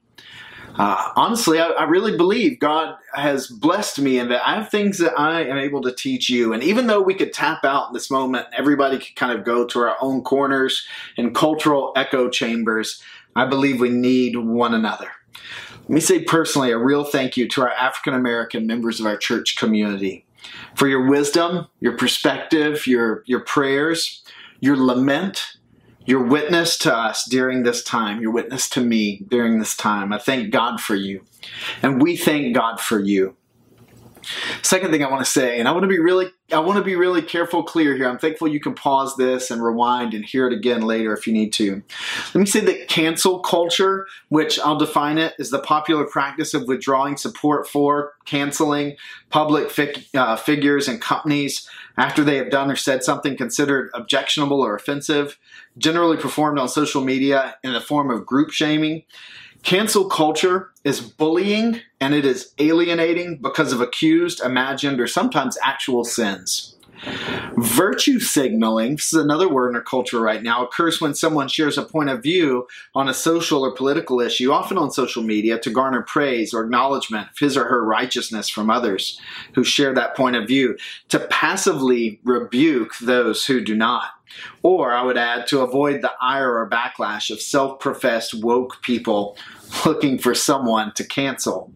Uh, 0.75 1.11
honestly, 1.15 1.59
I, 1.59 1.67
I, 1.67 1.83
really 1.83 2.15
believe 2.15 2.59
God 2.59 2.95
has 3.13 3.47
blessed 3.47 3.99
me 3.99 4.19
and 4.19 4.31
that 4.31 4.47
I 4.47 4.55
have 4.55 4.69
things 4.69 4.99
that 4.99 5.19
I 5.19 5.43
am 5.43 5.57
able 5.57 5.81
to 5.81 5.91
teach 5.91 6.29
you. 6.29 6.53
And 6.53 6.63
even 6.63 6.87
though 6.87 7.01
we 7.01 7.13
could 7.13 7.33
tap 7.33 7.65
out 7.65 7.89
in 7.89 7.93
this 7.93 8.09
moment, 8.09 8.47
everybody 8.57 8.97
could 8.97 9.17
kind 9.17 9.37
of 9.37 9.43
go 9.43 9.65
to 9.65 9.79
our 9.79 9.97
own 9.99 10.21
corners 10.21 10.87
and 11.17 11.35
cultural 11.35 11.91
echo 11.97 12.29
chambers, 12.29 13.03
I 13.35 13.47
believe 13.47 13.81
we 13.81 13.89
need 13.89 14.37
one 14.37 14.73
another. 14.73 15.11
Let 15.83 15.89
me 15.89 15.99
say 15.99 16.23
personally 16.23 16.71
a 16.71 16.77
real 16.77 17.03
thank 17.03 17.35
you 17.37 17.47
to 17.49 17.61
our 17.61 17.71
African 17.71 18.13
American 18.13 18.65
members 18.65 18.99
of 18.99 19.05
our 19.05 19.17
church 19.17 19.57
community 19.57 20.25
for 20.75 20.87
your 20.87 21.07
wisdom, 21.07 21.67
your 21.79 21.97
perspective, 21.97 22.87
your, 22.87 23.23
your 23.25 23.41
prayers, 23.41 24.23
your 24.59 24.77
lament, 24.77 25.57
your 26.05 26.23
witness 26.23 26.77
to 26.79 26.95
us 26.95 27.25
during 27.29 27.63
this 27.63 27.83
time, 27.83 28.21
your 28.21 28.31
witness 28.31 28.69
to 28.69 28.81
me 28.81 29.23
during 29.27 29.59
this 29.59 29.75
time. 29.75 30.13
I 30.13 30.17
thank 30.17 30.51
God 30.51 30.79
for 30.79 30.95
you. 30.95 31.23
And 31.81 32.01
we 32.01 32.15
thank 32.15 32.55
God 32.55 32.79
for 32.79 32.99
you. 32.99 33.35
Second 34.61 34.91
thing 34.91 35.03
I 35.03 35.09
want 35.09 35.23
to 35.23 35.29
say, 35.29 35.59
and 35.59 35.67
I 35.67 35.71
want 35.71 35.83
to 35.83 35.87
be 35.87 35.99
really, 35.99 36.27
I 36.51 36.59
want 36.59 36.77
to 36.77 36.83
be 36.83 36.95
really 36.95 37.21
careful, 37.21 37.63
clear 37.63 37.95
here. 37.95 38.07
I'm 38.07 38.17
thankful 38.17 38.47
you 38.47 38.59
can 38.59 38.73
pause 38.73 39.15
this 39.15 39.51
and 39.51 39.63
rewind 39.63 40.13
and 40.13 40.23
hear 40.23 40.47
it 40.47 40.53
again 40.53 40.81
later 40.81 41.13
if 41.13 41.27
you 41.27 41.33
need 41.33 41.53
to. 41.53 41.81
Let 42.33 42.39
me 42.39 42.45
say 42.45 42.59
that 42.61 42.87
cancel 42.87 43.39
culture, 43.39 44.07
which 44.29 44.59
I'll 44.59 44.77
define 44.77 45.17
it, 45.17 45.33
is 45.39 45.49
the 45.49 45.59
popular 45.59 46.05
practice 46.05 46.53
of 46.53 46.67
withdrawing 46.67 47.17
support 47.17 47.67
for, 47.67 48.13
canceling 48.25 48.97
public 49.29 49.71
uh, 50.13 50.35
figures 50.35 50.87
and 50.87 51.01
companies 51.01 51.67
after 51.97 52.23
they 52.23 52.37
have 52.37 52.49
done 52.49 52.71
or 52.71 52.75
said 52.75 53.03
something 53.03 53.35
considered 53.35 53.89
objectionable 53.93 54.61
or 54.61 54.75
offensive, 54.75 55.37
generally 55.77 56.17
performed 56.17 56.59
on 56.59 56.67
social 56.67 57.03
media 57.03 57.55
in 57.63 57.73
the 57.73 57.81
form 57.81 58.09
of 58.09 58.25
group 58.25 58.51
shaming. 58.51 59.03
Cancel 59.63 60.05
culture 60.09 60.71
is 60.83 60.99
bullying 60.99 61.81
and 61.99 62.13
it 62.15 62.25
is 62.25 62.53
alienating 62.57 63.37
because 63.37 63.71
of 63.71 63.79
accused, 63.79 64.41
imagined, 64.41 64.99
or 64.99 65.07
sometimes 65.07 65.57
actual 65.63 66.03
sins. 66.03 66.75
Virtue 67.57 68.19
signaling, 68.19 68.95
this 68.95 69.13
is 69.13 69.19
another 69.19 69.49
word 69.49 69.69
in 69.69 69.75
our 69.75 69.81
culture 69.81 70.19
right 70.19 70.43
now, 70.43 70.63
occurs 70.65 71.01
when 71.01 71.13
someone 71.13 71.47
shares 71.47 71.77
a 71.77 71.83
point 71.83 72.09
of 72.09 72.21
view 72.21 72.67
on 72.93 73.07
a 73.07 73.13
social 73.13 73.63
or 73.63 73.75
political 73.75 74.21
issue, 74.21 74.51
often 74.51 74.77
on 74.77 74.91
social 74.91 75.23
media, 75.23 75.59
to 75.59 75.69
garner 75.69 76.03
praise 76.03 76.53
or 76.53 76.63
acknowledgement 76.63 77.29
of 77.29 77.37
his 77.37 77.57
or 77.57 77.65
her 77.65 77.83
righteousness 77.83 78.49
from 78.49 78.69
others 78.69 79.19
who 79.55 79.63
share 79.63 79.93
that 79.93 80.15
point 80.15 80.35
of 80.35 80.47
view, 80.47 80.77
to 81.09 81.19
passively 81.19 82.19
rebuke 82.23 82.93
those 83.01 83.45
who 83.45 83.61
do 83.61 83.75
not. 83.75 84.09
Or, 84.63 84.93
I 84.93 85.03
would 85.03 85.17
add, 85.17 85.47
to 85.47 85.61
avoid 85.61 86.01
the 86.01 86.13
ire 86.21 86.57
or 86.57 86.69
backlash 86.69 87.31
of 87.31 87.41
self 87.41 87.79
professed 87.79 88.33
woke 88.33 88.81
people 88.81 89.35
looking 89.85 90.17
for 90.17 90.33
someone 90.33 90.93
to 90.93 91.03
cancel. 91.03 91.73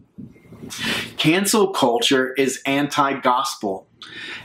Cancel 1.16 1.72
culture 1.72 2.32
is 2.34 2.60
anti 2.66 3.20
gospel. 3.20 3.85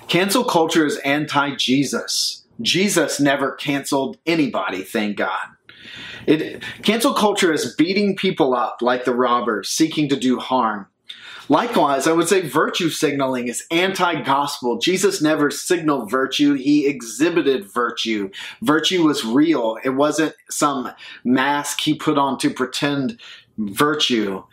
Cancel 0.07 0.43
culture 0.43 0.85
is 0.85 0.97
anti 0.97 1.55
Jesus. 1.55 2.45
Jesus 2.61 3.19
never 3.19 3.53
canceled 3.53 4.17
anybody, 4.25 4.83
thank 4.83 5.17
God. 5.17 5.47
It, 6.27 6.63
cancel 6.83 7.13
culture 7.13 7.51
is 7.51 7.75
beating 7.75 8.15
people 8.15 8.53
up 8.53 8.77
like 8.81 9.05
the 9.05 9.15
robbers, 9.15 9.69
seeking 9.69 10.09
to 10.09 10.15
do 10.15 10.37
harm. 10.37 10.87
Likewise, 11.49 12.07
I 12.07 12.13
would 12.13 12.29
say 12.29 12.47
virtue 12.47 12.89
signaling 12.89 13.47
is 13.47 13.65
anti 13.71 14.21
gospel. 14.21 14.77
Jesus 14.77 15.21
never 15.21 15.51
signaled 15.51 16.09
virtue, 16.09 16.53
he 16.53 16.87
exhibited 16.87 17.65
virtue. 17.65 18.29
Virtue 18.61 19.03
was 19.03 19.25
real, 19.25 19.77
it 19.83 19.89
wasn't 19.89 20.35
some 20.49 20.91
mask 21.25 21.81
he 21.81 21.93
put 21.93 22.17
on 22.17 22.37
to 22.37 22.49
pretend 22.49 23.19
virtue. 23.57 24.43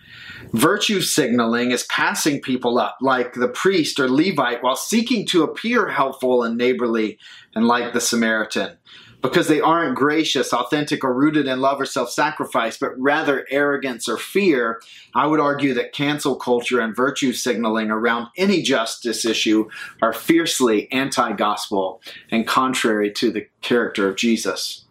Virtue 0.53 1.01
signaling 1.01 1.70
is 1.70 1.85
passing 1.85 2.40
people 2.40 2.79
up 2.79 2.96
like 3.01 3.35
the 3.35 3.48
priest 3.48 4.01
or 4.01 4.09
Levite 4.09 4.62
while 4.62 4.77
seeking 4.77 5.27
to 5.27 5.42
appear 5.42 5.88
helpful 5.88 6.42
and 6.42 6.57
neighborly 6.57 7.18
and 7.55 7.66
like 7.66 7.92
the 7.92 8.01
Samaritan 8.01 8.77
because 9.22 9.48
they 9.48 9.61
aren't 9.61 9.96
gracious, 9.96 10.53
authentic, 10.53 11.03
or 11.03 11.12
rooted 11.12 11.46
in 11.46 11.61
love 11.61 11.81
or 11.81 11.87
self 11.87 12.11
sacrifice, 12.11 12.77
but 12.79 12.98
rather 12.98 13.46
arrogance 13.51 14.09
or 14.09 14.16
fear, 14.16 14.81
I 15.14 15.27
would 15.27 15.40
argue 15.40 15.74
that 15.74 15.92
cancel 15.92 16.37
culture 16.37 16.81
and 16.81 16.94
virtue 16.94 17.33
signaling 17.33 17.90
around 17.90 18.29
any 18.37 18.62
justice 18.62 19.24
issue 19.24 19.68
are 20.03 20.12
fiercely 20.12 20.90
anti 20.92 21.33
gospel 21.33 22.01
and 22.31 22.46
contrary 22.46 23.11
to 23.12 23.31
the 23.31 23.46
character 23.61 24.09
of 24.09 24.16
Jesus. 24.16 24.85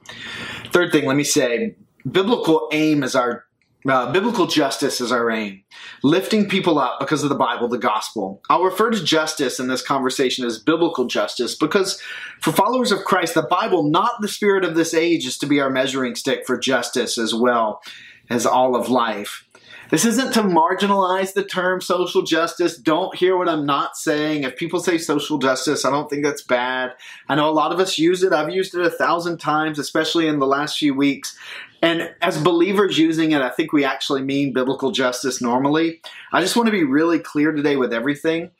Third 0.71 0.91
thing, 0.91 1.05
let 1.05 1.17
me 1.17 1.23
say 1.23 1.75
biblical 2.09 2.69
aim 2.71 3.03
is 3.03 3.15
our 3.15 3.45
uh, 3.87 4.11
biblical 4.11 4.47
justice 4.47 4.99
is 4.99 5.11
our 5.11 5.29
aim, 5.29 5.63
lifting 6.03 6.49
people 6.49 6.79
up 6.79 6.99
because 6.99 7.23
of 7.23 7.29
the 7.29 7.35
Bible, 7.35 7.67
the 7.67 7.77
gospel. 7.77 8.41
I'll 8.49 8.63
refer 8.63 8.89
to 8.89 9.03
justice 9.03 9.59
in 9.59 9.67
this 9.67 9.81
conversation 9.81 10.45
as 10.45 10.59
biblical 10.59 11.05
justice 11.05 11.55
because 11.55 12.01
for 12.41 12.51
followers 12.51 12.91
of 12.91 13.05
Christ, 13.05 13.35
the 13.35 13.43
Bible, 13.43 13.83
not 13.83 14.19
the 14.19 14.27
spirit 14.27 14.65
of 14.65 14.75
this 14.75 14.93
age, 14.93 15.25
is 15.25 15.37
to 15.39 15.45
be 15.45 15.61
our 15.61 15.69
measuring 15.69 16.15
stick 16.15 16.45
for 16.45 16.57
justice 16.57 17.17
as 17.17 17.33
well 17.33 17.81
as 18.29 18.45
all 18.45 18.75
of 18.75 18.89
life. 18.89 19.46
This 19.89 20.03
isn't 20.03 20.33
to 20.33 20.41
marginalize 20.41 21.33
the 21.33 21.45
term 21.45 21.79
social 21.79 22.21
justice. 22.21 22.77
Don't 22.77 23.15
hear 23.15 23.37
what 23.37 23.47
I'm 23.47 23.65
not 23.65 23.95
saying. 23.95 24.43
If 24.43 24.57
people 24.57 24.81
say 24.81 24.97
social 24.97 25.37
justice, 25.37 25.85
I 25.85 25.91
don't 25.91 26.09
think 26.09 26.23
that's 26.23 26.41
bad. 26.41 26.93
I 27.29 27.35
know 27.35 27.49
a 27.49 27.51
lot 27.51 27.71
of 27.71 27.79
us 27.79 27.97
use 27.97 28.21
it. 28.21 28.33
I've 28.33 28.53
used 28.53 28.75
it 28.75 28.85
a 28.85 28.89
thousand 28.89 29.37
times, 29.37 29.79
especially 29.79 30.27
in 30.27 30.39
the 30.39 30.47
last 30.47 30.77
few 30.77 30.93
weeks. 30.93 31.37
And 31.81 32.13
as 32.21 32.41
believers 32.41 32.97
using 32.97 33.31
it, 33.31 33.41
I 33.41 33.49
think 33.49 33.71
we 33.71 33.85
actually 33.85 34.23
mean 34.23 34.51
biblical 34.51 34.91
justice 34.91 35.41
normally. 35.41 36.01
I 36.33 36.41
just 36.41 36.55
want 36.55 36.67
to 36.67 36.71
be 36.71 36.83
really 36.83 37.19
clear 37.19 37.51
today 37.53 37.77
with 37.77 37.93
everything. 37.93 38.51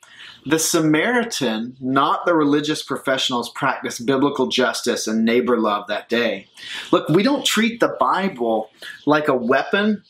The 0.46 0.58
Samaritan, 0.58 1.76
not 1.80 2.24
the 2.24 2.34
religious 2.34 2.82
professionals, 2.82 3.50
practiced 3.50 4.06
biblical 4.06 4.46
justice 4.46 5.06
and 5.06 5.24
neighbor 5.24 5.58
love 5.58 5.88
that 5.88 6.08
day. 6.08 6.46
Look, 6.90 7.08
we 7.08 7.22
don't 7.22 7.44
treat 7.44 7.80
the 7.80 7.96
Bible 8.00 8.70
like 9.04 9.28
a 9.28 9.34
weapon 9.34 10.04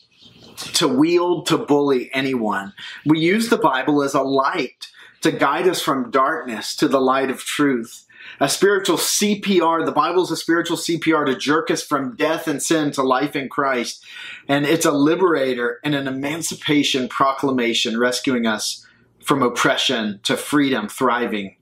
to 0.73 0.87
wield 0.87 1.47
to 1.47 1.57
bully 1.57 2.09
anyone. 2.13 2.73
We 3.05 3.19
use 3.19 3.49
the 3.49 3.57
Bible 3.57 4.03
as 4.03 4.13
a 4.13 4.21
light 4.21 4.87
to 5.21 5.31
guide 5.31 5.67
us 5.67 5.81
from 5.81 6.11
darkness 6.11 6.75
to 6.77 6.87
the 6.87 7.01
light 7.01 7.29
of 7.29 7.39
truth 7.39 8.05
a 8.39 8.49
spiritual 8.49 8.97
CPR. 8.97 9.85
The 9.85 9.91
Bible 9.91 10.23
is 10.23 10.31
a 10.31 10.37
spiritual 10.37 10.77
CPR 10.77 11.25
to 11.25 11.35
jerk 11.35 11.69
us 11.71 11.83
from 11.83 12.15
death 12.15 12.47
and 12.47 12.61
sin 12.61 12.91
to 12.91 13.03
life 13.03 13.35
in 13.35 13.49
Christ. 13.49 14.05
And 14.47 14.65
it's 14.65 14.85
a 14.85 14.91
liberator 14.91 15.79
and 15.83 15.95
an 15.95 16.07
emancipation 16.07 17.07
proclamation 17.07 17.99
rescuing 17.99 18.45
us 18.45 18.85
from 19.23 19.43
oppression 19.43 20.19
to 20.23 20.37
freedom, 20.37 20.87
thriving, 20.87 21.55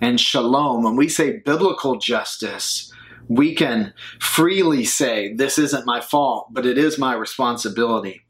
and 0.00 0.20
shalom. 0.20 0.82
When 0.82 0.96
we 0.96 1.08
say 1.08 1.38
biblical 1.38 1.98
justice, 1.98 2.91
we 3.36 3.54
can 3.54 3.94
freely 4.20 4.84
say, 4.84 5.32
This 5.32 5.58
isn't 5.58 5.86
my 5.86 6.00
fault, 6.00 6.48
but 6.52 6.66
it 6.66 6.76
is 6.76 6.98
my 6.98 7.14
responsibility. 7.14 8.22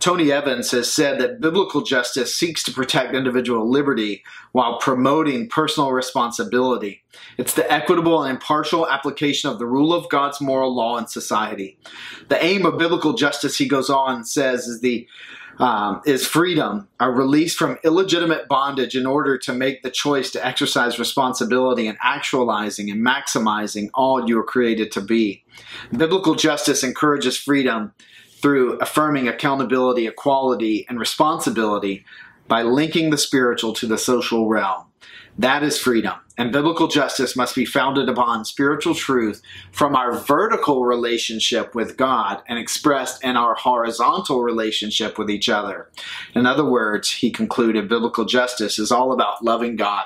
Tony 0.00 0.30
Evans 0.30 0.70
has 0.70 0.92
said 0.92 1.18
that 1.18 1.40
biblical 1.40 1.82
justice 1.82 2.34
seeks 2.34 2.62
to 2.64 2.72
protect 2.72 3.14
individual 3.14 3.70
liberty 3.70 4.22
while 4.52 4.78
promoting 4.78 5.48
personal 5.48 5.92
responsibility. 5.92 7.02
It's 7.38 7.54
the 7.54 7.70
equitable 7.72 8.22
and 8.22 8.32
impartial 8.32 8.88
application 8.88 9.50
of 9.50 9.58
the 9.58 9.66
rule 9.66 9.94
of 9.94 10.08
God's 10.10 10.40
moral 10.40 10.74
law 10.74 10.98
in 10.98 11.06
society. 11.06 11.78
The 12.28 12.42
aim 12.44 12.66
of 12.66 12.78
biblical 12.78 13.14
justice, 13.14 13.56
he 13.56 13.66
goes 13.66 13.88
on, 13.88 14.24
says, 14.24 14.66
is 14.66 14.80
the 14.80 15.06
um, 15.60 16.00
is 16.06 16.26
freedom, 16.26 16.88
a 17.00 17.10
release 17.10 17.54
from 17.54 17.78
illegitimate 17.84 18.48
bondage 18.48 18.96
in 18.96 19.04
order 19.04 19.36
to 19.38 19.52
make 19.52 19.82
the 19.82 19.90
choice 19.90 20.30
to 20.30 20.44
exercise 20.44 20.98
responsibility 20.98 21.86
and 21.86 21.98
actualizing 22.02 22.90
and 22.90 23.06
maximizing 23.06 23.90
all 23.92 24.26
you 24.26 24.38
are 24.38 24.44
created 24.44 24.90
to 24.92 25.02
be. 25.02 25.44
Biblical 25.94 26.34
justice 26.34 26.82
encourages 26.82 27.36
freedom 27.36 27.92
through 28.40 28.78
affirming 28.78 29.28
accountability, 29.28 30.06
equality, 30.06 30.86
and 30.88 30.98
responsibility 30.98 32.06
by 32.48 32.62
linking 32.62 33.10
the 33.10 33.18
spiritual 33.18 33.74
to 33.74 33.86
the 33.86 33.98
social 33.98 34.48
realm. 34.48 34.86
That 35.40 35.62
is 35.62 35.78
freedom. 35.78 36.12
And 36.36 36.52
biblical 36.52 36.86
justice 36.86 37.34
must 37.34 37.54
be 37.54 37.64
founded 37.64 38.10
upon 38.10 38.44
spiritual 38.44 38.94
truth 38.94 39.40
from 39.72 39.96
our 39.96 40.12
vertical 40.12 40.84
relationship 40.84 41.74
with 41.74 41.96
God 41.96 42.42
and 42.46 42.58
expressed 42.58 43.24
in 43.24 43.38
our 43.38 43.54
horizontal 43.54 44.42
relationship 44.42 45.16
with 45.16 45.30
each 45.30 45.48
other. 45.48 45.88
In 46.34 46.44
other 46.44 46.66
words, 46.66 47.10
he 47.10 47.30
concluded 47.30 47.88
biblical 47.88 48.26
justice 48.26 48.78
is 48.78 48.92
all 48.92 49.12
about 49.12 49.42
loving 49.42 49.76
God 49.76 50.04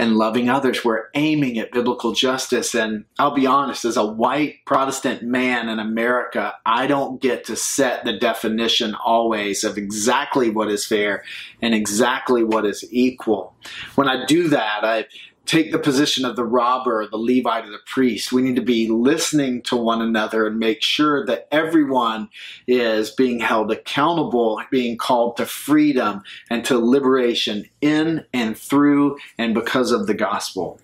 and 0.00 0.16
loving 0.16 0.48
others. 0.48 0.82
We're 0.82 1.08
aiming 1.14 1.58
at 1.58 1.72
biblical 1.72 2.12
justice. 2.12 2.74
And 2.74 3.04
I'll 3.18 3.34
be 3.34 3.46
honest, 3.46 3.84
as 3.84 3.98
a 3.98 4.06
white 4.06 4.64
Protestant 4.64 5.22
man 5.22 5.68
in 5.68 5.78
America, 5.78 6.54
I 6.64 6.86
don't 6.86 7.20
get 7.20 7.44
to 7.44 7.56
set 7.56 8.04
the 8.04 8.14
definition 8.14 8.94
always 8.94 9.62
of 9.62 9.76
exactly 9.76 10.48
what 10.48 10.70
is 10.70 10.86
fair 10.86 11.22
and 11.60 11.74
exactly 11.74 12.42
what 12.42 12.64
is 12.64 12.82
equal. 12.90 13.54
When 13.94 14.08
I 14.08 14.24
do 14.24 14.48
that, 14.48 14.84
I 14.84 15.04
take 15.50 15.72
the 15.72 15.78
position 15.80 16.24
of 16.24 16.36
the 16.36 16.44
robber, 16.44 17.08
the 17.08 17.16
Levite, 17.16 17.64
or 17.64 17.72
the 17.72 17.78
priest. 17.84 18.30
We 18.30 18.42
need 18.42 18.54
to 18.54 18.62
be 18.62 18.88
listening 18.88 19.62
to 19.62 19.74
one 19.74 20.00
another 20.00 20.46
and 20.46 20.60
make 20.60 20.80
sure 20.80 21.26
that 21.26 21.48
everyone 21.50 22.28
is 22.68 23.10
being 23.10 23.40
held 23.40 23.72
accountable, 23.72 24.62
being 24.70 24.96
called 24.96 25.36
to 25.38 25.46
freedom 25.46 26.22
and 26.50 26.64
to 26.66 26.78
liberation 26.78 27.68
in 27.80 28.24
and 28.32 28.56
through 28.56 29.18
and 29.38 29.52
because 29.52 29.90
of 29.90 30.06
the 30.06 30.14
gospel. 30.14 30.80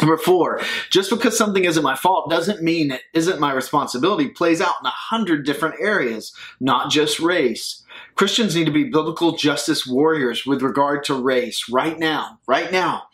Number 0.00 0.18
four, 0.18 0.60
just 0.90 1.08
because 1.08 1.36
something 1.36 1.64
isn't 1.64 1.82
my 1.82 1.96
fault 1.96 2.28
doesn't 2.28 2.62
mean 2.62 2.90
it 2.90 3.02
isn't 3.14 3.40
my 3.40 3.52
responsibility. 3.52 4.28
Plays 4.28 4.60
out 4.60 4.74
in 4.80 4.86
a 4.86 4.90
hundred 4.90 5.46
different 5.46 5.76
areas, 5.80 6.34
not 6.60 6.90
just 6.90 7.20
race. 7.20 7.83
Christians 8.14 8.54
need 8.54 8.66
to 8.66 8.70
be 8.70 8.84
biblical 8.84 9.36
justice 9.36 9.86
warriors 9.86 10.46
with 10.46 10.62
regard 10.62 11.02
to 11.04 11.14
race 11.14 11.68
right 11.68 11.98
now, 11.98 12.38
right 12.46 12.70
now. 12.70 13.04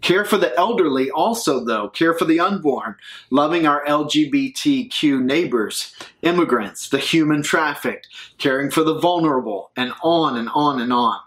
Care 0.00 0.24
for 0.24 0.38
the 0.38 0.56
elderly 0.56 1.10
also, 1.10 1.64
though. 1.64 1.88
Care 1.90 2.14
for 2.14 2.24
the 2.24 2.40
unborn. 2.40 2.96
Loving 3.30 3.66
our 3.66 3.84
LGBTQ 3.84 5.22
neighbors, 5.22 5.94
immigrants, 6.22 6.88
the 6.88 6.98
human 6.98 7.42
trafficked. 7.42 8.08
Caring 8.38 8.70
for 8.70 8.82
the 8.82 8.98
vulnerable, 8.98 9.72
and 9.76 9.92
on 10.02 10.36
and 10.38 10.48
on 10.54 10.80
and 10.80 10.92
on. 10.92 11.18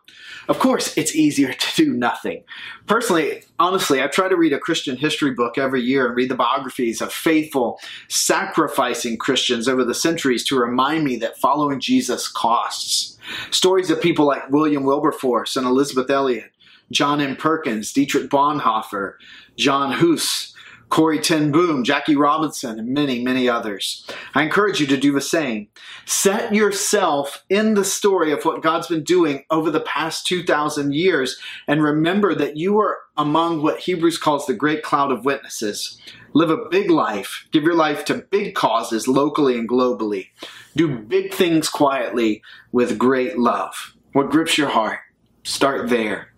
Of 0.49 0.57
course, 0.57 0.97
it's 0.97 1.15
easier 1.15 1.53
to 1.53 1.75
do 1.75 1.93
nothing. 1.93 2.43
Personally, 2.87 3.43
honestly, 3.59 4.01
I 4.01 4.07
try 4.07 4.27
to 4.27 4.35
read 4.35 4.51
a 4.51 4.59
Christian 4.59 4.97
history 4.97 5.31
book 5.31 5.57
every 5.57 5.81
year 5.81 6.07
and 6.07 6.15
read 6.15 6.29
the 6.29 6.35
biographies 6.35 7.01
of 7.01 7.13
faithful, 7.13 7.79
sacrificing 8.09 9.17
Christians 9.17 9.67
over 9.67 9.85
the 9.85 9.93
centuries 9.93 10.43
to 10.45 10.59
remind 10.59 11.05
me 11.05 11.15
that 11.17 11.37
following 11.37 11.79
Jesus 11.79 12.27
costs. 12.27 13.17
Stories 13.51 13.91
of 13.91 14.01
people 14.01 14.25
like 14.25 14.49
William 14.49 14.83
Wilberforce 14.83 15.55
and 15.55 15.67
Elisabeth 15.67 16.09
Elliot, 16.09 16.51
John 16.91 17.21
M. 17.21 17.35
Perkins, 17.35 17.93
Dietrich 17.93 18.31
Bonhoeffer, 18.31 19.13
John 19.55 19.91
Hus, 19.91 20.55
Corrie 20.89 21.19
ten 21.19 21.51
Boom, 21.51 21.83
Jackie 21.83 22.15
Robinson, 22.15 22.79
and 22.79 22.89
many, 22.89 23.23
many 23.23 23.47
others. 23.47 24.05
I 24.33 24.43
encourage 24.43 24.79
you 24.79 24.87
to 24.87 24.97
do 24.97 25.11
the 25.11 25.21
same. 25.21 25.67
Set 26.05 26.53
yourself 26.53 27.43
in 27.49 27.75
the 27.75 27.85
story 27.85 28.31
of 28.31 28.43
what 28.43 28.63
God's 28.63 28.87
been 28.87 29.03
doing 29.03 29.45
over 29.51 29.69
the 29.69 29.81
past 29.81 30.25
2,000 30.25 30.93
years 30.93 31.39
and 31.67 31.83
remember 31.83 32.33
that 32.35 32.57
you 32.57 32.79
are 32.79 32.97
among 33.17 33.61
what 33.61 33.79
Hebrews 33.79 34.17
calls 34.17 34.45
the 34.45 34.53
great 34.53 34.81
cloud 34.81 35.11
of 35.11 35.25
witnesses. 35.25 35.99
Live 36.33 36.49
a 36.49 36.69
big 36.69 36.89
life. 36.89 37.47
Give 37.51 37.63
your 37.63 37.75
life 37.75 38.05
to 38.05 38.15
big 38.15 38.55
causes 38.55 39.07
locally 39.07 39.57
and 39.57 39.69
globally. 39.69 40.27
Do 40.75 40.99
big 40.99 41.33
things 41.33 41.69
quietly 41.69 42.41
with 42.71 42.97
great 42.97 43.37
love. 43.37 43.95
What 44.13 44.31
grips 44.31 44.57
your 44.57 44.69
heart? 44.69 44.99
Start 45.43 45.89
there. 45.89 46.29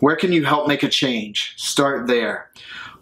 Where 0.00 0.16
can 0.16 0.32
you 0.32 0.44
help 0.44 0.68
make 0.68 0.82
a 0.82 0.88
change? 0.88 1.54
Start 1.56 2.06
there. 2.06 2.50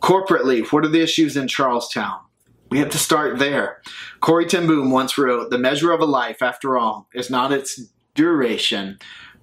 Corporately, 0.05 0.71
what 0.71 0.85
are 0.85 0.89
the 0.89 1.01
issues 1.01 1.35
in 1.35 1.49
Charlestown? 1.49 2.21
We 2.69 2.79
have 2.79 2.91
to 2.91 2.99
start 2.99 3.39
there. 3.39 3.81
Corrie 4.21 4.45
ten 4.45 4.67
Boom 4.67 4.91
once 4.91 5.17
wrote, 5.17 5.49
The 5.49 5.57
measure 5.57 5.93
of 5.93 6.01
a 6.01 6.05
life, 6.05 6.43
after 6.43 6.77
all, 6.77 7.09
is 7.15 7.31
not 7.31 7.53
its 7.53 7.81
duration, 8.15 8.99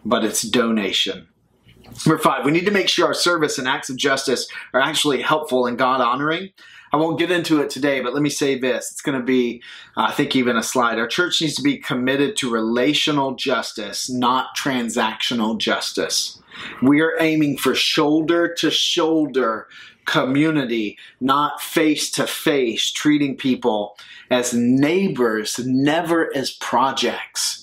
but 0.06 0.24
its 0.24 0.44
donation. 0.44 1.28
Number 2.06 2.22
five, 2.22 2.46
we 2.46 2.52
need 2.52 2.68
to 2.68 2.72
make 2.72 2.90
sure 2.90 3.08
our 3.08 3.16
service 3.16 3.58
and 3.58 3.68
acts 3.68 3.90
of 3.90 3.98
justice 3.98 4.48
are 4.72 4.80
actually 4.80 5.24
helpful 5.24 5.66
and 5.66 5.80
God 5.80 6.00
honoring. 6.00 6.50
I 6.94 6.98
won't 6.98 7.18
get 7.18 7.32
into 7.32 7.60
it 7.60 7.72
today, 7.72 8.00
but 8.00 8.14
let 8.14 8.22
me 8.22 8.30
say 8.30 8.60
this. 8.60 8.92
It's 8.92 9.02
going 9.02 9.18
to 9.18 9.26
be, 9.26 9.64
I 9.98 10.12
think, 10.12 10.36
even 10.36 10.58
a 10.58 10.64
slide. 10.64 11.00
Our 11.00 11.08
church 11.08 11.42
needs 11.42 11.56
to 11.56 11.64
be 11.64 11.80
committed 11.80 12.36
to 12.38 12.52
relational 12.52 13.34
justice, 13.34 14.12
not 14.12 14.56
transactional 14.56 15.58
justice. 15.58 16.40
We 16.84 17.02
are 17.02 17.16
aiming 17.20 17.58
for 17.58 17.74
shoulder 17.74 18.54
to 18.60 18.70
shoulder 18.70 19.68
community, 20.06 20.98
not 21.20 21.62
face 21.62 22.10
to 22.12 22.28
face, 22.28 22.92
treating 22.92 23.36
people 23.36 23.98
as 24.30 24.54
neighbors, 24.54 25.60
never 25.60 26.36
as 26.36 26.52
projects 26.52 27.62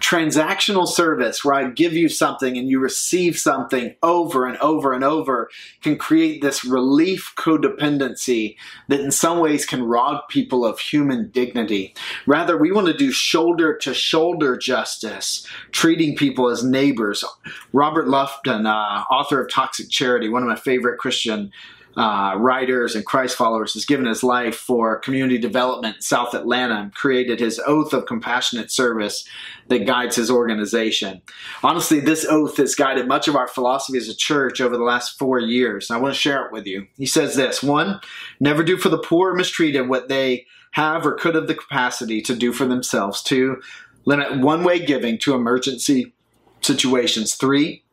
transactional 0.00 0.86
service 0.86 1.44
where 1.44 1.54
I 1.54 1.70
give 1.70 1.92
you 1.92 2.08
something 2.08 2.56
and 2.56 2.68
you 2.68 2.78
receive 2.78 3.38
something 3.38 3.94
over 4.02 4.46
and 4.46 4.56
over 4.58 4.92
and 4.92 5.04
over 5.04 5.50
can 5.82 5.96
create 5.96 6.42
this 6.42 6.64
relief 6.64 7.32
codependency 7.36 8.56
that 8.88 9.00
in 9.00 9.10
some 9.10 9.38
ways 9.38 9.66
can 9.66 9.82
rob 9.82 10.28
people 10.28 10.64
of 10.64 10.78
human 10.78 11.30
dignity. 11.30 11.94
Rather, 12.26 12.56
we 12.56 12.72
want 12.72 12.86
to 12.86 12.96
do 12.96 13.10
shoulder 13.10 13.76
to 13.78 13.94
shoulder 13.94 14.56
justice, 14.56 15.46
treating 15.72 16.16
people 16.16 16.48
as 16.48 16.64
neighbors. 16.64 17.24
Robert 17.72 18.08
Lupton, 18.08 18.66
uh, 18.66 19.04
author 19.10 19.40
of 19.40 19.50
Toxic 19.50 19.90
Charity, 19.90 20.28
one 20.28 20.42
of 20.42 20.48
my 20.48 20.56
favorite 20.56 20.98
Christian 20.98 21.50
uh, 21.96 22.34
writers 22.36 22.94
and 22.94 23.04
Christ 23.04 23.36
followers, 23.36 23.74
has 23.74 23.84
given 23.84 24.06
his 24.06 24.22
life 24.22 24.56
for 24.56 24.98
community 24.98 25.38
development 25.38 25.96
in 25.96 26.02
South 26.02 26.34
Atlanta 26.34 26.74
and 26.74 26.94
created 26.94 27.38
his 27.38 27.60
oath 27.66 27.92
of 27.92 28.06
compassionate 28.06 28.70
service 28.70 29.24
that 29.68 29.86
guides 29.86 30.16
his 30.16 30.30
organization. 30.30 31.22
Honestly, 31.62 32.00
this 32.00 32.26
oath 32.28 32.56
has 32.56 32.74
guided 32.74 33.06
much 33.06 33.28
of 33.28 33.36
our 33.36 33.48
philosophy 33.48 33.98
as 33.98 34.08
a 34.08 34.16
church 34.16 34.60
over 34.60 34.76
the 34.76 34.82
last 34.82 35.18
four 35.18 35.38
years. 35.38 35.90
I 35.90 35.98
want 35.98 36.14
to 36.14 36.20
share 36.20 36.44
it 36.44 36.52
with 36.52 36.66
you. 36.66 36.86
He 36.96 37.06
says 37.06 37.36
this 37.36 37.62
one, 37.62 38.00
never 38.40 38.64
do 38.64 38.76
for 38.76 38.88
the 38.88 38.98
poor 38.98 39.30
or 39.30 39.34
mistreated 39.34 39.88
what 39.88 40.08
they 40.08 40.46
have 40.72 41.06
or 41.06 41.12
could 41.12 41.36
have 41.36 41.46
the 41.46 41.54
capacity 41.54 42.20
to 42.22 42.34
do 42.34 42.52
for 42.52 42.66
themselves. 42.66 43.22
Two, 43.22 43.62
limit 44.04 44.40
one 44.40 44.64
way 44.64 44.84
giving 44.84 45.18
to 45.18 45.34
emergency 45.34 46.12
situations. 46.60 47.36
Three, 47.36 47.83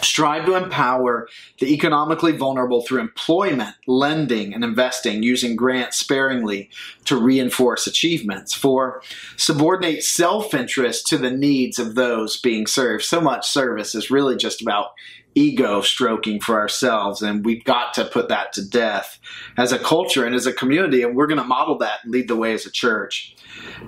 Strive 0.00 0.46
to 0.46 0.54
empower 0.54 1.28
the 1.58 1.72
economically 1.72 2.32
vulnerable 2.32 2.82
through 2.82 3.00
employment, 3.00 3.74
lending, 3.86 4.54
and 4.54 4.64
investing 4.64 5.22
using 5.22 5.54
grants 5.54 5.98
sparingly 5.98 6.70
to 7.04 7.16
reinforce 7.16 7.86
achievements. 7.86 8.54
Four, 8.54 9.02
subordinate 9.36 10.02
self 10.02 10.54
interest 10.54 11.06
to 11.08 11.18
the 11.18 11.30
needs 11.30 11.78
of 11.78 11.94
those 11.94 12.36
being 12.36 12.66
served. 12.66 13.04
So 13.04 13.20
much 13.20 13.46
service 13.46 13.94
is 13.94 14.10
really 14.10 14.36
just 14.36 14.62
about 14.62 14.92
ego 15.34 15.80
stroking 15.80 16.40
for 16.40 16.58
ourselves, 16.58 17.22
and 17.22 17.44
we've 17.44 17.64
got 17.64 17.94
to 17.94 18.04
put 18.04 18.28
that 18.28 18.52
to 18.54 18.68
death 18.68 19.18
as 19.56 19.72
a 19.72 19.78
culture 19.78 20.24
and 20.24 20.34
as 20.34 20.46
a 20.46 20.52
community, 20.52 21.02
and 21.02 21.16
we're 21.16 21.26
going 21.26 21.38
to 21.38 21.44
model 21.44 21.78
that 21.78 22.00
and 22.04 22.12
lead 22.12 22.28
the 22.28 22.36
way 22.36 22.52
as 22.52 22.66
a 22.66 22.70
church. 22.70 23.34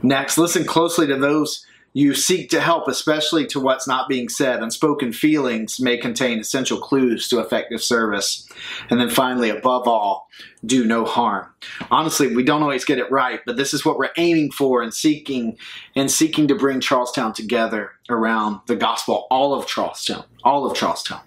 Next, 0.03 0.39
listen 0.39 0.65
closely 0.65 1.07
to 1.07 1.17
those 1.17 1.67
you 1.97 2.13
seek 2.13 2.51
to 2.51 2.61
help, 2.61 2.89
especially 2.89 3.47
to 3.47 3.61
what's 3.61 3.87
not 3.87 4.09
being 4.09 4.29
said. 4.29 4.63
Unspoken 4.63 5.13
feelings 5.13 5.79
may 5.79 5.97
contain 5.97 6.41
essential 6.41 6.79
clues 6.79 7.29
to 7.29 7.39
effective 7.39 7.81
service. 7.81 8.49
And 8.91 9.01
then 9.01 9.09
finally, 9.09 9.49
above 9.49 9.87
all, 9.87 10.29
do 10.67 10.85
no 10.85 11.05
harm. 11.05 11.47
Honestly, 11.93 12.35
we 12.35 12.43
don't 12.43 12.63
always 12.63 12.85
get 12.85 12.99
it 12.99 13.11
right, 13.13 13.41
but 13.47 13.57
this 13.57 13.73
is 13.73 13.85
what 13.85 13.97
we're 13.97 14.11
aiming 14.17 14.51
for 14.51 14.83
and 14.83 14.93
seeking 14.93 15.57
and 15.95 16.11
seeking 16.11 16.49
to 16.49 16.57
bring 16.57 16.81
Charlestown 16.81 17.33
together 17.33 17.93
around 18.11 18.61
the 18.67 18.77
gospel, 18.77 19.29
all 19.31 19.55
of 19.55 19.69
Charlestown, 19.69 20.25
all 20.43 20.69
of 20.69 20.77
Charlestown. 20.77 21.21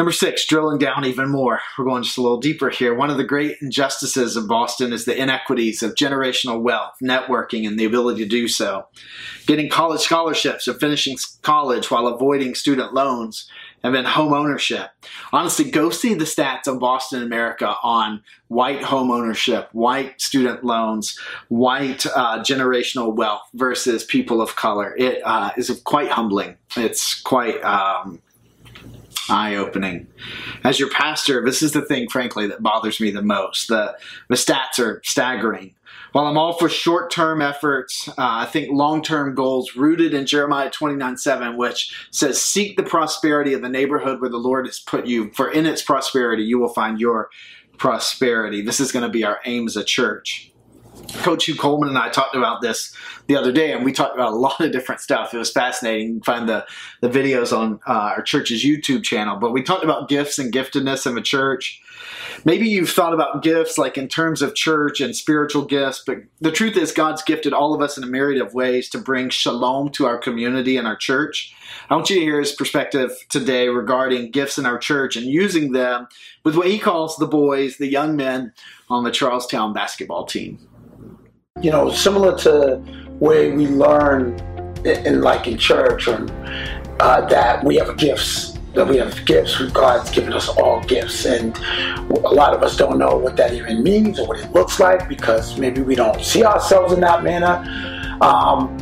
Number 0.00 0.12
six, 0.12 0.46
drilling 0.46 0.78
down 0.78 1.04
even 1.04 1.28
more. 1.28 1.60
We're 1.76 1.84
going 1.84 2.02
just 2.02 2.16
a 2.16 2.22
little 2.22 2.40
deeper 2.40 2.70
here. 2.70 2.94
One 2.94 3.10
of 3.10 3.18
the 3.18 3.22
great 3.22 3.58
injustices 3.60 4.34
of 4.34 4.48
Boston 4.48 4.94
is 4.94 5.04
the 5.04 5.14
inequities 5.14 5.82
of 5.82 5.94
generational 5.94 6.62
wealth, 6.62 6.94
networking, 7.02 7.68
and 7.68 7.78
the 7.78 7.84
ability 7.84 8.22
to 8.22 8.26
do 8.26 8.48
so. 8.48 8.86
Getting 9.44 9.68
college 9.68 10.00
scholarships 10.00 10.66
or 10.66 10.72
finishing 10.72 11.18
college 11.42 11.90
while 11.90 12.06
avoiding 12.06 12.54
student 12.54 12.94
loans, 12.94 13.46
and 13.82 13.94
then 13.94 14.06
home 14.06 14.32
ownership. 14.32 14.88
Honestly, 15.34 15.70
go 15.70 15.90
see 15.90 16.14
the 16.14 16.24
stats 16.24 16.66
of 16.66 16.80
Boston, 16.80 17.22
America 17.22 17.74
on 17.82 18.22
white 18.48 18.82
home 18.82 19.10
ownership, 19.10 19.68
white 19.72 20.18
student 20.18 20.64
loans, 20.64 21.18
white 21.48 22.06
uh, 22.06 22.38
generational 22.42 23.14
wealth 23.14 23.42
versus 23.52 24.02
people 24.04 24.40
of 24.40 24.56
color. 24.56 24.94
It 24.96 25.20
uh, 25.26 25.50
is 25.58 25.78
quite 25.84 26.10
humbling. 26.10 26.56
It's 26.74 27.20
quite 27.20 27.62
um, 27.62 28.22
eye 29.30 29.54
opening. 29.54 30.06
As 30.64 30.78
your 30.78 30.90
pastor, 30.90 31.44
this 31.44 31.62
is 31.62 31.72
the 31.72 31.82
thing, 31.82 32.08
frankly, 32.08 32.46
that 32.48 32.62
bothers 32.62 33.00
me 33.00 33.10
the 33.10 33.22
most. 33.22 33.68
The, 33.68 33.96
the 34.28 34.34
stats 34.34 34.78
are 34.78 35.00
staggering. 35.04 35.74
While 36.12 36.26
I'm 36.26 36.38
all 36.38 36.54
for 36.54 36.68
short 36.68 37.10
term 37.10 37.40
efforts, 37.40 38.08
uh, 38.08 38.14
I 38.18 38.46
think 38.46 38.72
long 38.72 39.02
term 39.02 39.34
goals 39.34 39.76
rooted 39.76 40.12
in 40.12 40.26
Jeremiah 40.26 40.70
29 40.70 41.16
7, 41.16 41.56
which 41.56 41.94
says, 42.10 42.40
Seek 42.40 42.76
the 42.76 42.82
prosperity 42.82 43.52
of 43.52 43.62
the 43.62 43.68
neighborhood 43.68 44.20
where 44.20 44.30
the 44.30 44.36
Lord 44.36 44.66
has 44.66 44.80
put 44.80 45.06
you, 45.06 45.30
for 45.32 45.50
in 45.50 45.66
its 45.66 45.82
prosperity 45.82 46.42
you 46.42 46.58
will 46.58 46.68
find 46.68 47.00
your 47.00 47.30
prosperity. 47.78 48.60
This 48.60 48.80
is 48.80 48.92
going 48.92 49.04
to 49.04 49.08
be 49.08 49.24
our 49.24 49.40
aim 49.44 49.66
as 49.66 49.76
a 49.76 49.84
church. 49.84 50.49
Coach 51.22 51.44
Hugh 51.44 51.54
Coleman 51.54 51.88
and 51.88 51.98
I 51.98 52.08
talked 52.08 52.34
about 52.34 52.60
this 52.62 52.94
the 53.26 53.36
other 53.36 53.52
day, 53.52 53.72
and 53.72 53.84
we 53.84 53.92
talked 53.92 54.14
about 54.14 54.32
a 54.32 54.36
lot 54.36 54.60
of 54.60 54.72
different 54.72 55.00
stuff. 55.00 55.34
It 55.34 55.38
was 55.38 55.52
fascinating. 55.52 56.06
You 56.06 56.14
can 56.14 56.22
find 56.22 56.48
the, 56.48 56.66
the 57.00 57.08
videos 57.08 57.56
on 57.56 57.78
uh, 57.86 58.14
our 58.16 58.22
church's 58.22 58.64
YouTube 58.64 59.04
channel. 59.04 59.36
But 59.36 59.52
we 59.52 59.62
talked 59.62 59.84
about 59.84 60.08
gifts 60.08 60.38
and 60.38 60.52
giftedness 60.52 61.06
in 61.06 61.14
the 61.14 61.20
church. 61.20 61.80
Maybe 62.44 62.68
you've 62.68 62.90
thought 62.90 63.12
about 63.12 63.42
gifts 63.42 63.76
like 63.76 63.98
in 63.98 64.08
terms 64.08 64.40
of 64.40 64.54
church 64.54 65.00
and 65.00 65.14
spiritual 65.14 65.64
gifts, 65.64 66.02
but 66.04 66.18
the 66.40 66.50
truth 66.50 66.76
is, 66.76 66.92
God's 66.92 67.22
gifted 67.22 67.52
all 67.52 67.74
of 67.74 67.82
us 67.82 67.98
in 67.98 68.04
a 68.04 68.06
myriad 68.06 68.40
of 68.40 68.54
ways 68.54 68.88
to 68.90 68.98
bring 68.98 69.28
shalom 69.28 69.90
to 69.90 70.06
our 70.06 70.16
community 70.18 70.76
and 70.76 70.86
our 70.86 70.96
church. 70.96 71.54
I 71.90 71.94
want 71.94 72.08
you 72.08 72.16
to 72.18 72.24
hear 72.24 72.40
his 72.40 72.52
perspective 72.52 73.10
today 73.28 73.68
regarding 73.68 74.30
gifts 74.30 74.58
in 74.58 74.64
our 74.64 74.78
church 74.78 75.16
and 75.16 75.26
using 75.26 75.72
them 75.72 76.08
with 76.42 76.56
what 76.56 76.68
he 76.68 76.78
calls 76.78 77.16
the 77.16 77.26
boys, 77.26 77.76
the 77.76 77.86
young 77.86 78.16
men 78.16 78.54
on 78.88 79.04
the 79.04 79.10
Charlestown 79.10 79.72
basketball 79.74 80.24
team 80.24 80.58
you 81.62 81.70
know, 81.70 81.90
similar 81.90 82.36
to 82.38 82.76
where 83.18 83.54
we 83.54 83.66
learn 83.66 84.38
in, 84.84 85.20
like 85.20 85.46
in 85.46 85.58
church 85.58 86.08
or 86.08 86.26
uh, 87.00 87.20
that 87.26 87.64
we 87.64 87.76
have 87.76 87.96
gifts 87.96 88.58
that 88.74 88.86
we 88.86 88.96
have 88.96 89.24
gifts 89.26 89.60
god's 89.72 90.10
given 90.10 90.32
us 90.32 90.48
all 90.48 90.80
gifts. 90.84 91.24
And 91.24 91.56
a 92.10 92.32
lot 92.32 92.54
of 92.54 92.62
us 92.62 92.76
don't 92.76 92.98
know 92.98 93.16
what 93.16 93.36
that 93.36 93.52
even 93.52 93.82
means 93.82 94.20
or 94.20 94.28
what 94.28 94.38
it 94.38 94.52
looks 94.52 94.78
like 94.78 95.08
because 95.08 95.58
maybe 95.58 95.82
we 95.82 95.94
don't 95.94 96.22
see 96.22 96.44
ourselves 96.44 96.92
in 96.92 97.00
that 97.00 97.24
manner. 97.24 97.64
Um, 98.20 98.76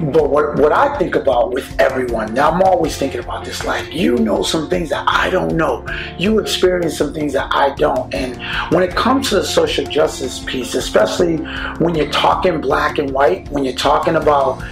but 0.00 0.28
what, 0.28 0.56
what 0.56 0.72
I 0.72 0.98
think 0.98 1.14
about 1.14 1.52
with 1.52 1.80
everyone, 1.80 2.34
now 2.34 2.50
I'm 2.50 2.62
always 2.62 2.96
thinking 2.96 3.20
about 3.20 3.44
this 3.44 3.64
like, 3.64 3.92
you 3.92 4.16
know 4.16 4.42
some 4.42 4.68
things 4.68 4.90
that 4.90 5.04
I 5.06 5.30
don't 5.30 5.56
know. 5.56 5.86
You 6.18 6.40
experience 6.40 6.98
some 6.98 7.14
things 7.14 7.32
that 7.34 7.48
I 7.54 7.74
don't. 7.76 8.12
And 8.12 8.36
when 8.72 8.82
it 8.82 8.96
comes 8.96 9.28
to 9.28 9.36
the 9.36 9.44
social 9.44 9.84
justice 9.84 10.40
piece, 10.40 10.74
especially 10.74 11.36
when 11.78 11.94
you're 11.94 12.10
talking 12.10 12.60
black 12.60 12.98
and 12.98 13.10
white, 13.12 13.48
when 13.50 13.64
you're 13.64 13.74
talking 13.74 14.16
about, 14.16 14.64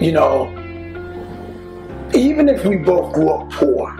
you 0.00 0.10
know, 0.10 0.48
even 2.12 2.48
if 2.48 2.64
we 2.64 2.78
both 2.78 3.14
grew 3.14 3.30
up 3.30 3.50
poor, 3.52 3.96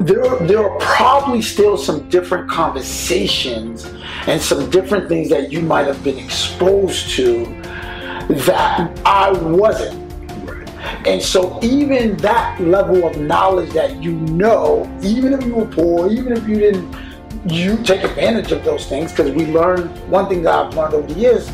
there, 0.00 0.36
there 0.40 0.68
are 0.68 0.78
probably 0.80 1.40
still 1.40 1.76
some 1.76 2.08
different 2.08 2.50
conversations 2.50 3.84
and 4.26 4.42
some 4.42 4.68
different 4.70 5.08
things 5.08 5.28
that 5.28 5.52
you 5.52 5.62
might 5.62 5.86
have 5.86 6.02
been 6.02 6.18
exposed 6.18 7.10
to 7.10 7.44
that 8.28 9.00
I 9.04 9.32
wasn't. 9.32 10.02
And 11.06 11.22
so, 11.22 11.58
even 11.62 12.16
that 12.18 12.60
level 12.60 13.06
of 13.06 13.18
knowledge 13.18 13.70
that 13.72 14.02
you 14.02 14.12
know, 14.12 14.90
even 15.02 15.32
if 15.32 15.44
you 15.44 15.54
were 15.54 15.66
poor, 15.66 16.10
even 16.10 16.32
if 16.32 16.46
you 16.48 16.56
didn't, 16.56 16.96
you 17.46 17.82
take 17.82 18.02
advantage 18.02 18.52
of 18.52 18.64
those 18.64 18.86
things. 18.86 19.10
Because 19.10 19.32
we 19.32 19.46
learn 19.46 19.88
one 20.10 20.28
thing 20.28 20.42
that 20.42 20.54
I've 20.54 20.74
learned 20.74 20.94
over 20.94 21.06
the 21.06 21.18
years 21.18 21.48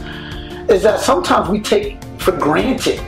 is 0.71 0.83
that 0.83 1.01
sometimes 1.01 1.49
we 1.49 1.61
take 1.61 2.03
for 2.19 2.33
granted 2.33 3.01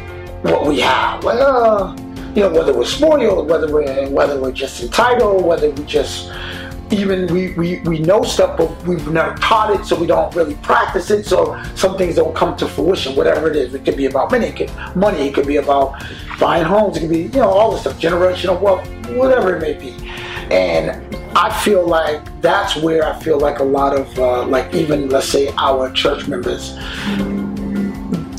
what 0.43 0.67
we 0.67 0.81
have. 0.81 1.23
Well, 1.23 1.43
uh, 1.43 1.97
you 2.35 2.41
know, 2.41 2.51
whether 2.51 2.77
we're 2.77 2.85
spoiled, 2.85 3.49
whether 3.49 3.73
we're 3.73 4.09
whether 4.09 4.41
we're 4.41 4.53
just 4.53 4.83
entitled, 4.83 5.45
whether 5.45 5.71
we 5.71 5.85
just 5.85 6.31
even 6.93 7.27
we, 7.33 7.53
we, 7.55 7.81
we 7.81 7.99
know 7.99 8.23
stuff, 8.23 8.59
but 8.59 8.83
we've 8.87 9.09
never 9.09 9.35
taught 9.37 9.75
it, 9.75 9.85
so 9.85 9.99
we 9.99 10.07
don't 10.07 10.35
really 10.35 10.55
practice 10.57 11.11
it. 11.11 11.25
So 11.25 11.61
some 11.75 11.97
things 11.97 12.17
don't 12.17 12.35
come 12.35 12.57
to 12.59 12.69
fruition, 12.69 13.17
whatever 13.17 13.51
it 13.51 13.57
is. 13.57 13.75
It 13.75 13.85
could 13.85 13.97
be 13.97 14.07
about 14.07 14.31
money, 14.31 14.47
it 14.47 14.57
could, 14.57 14.97
money, 14.97 15.29
it 15.29 15.35
could 15.35 15.47
be 15.47 15.57
about 15.57 16.03
buying 16.39 16.65
homes, 16.65 16.97
it 16.97 17.01
could 17.01 17.11
be, 17.11 17.23
you 17.23 17.41
know, 17.41 17.49
all 17.49 17.73
this 17.73 17.81
stuff, 17.81 17.99
generational 17.99 18.61
wealth, 18.61 18.87
whatever 19.17 19.57
it 19.57 19.61
may 19.61 19.75
be. 19.75 19.93
And 20.51 21.17
I 21.37 21.51
feel 21.63 21.87
like 21.87 22.41
that's 22.43 22.77
where 22.77 23.05
I 23.05 23.19
feel 23.21 23.39
like 23.39 23.61
a 23.61 23.65
lot 23.65 23.99
of, 23.99 24.19
uh, 24.19 24.47
like 24.47 24.75
even 24.75 25.09
let's 25.09 25.29
say 25.29 25.53
our 25.57 25.91
church 25.93 26.29
members, 26.29 26.77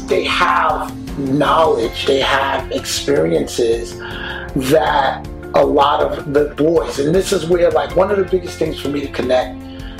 they 0.08 0.24
have 0.26 0.96
knowledge, 1.18 2.06
they 2.06 2.20
have 2.20 2.72
experiences 2.72 3.98
that 3.98 5.28
a 5.56 5.66
lot 5.66 6.02
of 6.02 6.34
the 6.34 6.54
boys. 6.56 7.00
And 7.00 7.14
this 7.14 7.32
is 7.32 7.48
where, 7.48 7.70
like, 7.72 7.96
one 7.96 8.12
of 8.12 8.18
the 8.18 8.26
biggest 8.26 8.58
things 8.58 8.80
for 8.80 8.90
me 8.90 9.02
to 9.02 9.12
connect 9.12 9.60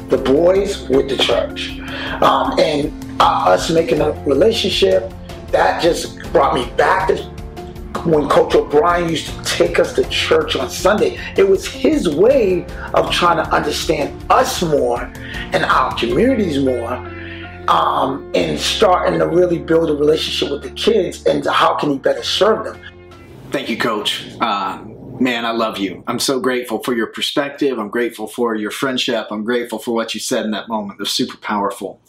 the 0.10 0.18
boys 0.18 0.88
with 0.90 1.10
the 1.10 1.18
church. 1.18 1.80
Um, 2.22 2.60
and 2.60 2.92
uh, 3.20 3.46
us 3.48 3.70
making 3.70 4.02
a 4.02 4.12
relationship, 4.24 5.12
that 5.52 5.82
just 5.82 6.20
brought 6.32 6.56
me 6.56 6.66
back 6.76 7.08
to 7.08 7.18
when 8.06 8.28
Coach 8.28 8.56
O'Brien 8.56 9.08
used 9.08 9.28
to 9.28 9.44
take 9.44 9.80
us 9.80 9.94
to 9.94 10.04
church 10.10 10.56
on 10.56 10.70
Sunday. 10.70 11.20
It 11.38 11.48
was 11.48 11.66
his 11.66 12.10
way 12.10 12.66
of 12.94 13.12
trying 13.12 13.38
to 13.38 13.50
understand 13.54 14.20
us 14.30 14.62
more 14.62 15.04
and 15.54 15.64
our 15.64 15.96
communities 15.96 16.64
more. 16.64 16.94
Um, 17.70 18.30
and 18.36 18.60
starting 18.60 19.20
to 19.20 19.28
really 19.28 19.58
build 19.58 19.90
a 19.90 19.94
relationship 19.94 20.52
with 20.52 20.64
the 20.64 20.72
kids 20.72 21.26
and 21.26 21.46
how 21.46 21.76
can 21.76 21.92
he 21.92 21.98
better 21.98 22.22
serve 22.22 22.66
them. 22.66 22.78
Thank 23.52 23.70
you, 23.70 23.78
Coach. 23.78 24.28
Uh, 24.42 24.84
man, 25.20 25.46
I 25.46 25.52
love 25.52 25.78
you. 25.78 26.04
I'm 26.08 26.20
so 26.20 26.40
grateful 26.40 26.82
for 26.84 26.94
your 26.94 27.08
perspective. 27.08 27.80
I'm 27.80 27.90
grateful 27.90 28.28
for 28.28 28.56
your 28.56 28.72
friendship. 28.72 29.28
I'm 29.32 29.44
grateful 29.44 29.80
for 29.80 29.94
what 29.94 30.14
you 30.14 30.20
said 30.20 30.46
in 30.46 30.52
that 30.52 30.68
moment. 30.68 31.00
They're 31.00 31.06
super 31.06 31.38
powerful. 31.38 32.02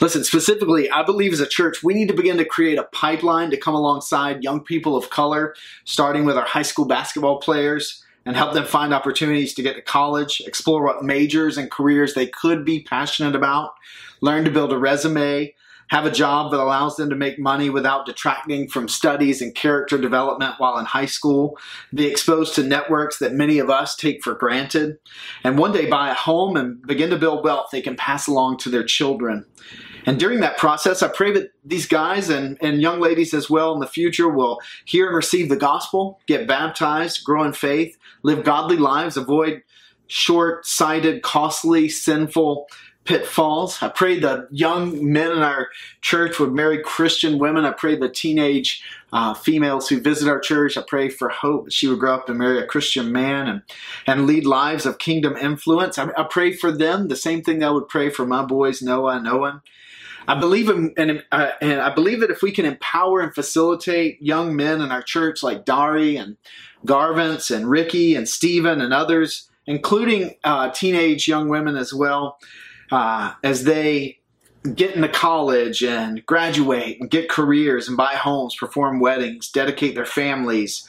Listen, 0.00 0.24
specifically, 0.24 0.90
I 0.90 1.02
believe 1.02 1.32
as 1.32 1.40
a 1.40 1.46
church, 1.46 1.82
we 1.82 1.94
need 1.94 2.08
to 2.08 2.14
begin 2.14 2.36
to 2.38 2.44
create 2.44 2.78
a 2.78 2.84
pipeline 2.84 3.50
to 3.50 3.56
come 3.56 3.74
alongside 3.74 4.42
young 4.42 4.60
people 4.60 4.96
of 4.96 5.10
color, 5.10 5.54
starting 5.84 6.24
with 6.24 6.36
our 6.36 6.46
high 6.46 6.62
school 6.62 6.86
basketball 6.86 7.40
players 7.40 8.04
and 8.24 8.36
help 8.36 8.52
them 8.52 8.66
find 8.66 8.92
opportunities 8.92 9.54
to 9.54 9.62
get 9.62 9.74
to 9.74 9.82
college, 9.82 10.42
explore 10.46 10.84
what 10.84 11.02
majors 11.02 11.56
and 11.56 11.70
careers 11.70 12.14
they 12.14 12.26
could 12.26 12.64
be 12.64 12.82
passionate 12.82 13.34
about, 13.34 13.72
learn 14.20 14.44
to 14.44 14.50
build 14.50 14.72
a 14.72 14.78
resume, 14.78 15.54
have 15.90 16.04
a 16.04 16.10
job 16.10 16.50
that 16.50 16.60
allows 16.60 16.96
them 16.96 17.10
to 17.10 17.16
make 17.16 17.38
money 17.38 17.70
without 17.70 18.06
detracting 18.06 18.68
from 18.68 18.88
studies 18.88 19.40
and 19.40 19.54
character 19.54 19.98
development 19.98 20.54
while 20.58 20.78
in 20.78 20.84
high 20.84 21.06
school, 21.06 21.58
be 21.94 22.06
exposed 22.06 22.54
to 22.54 22.62
networks 22.62 23.18
that 23.18 23.32
many 23.32 23.58
of 23.58 23.70
us 23.70 23.96
take 23.96 24.22
for 24.22 24.34
granted, 24.34 24.98
and 25.44 25.58
one 25.58 25.72
day 25.72 25.88
buy 25.88 26.10
a 26.10 26.14
home 26.14 26.56
and 26.56 26.80
begin 26.86 27.10
to 27.10 27.16
build 27.16 27.44
wealth 27.44 27.68
they 27.72 27.82
can 27.82 27.96
pass 27.96 28.26
along 28.26 28.58
to 28.58 28.68
their 28.68 28.84
children. 28.84 29.44
And 30.06 30.18
during 30.18 30.40
that 30.40 30.56
process, 30.56 31.02
I 31.02 31.08
pray 31.08 31.32
that 31.32 31.50
these 31.64 31.86
guys 31.86 32.30
and, 32.30 32.56
and 32.62 32.80
young 32.80 32.98
ladies 33.00 33.34
as 33.34 33.50
well 33.50 33.74
in 33.74 33.80
the 33.80 33.86
future 33.86 34.28
will 34.28 34.58
hear 34.86 35.08
and 35.08 35.16
receive 35.16 35.48
the 35.48 35.56
gospel, 35.56 36.20
get 36.26 36.48
baptized, 36.48 37.24
grow 37.24 37.44
in 37.44 37.52
faith, 37.52 37.96
live 38.22 38.44
godly 38.44 38.76
lives, 38.78 39.16
avoid 39.16 39.62
short 40.06 40.66
sighted, 40.66 41.22
costly, 41.22 41.88
sinful 41.88 42.66
pitfalls. 43.08 43.82
I 43.82 43.88
pray 43.88 44.18
the 44.18 44.46
young 44.50 45.10
men 45.10 45.32
in 45.32 45.38
our 45.38 45.70
church 46.02 46.38
would 46.38 46.52
marry 46.52 46.82
Christian 46.82 47.38
women. 47.38 47.64
I 47.64 47.72
pray 47.72 47.96
the 47.96 48.10
teenage 48.10 48.84
uh, 49.14 49.32
females 49.32 49.88
who 49.88 49.98
visit 49.98 50.28
our 50.28 50.38
church. 50.38 50.76
I 50.76 50.82
pray 50.86 51.08
for 51.08 51.30
hope 51.30 51.64
that 51.64 51.72
she 51.72 51.88
would 51.88 52.00
grow 52.00 52.16
up 52.16 52.28
and 52.28 52.36
marry 52.36 52.58
a 52.58 52.66
Christian 52.66 53.10
man 53.10 53.48
and, 53.48 53.62
and 54.06 54.26
lead 54.26 54.44
lives 54.44 54.84
of 54.84 54.98
kingdom 54.98 55.38
influence. 55.38 55.96
I, 55.96 56.10
I 56.18 56.24
pray 56.24 56.52
for 56.52 56.70
them 56.70 57.08
the 57.08 57.16
same 57.16 57.40
thing 57.40 57.64
I 57.64 57.70
would 57.70 57.88
pray 57.88 58.10
for 58.10 58.26
my 58.26 58.44
boys, 58.44 58.82
Noah 58.82 59.16
and 59.16 59.26
Owen. 59.26 59.62
I 60.26 60.38
believe 60.38 60.68
in, 60.68 60.92
and, 60.98 61.24
uh, 61.32 61.52
and 61.62 61.80
I 61.80 61.94
believe 61.94 62.20
that 62.20 62.30
if 62.30 62.42
we 62.42 62.52
can 62.52 62.66
empower 62.66 63.20
and 63.20 63.34
facilitate 63.34 64.20
young 64.20 64.54
men 64.54 64.82
in 64.82 64.92
our 64.92 65.00
church 65.00 65.42
like 65.42 65.64
Dari 65.64 66.18
and 66.18 66.36
Garvance 66.84 67.50
and 67.50 67.70
Ricky 67.70 68.14
and 68.14 68.28
Stephen 68.28 68.82
and 68.82 68.92
others, 68.92 69.48
including 69.66 70.34
uh, 70.44 70.68
teenage 70.72 71.26
young 71.26 71.48
women 71.48 71.74
as 71.74 71.94
well, 71.94 72.38
uh, 72.90 73.34
as 73.42 73.64
they 73.64 74.18
get 74.74 74.94
into 74.94 75.08
college 75.08 75.82
and 75.82 76.24
graduate 76.26 77.00
and 77.00 77.10
get 77.10 77.28
careers 77.28 77.88
and 77.88 77.96
buy 77.96 78.14
homes, 78.14 78.56
perform 78.56 79.00
weddings, 79.00 79.50
dedicate 79.50 79.94
their 79.94 80.06
families. 80.06 80.86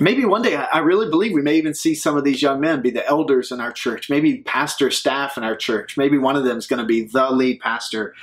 Maybe 0.00 0.24
one 0.24 0.42
day, 0.42 0.56
I 0.56 0.78
really 0.78 1.10
believe 1.10 1.32
we 1.32 1.42
may 1.42 1.56
even 1.56 1.74
see 1.74 1.94
some 1.94 2.16
of 2.16 2.24
these 2.24 2.40
young 2.40 2.60
men 2.60 2.80
be 2.80 2.90
the 2.90 3.06
elders 3.06 3.52
in 3.52 3.60
our 3.60 3.72
church, 3.72 4.08
maybe 4.08 4.38
pastor 4.38 4.90
staff 4.90 5.36
in 5.36 5.44
our 5.44 5.54
church. 5.54 5.98
Maybe 5.98 6.16
one 6.16 6.34
of 6.34 6.44
them 6.44 6.56
is 6.56 6.66
going 6.66 6.80
to 6.80 6.86
be 6.86 7.04
the 7.04 7.30
lead 7.30 7.60
pastor 7.60 8.14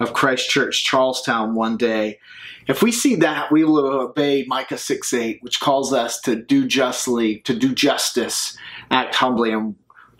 of 0.00 0.14
Christ 0.14 0.48
Church 0.48 0.84
Charlestown 0.84 1.54
one 1.54 1.76
day. 1.76 2.18
If 2.66 2.82
we 2.82 2.92
see 2.92 3.14
that, 3.16 3.52
we 3.52 3.64
will 3.64 3.78
obey 3.78 4.44
Micah 4.46 4.78
6 4.78 5.12
8, 5.14 5.42
which 5.42 5.60
calls 5.60 5.92
us 5.92 6.20
to 6.22 6.36
do 6.36 6.66
justly, 6.66 7.38
to 7.40 7.54
do 7.54 7.74
justice, 7.74 8.56
act 8.90 9.14
humbly, 9.14 9.52
and 9.52 9.74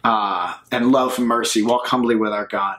uh, 0.05 0.55
and 0.71 0.93
love 0.93 1.19
mercy. 1.19 1.63
Walk 1.63 1.87
humbly 1.87 2.17
with 2.17 2.33
our 2.33 2.47
God. 2.47 2.79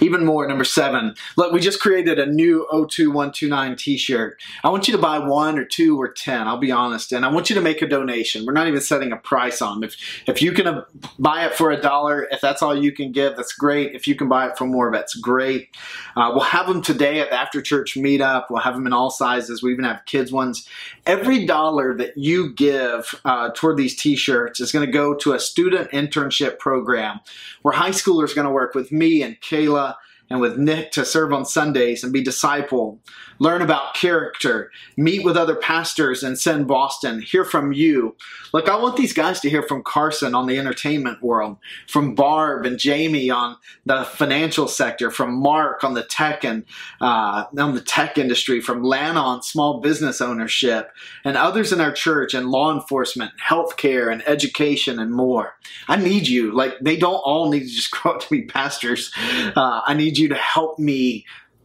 Even 0.00 0.24
more, 0.24 0.46
number 0.46 0.64
seven. 0.64 1.14
Look, 1.36 1.52
we 1.52 1.60
just 1.60 1.80
created 1.80 2.18
a 2.18 2.26
new 2.26 2.66
02129 2.70 3.76
t-shirt. 3.76 4.40
I 4.64 4.70
want 4.70 4.88
you 4.88 4.92
to 4.92 5.00
buy 5.00 5.18
one 5.18 5.58
or 5.58 5.64
two 5.64 6.00
or 6.00 6.08
10, 6.08 6.46
I'll 6.46 6.58
be 6.58 6.72
honest. 6.72 7.12
And 7.12 7.24
I 7.24 7.28
want 7.28 7.50
you 7.50 7.54
to 7.56 7.62
make 7.62 7.82
a 7.82 7.86
donation. 7.86 8.46
We're 8.46 8.52
not 8.52 8.68
even 8.68 8.80
setting 8.80 9.12
a 9.12 9.16
price 9.16 9.62
on. 9.62 9.82
If, 9.84 9.96
if 10.26 10.42
you 10.42 10.52
can 10.52 10.66
uh, 10.66 10.84
buy 11.18 11.46
it 11.46 11.54
for 11.54 11.70
a 11.70 11.80
dollar, 11.80 12.26
if 12.30 12.40
that's 12.40 12.62
all 12.62 12.76
you 12.76 12.92
can 12.92 13.12
give, 13.12 13.36
that's 13.36 13.52
great. 13.52 13.94
If 13.94 14.06
you 14.06 14.14
can 14.14 14.28
buy 14.28 14.48
it 14.48 14.56
for 14.56 14.66
more, 14.66 14.90
that's 14.90 15.14
great. 15.14 15.68
Uh, 16.16 16.30
we'll 16.34 16.44
have 16.44 16.66
them 16.66 16.82
today 16.82 17.20
at 17.20 17.30
the 17.30 17.40
after 17.40 17.62
church 17.62 17.94
meetup. 17.94 18.46
We'll 18.50 18.62
have 18.62 18.74
them 18.74 18.86
in 18.86 18.92
all 18.92 19.10
sizes. 19.10 19.62
We 19.62 19.72
even 19.72 19.84
have 19.84 20.04
kids 20.06 20.32
ones. 20.32 20.68
Every 21.06 21.46
dollar 21.46 21.96
that 21.96 22.16
you 22.16 22.52
give 22.52 23.14
uh, 23.24 23.50
toward 23.54 23.76
these 23.76 23.96
t-shirts 23.96 24.60
is 24.60 24.72
going 24.72 24.86
to 24.86 24.92
go 24.92 25.14
to 25.14 25.32
a 25.32 25.40
student 25.40 25.90
internship 25.90 26.58
program 26.58 27.20
where 27.62 27.74
high 27.74 27.90
schoolers 27.90 28.32
are 28.32 28.34
going 28.34 28.46
to 28.46 28.52
work 28.52 28.74
with 28.74 28.92
me 28.92 29.22
and 29.22 29.39
Kayla 29.40 29.96
and 30.30 30.40
with 30.40 30.56
Nick 30.56 30.92
to 30.92 31.04
serve 31.04 31.32
on 31.32 31.44
Sundays 31.44 32.04
and 32.04 32.12
be 32.12 32.22
discipled, 32.22 32.98
learn 33.40 33.62
about 33.62 33.94
character, 33.94 34.70
meet 34.96 35.24
with 35.24 35.36
other 35.36 35.56
pastors 35.56 36.22
in 36.22 36.36
send 36.36 36.68
Boston, 36.68 37.20
hear 37.20 37.44
from 37.44 37.72
you. 37.72 38.14
Look, 38.52 38.68
I 38.68 38.76
want 38.76 38.96
these 38.96 39.12
guys 39.12 39.40
to 39.40 39.50
hear 39.50 39.62
from 39.62 39.82
Carson 39.82 40.34
on 40.34 40.46
the 40.46 40.58
entertainment 40.58 41.22
world, 41.22 41.56
from 41.88 42.14
Barb 42.14 42.64
and 42.64 42.78
Jamie 42.78 43.30
on 43.30 43.56
the 43.86 44.04
financial 44.04 44.68
sector, 44.68 45.10
from 45.10 45.34
Mark 45.34 45.82
on 45.82 45.94
the 45.94 46.04
tech 46.04 46.44
and 46.44 46.64
uh, 47.00 47.44
on 47.58 47.74
the 47.74 47.80
tech 47.80 48.16
industry, 48.16 48.60
from 48.60 48.84
Lana 48.84 49.20
on 49.20 49.42
small 49.42 49.80
business 49.80 50.20
ownership, 50.20 50.92
and 51.24 51.36
others 51.36 51.72
in 51.72 51.80
our 51.80 51.92
church 51.92 52.34
and 52.34 52.50
law 52.50 52.72
enforcement, 52.72 53.32
healthcare, 53.42 54.12
and 54.12 54.26
education, 54.28 55.00
and 55.00 55.12
more. 55.12 55.54
I 55.88 55.96
need 55.96 56.28
you. 56.28 56.52
Like, 56.52 56.78
they 56.80 56.96
don't 56.96 57.14
all 57.14 57.50
need 57.50 57.60
to 57.60 57.68
just 57.68 57.90
grow 57.90 58.12
up 58.12 58.20
to 58.20 58.30
be 58.30 58.42
pastors. 58.42 59.12
Uh, 59.56 59.80
I 59.86 59.94
need 59.94 60.18
you 60.18 60.19
to 60.28 60.34
help 60.34 60.78
me 60.78 61.24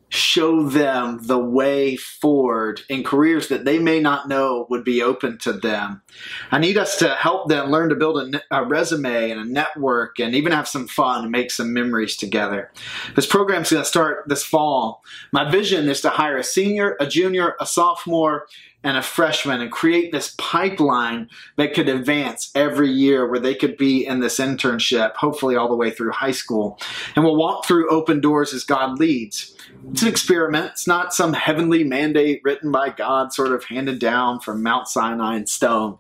show 0.10 0.64
them 0.64 1.20
the 1.24 1.38
way 1.38 1.96
forward 1.96 2.82
in 2.90 3.04
careers 3.04 3.50
that 3.50 3.66
they 3.66 3.80
may 3.80 4.00
not 4.00 4.28
know 4.28 4.66
would 4.70 4.84
be 4.84 5.02
open 5.02 5.38
to 5.40 5.52
them. 5.52 6.02
I 6.52 6.60
need 6.60 6.78
us 6.78 6.98
to 7.00 7.10
help 7.16 7.50
them 7.50 7.70
learn 7.70 7.90
to 7.90 7.96
build 7.96 8.36
a, 8.36 8.42
a, 8.52 8.66
resume 8.66 9.32
and 9.32 9.40
a 9.40 9.46
network 9.46 10.20
and 10.20 10.36
even 10.36 10.52
have 10.52 10.68
some 10.68 10.88
fun 10.88 11.24
and 11.24 11.32
make 11.32 11.52
some 11.52 11.74
memories 11.74 12.16
together. 12.16 12.72
This 13.16 13.26
program's 13.26 13.72
going 13.72 13.84
to 13.84 13.90
start 13.90 14.24
this 14.28 14.44
fall. 14.44 15.04
My 15.32 15.50
vision 15.50 15.90
is 15.90 16.02
to 16.02 16.10
hire 16.10 16.38
a 16.38 16.44
senior, 16.44 16.96
a 17.00 17.08
junior, 17.08 17.56
a 17.60 17.66
sophomore, 17.66 18.48
and 18.86 18.98
a 18.98 19.02
freshman 19.02 19.62
and 19.62 19.72
create 19.72 20.12
this 20.12 20.36
pipeline 20.38 21.28
that 21.56 21.74
could 21.74 21.90
advance 21.90 22.52
every 22.54 22.90
year 22.90 23.28
where 23.28 23.40
they 23.40 23.56
could 23.56 23.76
be 23.78 24.06
in 24.06 24.20
this 24.20 24.38
internship, 24.38 25.16
hopefully 25.16 25.56
all 25.56 25.68
the 25.68 25.76
way 25.76 25.90
through 25.90 26.12
high 26.12 26.32
school. 26.32 26.80
And 27.16 27.26
we'll 27.26 27.36
walk 27.36 27.66
through 27.66 27.90
open 27.90 28.22
doors 28.22 28.54
as 28.54 28.64
God 28.64 29.00
leads. 29.00 29.56
It's 29.90 30.04
an 30.04 30.08
experiment. 30.08 30.72
It's 30.74 30.88
not 30.88 31.16
some 31.16 31.34
heavenly 31.34 31.84
mandate 31.84 32.42
written 32.44 32.72
by 32.72 32.92
God, 32.92 33.34
sort 33.34 33.54
of 33.54 33.64
handed 33.64 33.98
down 33.98 34.40
from 34.40 34.62
Mount 34.62 34.88
Sinai 34.88 35.38
in 35.38 35.48
stone. 35.48 35.98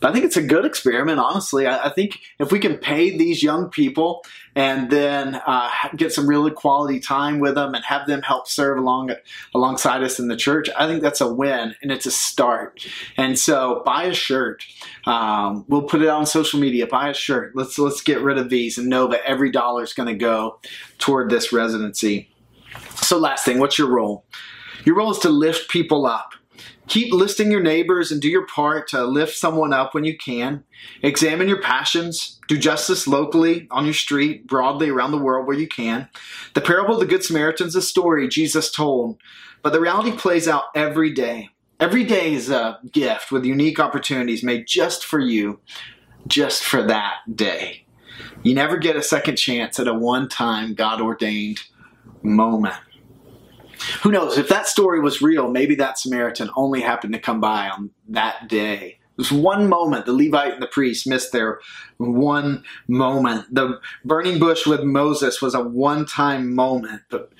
But 0.00 0.10
I 0.10 0.12
think 0.12 0.24
it's 0.24 0.36
a 0.36 0.42
good 0.42 0.64
experiment, 0.64 1.18
honestly. 1.18 1.66
I, 1.66 1.86
I 1.86 1.90
think 1.90 2.20
if 2.38 2.52
we 2.52 2.60
can 2.60 2.76
pay 2.76 3.16
these 3.16 3.42
young 3.42 3.68
people 3.68 4.24
and 4.54 4.90
then 4.90 5.40
uh, 5.46 5.70
get 5.96 6.12
some 6.12 6.28
really 6.28 6.50
quality 6.50 7.00
time 7.00 7.40
with 7.40 7.56
them 7.56 7.74
and 7.74 7.84
have 7.84 8.06
them 8.06 8.22
help 8.22 8.48
serve 8.48 8.78
along 8.78 9.10
alongside 9.54 10.02
us 10.02 10.18
in 10.18 10.28
the 10.28 10.36
church, 10.36 10.68
I 10.78 10.86
think 10.86 11.02
that's 11.02 11.20
a 11.20 11.32
win 11.32 11.74
and 11.82 11.90
it's 11.90 12.06
a 12.06 12.10
start. 12.10 12.86
And 13.16 13.38
so, 13.38 13.82
buy 13.84 14.04
a 14.04 14.14
shirt. 14.14 14.64
Um, 15.06 15.64
we'll 15.68 15.82
put 15.82 16.02
it 16.02 16.08
on 16.08 16.26
social 16.26 16.60
media. 16.60 16.86
Buy 16.86 17.08
a 17.08 17.14
shirt. 17.14 17.56
Let's 17.56 17.78
let's 17.78 18.00
get 18.00 18.20
rid 18.20 18.38
of 18.38 18.50
these 18.50 18.78
and 18.78 18.88
know 18.88 19.08
that 19.08 19.22
every 19.24 19.50
dollar 19.50 19.82
is 19.82 19.92
going 19.92 20.08
to 20.08 20.14
go 20.14 20.60
toward 20.98 21.30
this 21.30 21.52
residency. 21.52 22.30
So, 23.02 23.18
last 23.18 23.44
thing, 23.44 23.58
what's 23.58 23.78
your 23.78 23.88
role? 23.88 24.24
Your 24.84 24.96
role 24.96 25.10
is 25.10 25.18
to 25.18 25.28
lift 25.28 25.70
people 25.70 26.06
up 26.06 26.34
Keep 26.88 27.12
listing 27.12 27.50
your 27.50 27.62
neighbors 27.62 28.10
and 28.10 28.20
do 28.20 28.28
your 28.28 28.46
part 28.46 28.88
to 28.88 29.04
lift 29.04 29.36
someone 29.36 29.72
up 29.72 29.94
when 29.94 30.04
you 30.04 30.16
can. 30.16 30.64
Examine 31.02 31.48
your 31.48 31.60
passions. 31.60 32.40
Do 32.48 32.56
justice 32.56 33.06
locally, 33.06 33.68
on 33.70 33.84
your 33.84 33.94
street, 33.94 34.46
broadly 34.46 34.88
around 34.88 35.12
the 35.12 35.18
world 35.18 35.46
where 35.46 35.56
you 35.56 35.68
can. 35.68 36.08
The 36.54 36.62
parable 36.62 36.94
of 36.94 37.00
the 37.00 37.06
Good 37.06 37.22
Samaritan 37.22 37.66
is 37.66 37.76
a 37.76 37.82
story 37.82 38.26
Jesus 38.26 38.70
told, 38.70 39.18
but 39.62 39.72
the 39.72 39.80
reality 39.80 40.12
plays 40.12 40.48
out 40.48 40.64
every 40.74 41.12
day. 41.12 41.50
Every 41.78 42.04
day 42.04 42.32
is 42.32 42.50
a 42.50 42.80
gift 42.90 43.30
with 43.30 43.44
unique 43.44 43.78
opportunities 43.78 44.42
made 44.42 44.66
just 44.66 45.04
for 45.04 45.20
you, 45.20 45.60
just 46.26 46.64
for 46.64 46.82
that 46.82 47.18
day. 47.32 47.86
You 48.42 48.54
never 48.54 48.78
get 48.78 48.96
a 48.96 49.02
second 49.02 49.36
chance 49.36 49.78
at 49.78 49.86
a 49.86 49.94
one 49.94 50.28
time 50.28 50.74
God 50.74 51.00
ordained 51.00 51.60
moment 52.22 52.74
who 54.02 54.10
knows? 54.10 54.38
If 54.38 54.48
that 54.48 54.66
story 54.66 55.00
was 55.00 55.22
real 55.22 55.50
maybe 55.50 55.74
that 55.76 55.98
samaritan 55.98 56.50
only 56.56 56.80
happened 56.80 57.12
to 57.14 57.20
come 57.20 57.40
by 57.40 57.68
on 57.68 57.90
that 58.08 58.48
day. 58.48 58.98
It 59.00 59.18
was 59.18 59.32
one 59.32 59.68
moment. 59.68 60.06
The 60.06 60.12
levite 60.12 60.52
and 60.52 60.62
the 60.62 60.68
priest 60.68 61.06
missed 61.06 61.32
their 61.32 61.60
one 61.96 62.62
moment. 62.86 63.52
The 63.52 63.80
burning 64.04 64.38
bush 64.38 64.66
with 64.66 64.82
moses 64.82 65.42
was 65.42 65.54
a 65.54 65.62
one-time 65.62 66.54
moment 66.54 67.02
but 67.10 67.32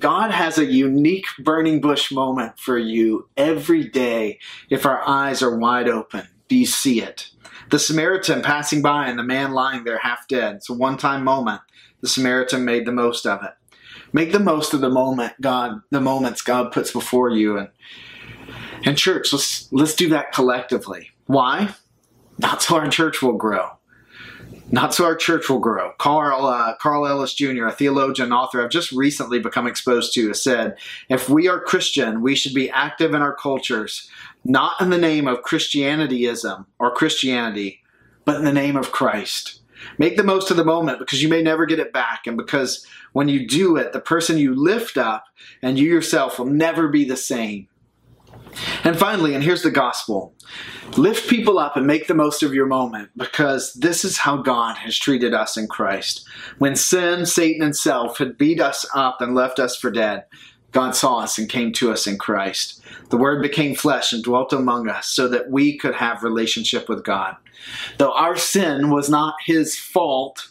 god 0.00 0.30
has 0.30 0.58
a 0.58 0.64
unique 0.64 1.26
burning 1.38 1.80
bush 1.80 2.10
moment 2.12 2.58
for 2.58 2.78
you 2.78 3.28
every 3.36 3.88
day. 3.88 4.38
If 4.70 4.86
our 4.86 5.06
eyes 5.06 5.42
are 5.42 5.56
wide 5.56 5.88
open 5.88 6.28
do 6.48 6.56
you 6.56 6.66
see 6.66 7.00
it? 7.00 7.30
The 7.70 7.78
samaritan 7.78 8.42
passing 8.42 8.82
by 8.82 9.08
and 9.08 9.18
the 9.18 9.22
man 9.22 9.52
lying 9.52 9.84
there 9.84 9.98
half 9.98 10.28
dead. 10.28 10.56
It's 10.56 10.68
a 10.68 10.74
one-time 10.74 11.24
moment. 11.24 11.62
The 12.02 12.08
samaritan 12.08 12.64
made 12.64 12.86
the 12.86 12.92
most 12.92 13.26
of 13.26 13.42
it 13.42 13.52
make 14.14 14.32
the 14.32 14.40
most 14.40 14.72
of 14.72 14.80
the 14.80 14.88
moment 14.88 15.34
God, 15.42 15.82
the 15.90 16.00
moments 16.00 16.40
God 16.40 16.72
puts 16.72 16.90
before 16.90 17.28
you. 17.28 17.58
And 17.58 17.68
and 18.86 18.96
church, 18.96 19.32
let's 19.32 19.70
let's 19.72 19.94
do 19.94 20.08
that 20.08 20.32
collectively. 20.32 21.10
Why? 21.26 21.74
Not 22.38 22.62
so 22.62 22.76
our 22.76 22.88
church 22.88 23.20
will 23.20 23.36
grow. 23.36 23.70
Not 24.70 24.94
so 24.94 25.04
our 25.04 25.14
church 25.14 25.48
will 25.48 25.58
grow. 25.58 25.92
Carl 25.98 26.46
uh, 26.46 26.74
Carl 26.76 27.06
Ellis 27.06 27.34
Jr., 27.34 27.66
a 27.66 27.72
theologian 27.72 28.32
author 28.32 28.62
I've 28.62 28.70
just 28.70 28.92
recently 28.92 29.38
become 29.38 29.66
exposed 29.66 30.14
to, 30.14 30.28
has 30.28 30.42
said, 30.42 30.76
"If 31.08 31.28
we 31.28 31.48
are 31.48 31.60
Christian, 31.60 32.22
we 32.22 32.34
should 32.34 32.54
be 32.54 32.70
active 32.70 33.14
in 33.14 33.22
our 33.22 33.34
cultures, 33.34 34.08
not 34.44 34.80
in 34.80 34.90
the 34.90 34.98
name 34.98 35.28
of 35.28 35.42
Christianityism 35.42 36.66
or 36.78 36.94
Christianity, 36.94 37.82
but 38.24 38.36
in 38.36 38.44
the 38.44 38.52
name 38.52 38.76
of 38.76 38.92
Christ." 38.92 39.60
Make 39.98 40.16
the 40.16 40.24
most 40.24 40.50
of 40.50 40.56
the 40.56 40.64
moment 40.64 40.98
because 40.98 41.22
you 41.22 41.28
may 41.28 41.42
never 41.42 41.66
get 41.66 41.78
it 41.78 41.92
back. 41.92 42.26
And 42.26 42.36
because 42.36 42.86
when 43.12 43.28
you 43.28 43.46
do 43.46 43.76
it, 43.76 43.92
the 43.92 44.00
person 44.00 44.38
you 44.38 44.54
lift 44.54 44.96
up 44.96 45.24
and 45.62 45.78
you 45.78 45.88
yourself 45.88 46.38
will 46.38 46.46
never 46.46 46.88
be 46.88 47.04
the 47.04 47.16
same. 47.16 47.68
And 48.84 48.98
finally, 48.98 49.34
and 49.34 49.42
here's 49.42 49.62
the 49.62 49.70
gospel 49.70 50.34
lift 50.96 51.28
people 51.28 51.58
up 51.58 51.76
and 51.76 51.86
make 51.86 52.06
the 52.06 52.14
most 52.14 52.42
of 52.42 52.54
your 52.54 52.66
moment 52.66 53.10
because 53.16 53.72
this 53.74 54.04
is 54.04 54.18
how 54.18 54.36
God 54.36 54.76
has 54.76 54.98
treated 54.98 55.34
us 55.34 55.56
in 55.56 55.66
Christ. 55.66 56.26
When 56.58 56.76
sin, 56.76 57.26
Satan, 57.26 57.62
and 57.62 57.76
self 57.76 58.18
had 58.18 58.38
beat 58.38 58.60
us 58.60 58.86
up 58.94 59.20
and 59.20 59.34
left 59.34 59.58
us 59.58 59.76
for 59.76 59.90
dead, 59.90 60.24
God 60.74 60.96
saw 60.96 61.20
us 61.20 61.38
and 61.38 61.48
came 61.48 61.72
to 61.74 61.92
us 61.92 62.06
in 62.06 62.18
Christ. 62.18 62.82
The 63.10 63.16
Word 63.16 63.40
became 63.40 63.76
flesh 63.76 64.12
and 64.12 64.24
dwelt 64.24 64.52
among 64.52 64.88
us 64.88 65.06
so 65.06 65.28
that 65.28 65.48
we 65.48 65.78
could 65.78 65.94
have 65.94 66.24
relationship 66.24 66.88
with 66.88 67.04
God. 67.04 67.36
Though 67.98 68.12
our 68.12 68.36
sin 68.36 68.90
was 68.90 69.08
not 69.08 69.36
his 69.46 69.78
fault, 69.78 70.48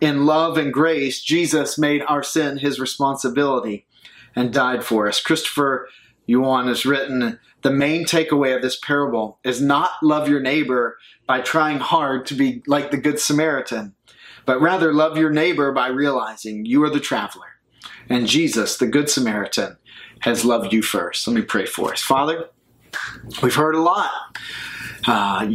in 0.00 0.26
love 0.26 0.56
and 0.56 0.72
grace, 0.72 1.22
Jesus 1.22 1.78
made 1.78 2.02
our 2.08 2.22
sin 2.22 2.58
his 2.58 2.80
responsibility 2.80 3.86
and 4.34 4.52
died 4.52 4.82
for 4.82 5.08
us. 5.08 5.20
Christopher 5.20 5.88
Yuan 6.26 6.68
has 6.68 6.86
written 6.86 7.38
the 7.62 7.70
main 7.70 8.04
takeaway 8.04 8.54
of 8.56 8.62
this 8.62 8.78
parable 8.78 9.38
is 9.44 9.60
not 9.60 9.90
love 10.02 10.28
your 10.28 10.40
neighbor 10.40 10.96
by 11.26 11.40
trying 11.40 11.78
hard 11.78 12.24
to 12.26 12.34
be 12.34 12.62
like 12.66 12.90
the 12.90 12.96
Good 12.96 13.20
Samaritan, 13.20 13.94
but 14.46 14.60
rather 14.60 14.92
love 14.92 15.18
your 15.18 15.30
neighbor 15.30 15.72
by 15.72 15.88
realizing 15.88 16.64
you 16.64 16.82
are 16.84 16.90
the 16.90 17.00
traveler. 17.00 17.55
And 18.08 18.26
Jesus, 18.26 18.76
the 18.78 18.86
Good 18.86 19.10
Samaritan, 19.10 19.76
has 20.20 20.44
loved 20.44 20.72
you 20.72 20.82
first. 20.82 21.26
Let 21.26 21.34
me 21.34 21.42
pray 21.42 21.66
for 21.66 21.92
us. 21.92 22.02
Father, 22.02 22.48
we've 23.42 23.54
heard 23.54 23.74
a 23.74 23.80
lot 23.80 24.10
uh, 25.06 25.48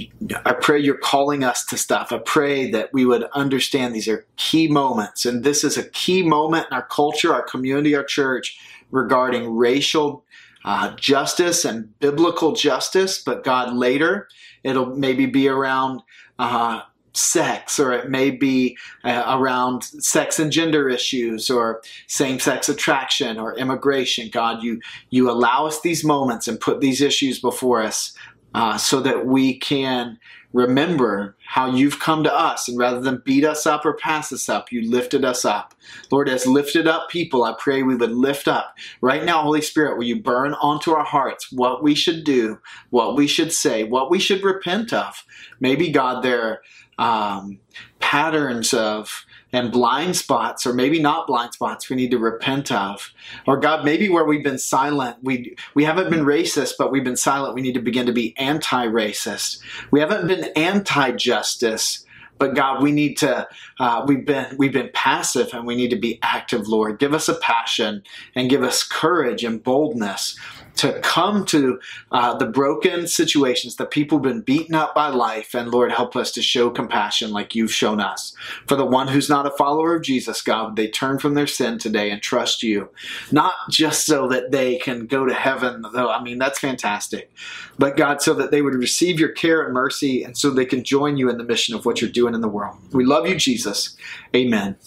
I 0.46 0.54
pray 0.54 0.80
you're 0.80 0.96
calling 0.98 1.44
us 1.44 1.66
to 1.66 1.78
stuff. 1.78 2.12
I 2.12 2.20
pray 2.20 2.72
that 2.72 2.94
we 2.94 3.06
would 3.06 3.24
understand 3.34 3.94
these 3.94 4.08
are 4.08 4.26
key 4.38 4.68
moments. 4.68 5.26
And 5.26 5.44
this 5.44 5.64
is 5.64 5.78
a 5.78 5.90
key 5.90 6.24
moment 6.24 6.68
in 6.72 6.74
our 6.74 6.86
culture, 6.86 7.34
our 7.34 7.42
community, 7.42 7.96
our 7.96 8.04
church 8.04 8.58
regarding 8.92 9.54
racial 9.56 10.24
uh, 10.64 10.96
justice 10.96 11.66
and 11.66 11.98
biblical 12.00 12.54
justice. 12.54 13.22
But 13.22 13.44
God, 13.44 13.76
later, 13.76 14.30
it'll 14.64 14.96
maybe 14.96 15.26
be 15.26 15.50
around 15.50 16.02
uh, 16.40 16.84
sex 17.14 17.80
or 17.80 17.92
it 17.92 18.10
may 18.10 18.32
be 18.32 18.78
uh, 19.04 19.38
around 19.38 19.84
sex 19.84 20.40
and 20.40 20.52
gender 20.52 20.88
issues 20.88 21.50
or 21.50 21.82
same-sex 22.08 22.70
attraction 22.70 23.38
or 23.38 23.58
immigration 23.58 24.30
god 24.32 24.64
you 24.64 24.80
you 25.10 25.30
allow 25.30 25.66
us 25.66 25.82
these 25.82 26.04
moments 26.04 26.48
and 26.48 26.60
put 26.60 26.80
these 26.80 27.02
issues 27.02 27.40
before 27.40 27.82
us 27.82 28.16
uh, 28.54 28.78
so 28.78 29.00
that 29.00 29.26
we 29.26 29.58
can 29.58 30.18
remember 30.54 31.38
how 31.46 31.74
you've 31.74 32.00
come 32.00 32.24
to 32.24 32.34
us 32.34 32.68
and 32.68 32.78
rather 32.78 33.00
than 33.00 33.22
beat 33.24 33.46
us 33.46 33.66
up 33.66 33.86
or 33.86 33.94
pass 33.94 34.32
us 34.34 34.50
up, 34.50 34.72
you 34.72 34.90
lifted 34.90 35.24
us 35.24 35.46
up. 35.46 35.74
Lord, 36.12 36.28
as 36.28 36.46
lifted 36.46 36.88
up 36.88 37.10
people, 37.10 37.44
I 37.44 37.56
pray 37.58 37.84
we 37.84 37.96
would 37.96 38.12
lift 38.12 38.48
up. 38.48 38.76
Right 39.02 39.24
now, 39.24 39.44
Holy 39.44 39.62
Spirit, 39.62 39.98
will 39.98 40.06
you 40.06 40.22
burn 40.22 40.54
onto 40.56 40.92
our 40.92 41.06
hearts 41.06 41.52
what 41.52 41.84
we 41.84 41.96
should 41.96 42.24
do, 42.24 42.60
what 42.90 43.16
we 43.16 43.28
should 43.28 43.54
say, 43.54 43.84
what 43.84 44.10
we 44.10 44.20
should 44.20 44.44
repent 44.44 44.94
of? 44.94 45.24
Maybe, 45.60 45.90
God, 45.90 46.24
there 46.24 46.62
um, 46.98 47.60
patterns 48.00 48.74
of 48.74 49.26
and 49.54 49.70
blind 49.70 50.16
spots, 50.16 50.66
or 50.66 50.74
maybe 50.74 50.98
not 51.02 51.28
blind 51.28 51.54
spots, 51.54 51.90
we 51.90 51.96
need 51.98 52.12
to 52.12 52.18
repent 52.18 52.72
of. 52.72 53.12
Or 53.46 53.58
God, 53.58 53.84
maybe 53.84 54.08
where 54.08 54.24
we've 54.24 54.44
been 54.44 54.58
silent, 54.58 55.18
we 55.22 55.56
we 55.74 55.84
haven't 55.84 56.10
been 56.10 56.24
racist, 56.24 56.76
but 56.80 56.90
we've 56.90 57.04
been 57.04 57.18
silent. 57.18 57.54
We 57.56 57.62
need 57.62 57.74
to 57.74 57.82
begin 57.82 58.06
to 58.06 58.14
be 58.14 58.34
anti-racist. 58.38 59.60
We 59.92 60.00
haven't 60.00 60.28
been 60.28 60.46
anti-justice, 60.56 62.06
But 62.42 62.56
God, 62.56 62.82
we 62.82 62.92
need 62.92 63.18
to. 63.18 63.48
Uh, 63.80 64.04
we've 64.08 64.26
been 64.26 64.58
we've 64.58 64.74
been 64.74 64.90
passive, 64.96 65.54
and 65.54 65.68
we 65.68 65.76
need 65.76 65.92
to 65.92 65.96
be 65.96 66.18
active. 66.24 66.68
Lord, 66.68 66.98
give 66.98 67.14
us 67.14 67.30
a 67.30 67.36
passion 67.36 68.02
and 68.34 68.50
give 68.50 68.64
us 68.64 68.82
courage 68.82 69.44
and 69.44 69.64
boldness 69.64 70.40
to 70.82 71.00
come 71.02 71.46
to 71.46 71.80
uh, 72.12 72.34
the 72.34 72.48
broken 72.48 73.06
situations 73.06 73.76
that 73.76 73.92
people 73.92 74.18
have 74.18 74.24
been 74.24 74.42
beaten 74.42 74.74
up 74.74 74.96
by 74.96 75.10
life. 75.10 75.54
And 75.54 75.70
Lord, 75.70 75.92
help 75.92 76.16
us 76.16 76.32
to 76.32 76.42
show 76.42 76.72
compassion 76.72 77.30
like 77.32 77.54
you've 77.54 77.72
shown 77.72 78.00
us. 78.00 78.34
For 78.66 78.76
the 78.76 78.86
one 78.86 79.08
who's 79.08 79.30
not 79.30 79.46
a 79.46 79.52
follower 79.52 79.96
of 79.96 80.02
Jesus, 80.02 80.42
God, 80.42 80.76
they 80.76 80.88
turn 80.88 81.20
from 81.20 81.36
their 81.36 81.46
sin 81.46 81.78
today 81.78 82.10
and 82.10 82.20
trust 82.20 82.64
you. 82.64 82.90
Not 83.32 83.54
just 83.70 84.08
so 84.08 84.28
that 84.30 84.50
they 84.50 84.80
can 84.80 85.06
go 85.06 85.28
to 85.28 85.36
heaven, 85.36 85.86
though, 85.94 86.10
I 86.10 86.24
mean, 86.24 86.40
that's 86.40 86.58
fantastic. 86.58 87.32
But 87.78 87.96
God, 87.96 88.24
so 88.24 88.34
that 88.34 88.50
they 88.50 88.64
would 88.64 88.74
receive 88.74 89.20
your 89.20 89.30
care 89.30 89.62
and 89.62 89.76
mercy 89.76 90.24
and 90.24 90.36
so 90.36 90.50
they 90.50 90.66
can 90.66 90.84
join 90.84 91.16
you 91.16 91.30
in 91.30 91.38
the 91.38 91.44
mission 91.44 91.76
of 91.76 91.86
what 91.86 92.02
you're 92.02 92.10
doing 92.10 92.34
in 92.34 92.42
the 92.42 92.48
world. 92.48 92.76
We 92.92 93.06
love 93.06 93.28
you, 93.28 93.36
Jesus. 93.36 93.96
Amen. 94.36 94.78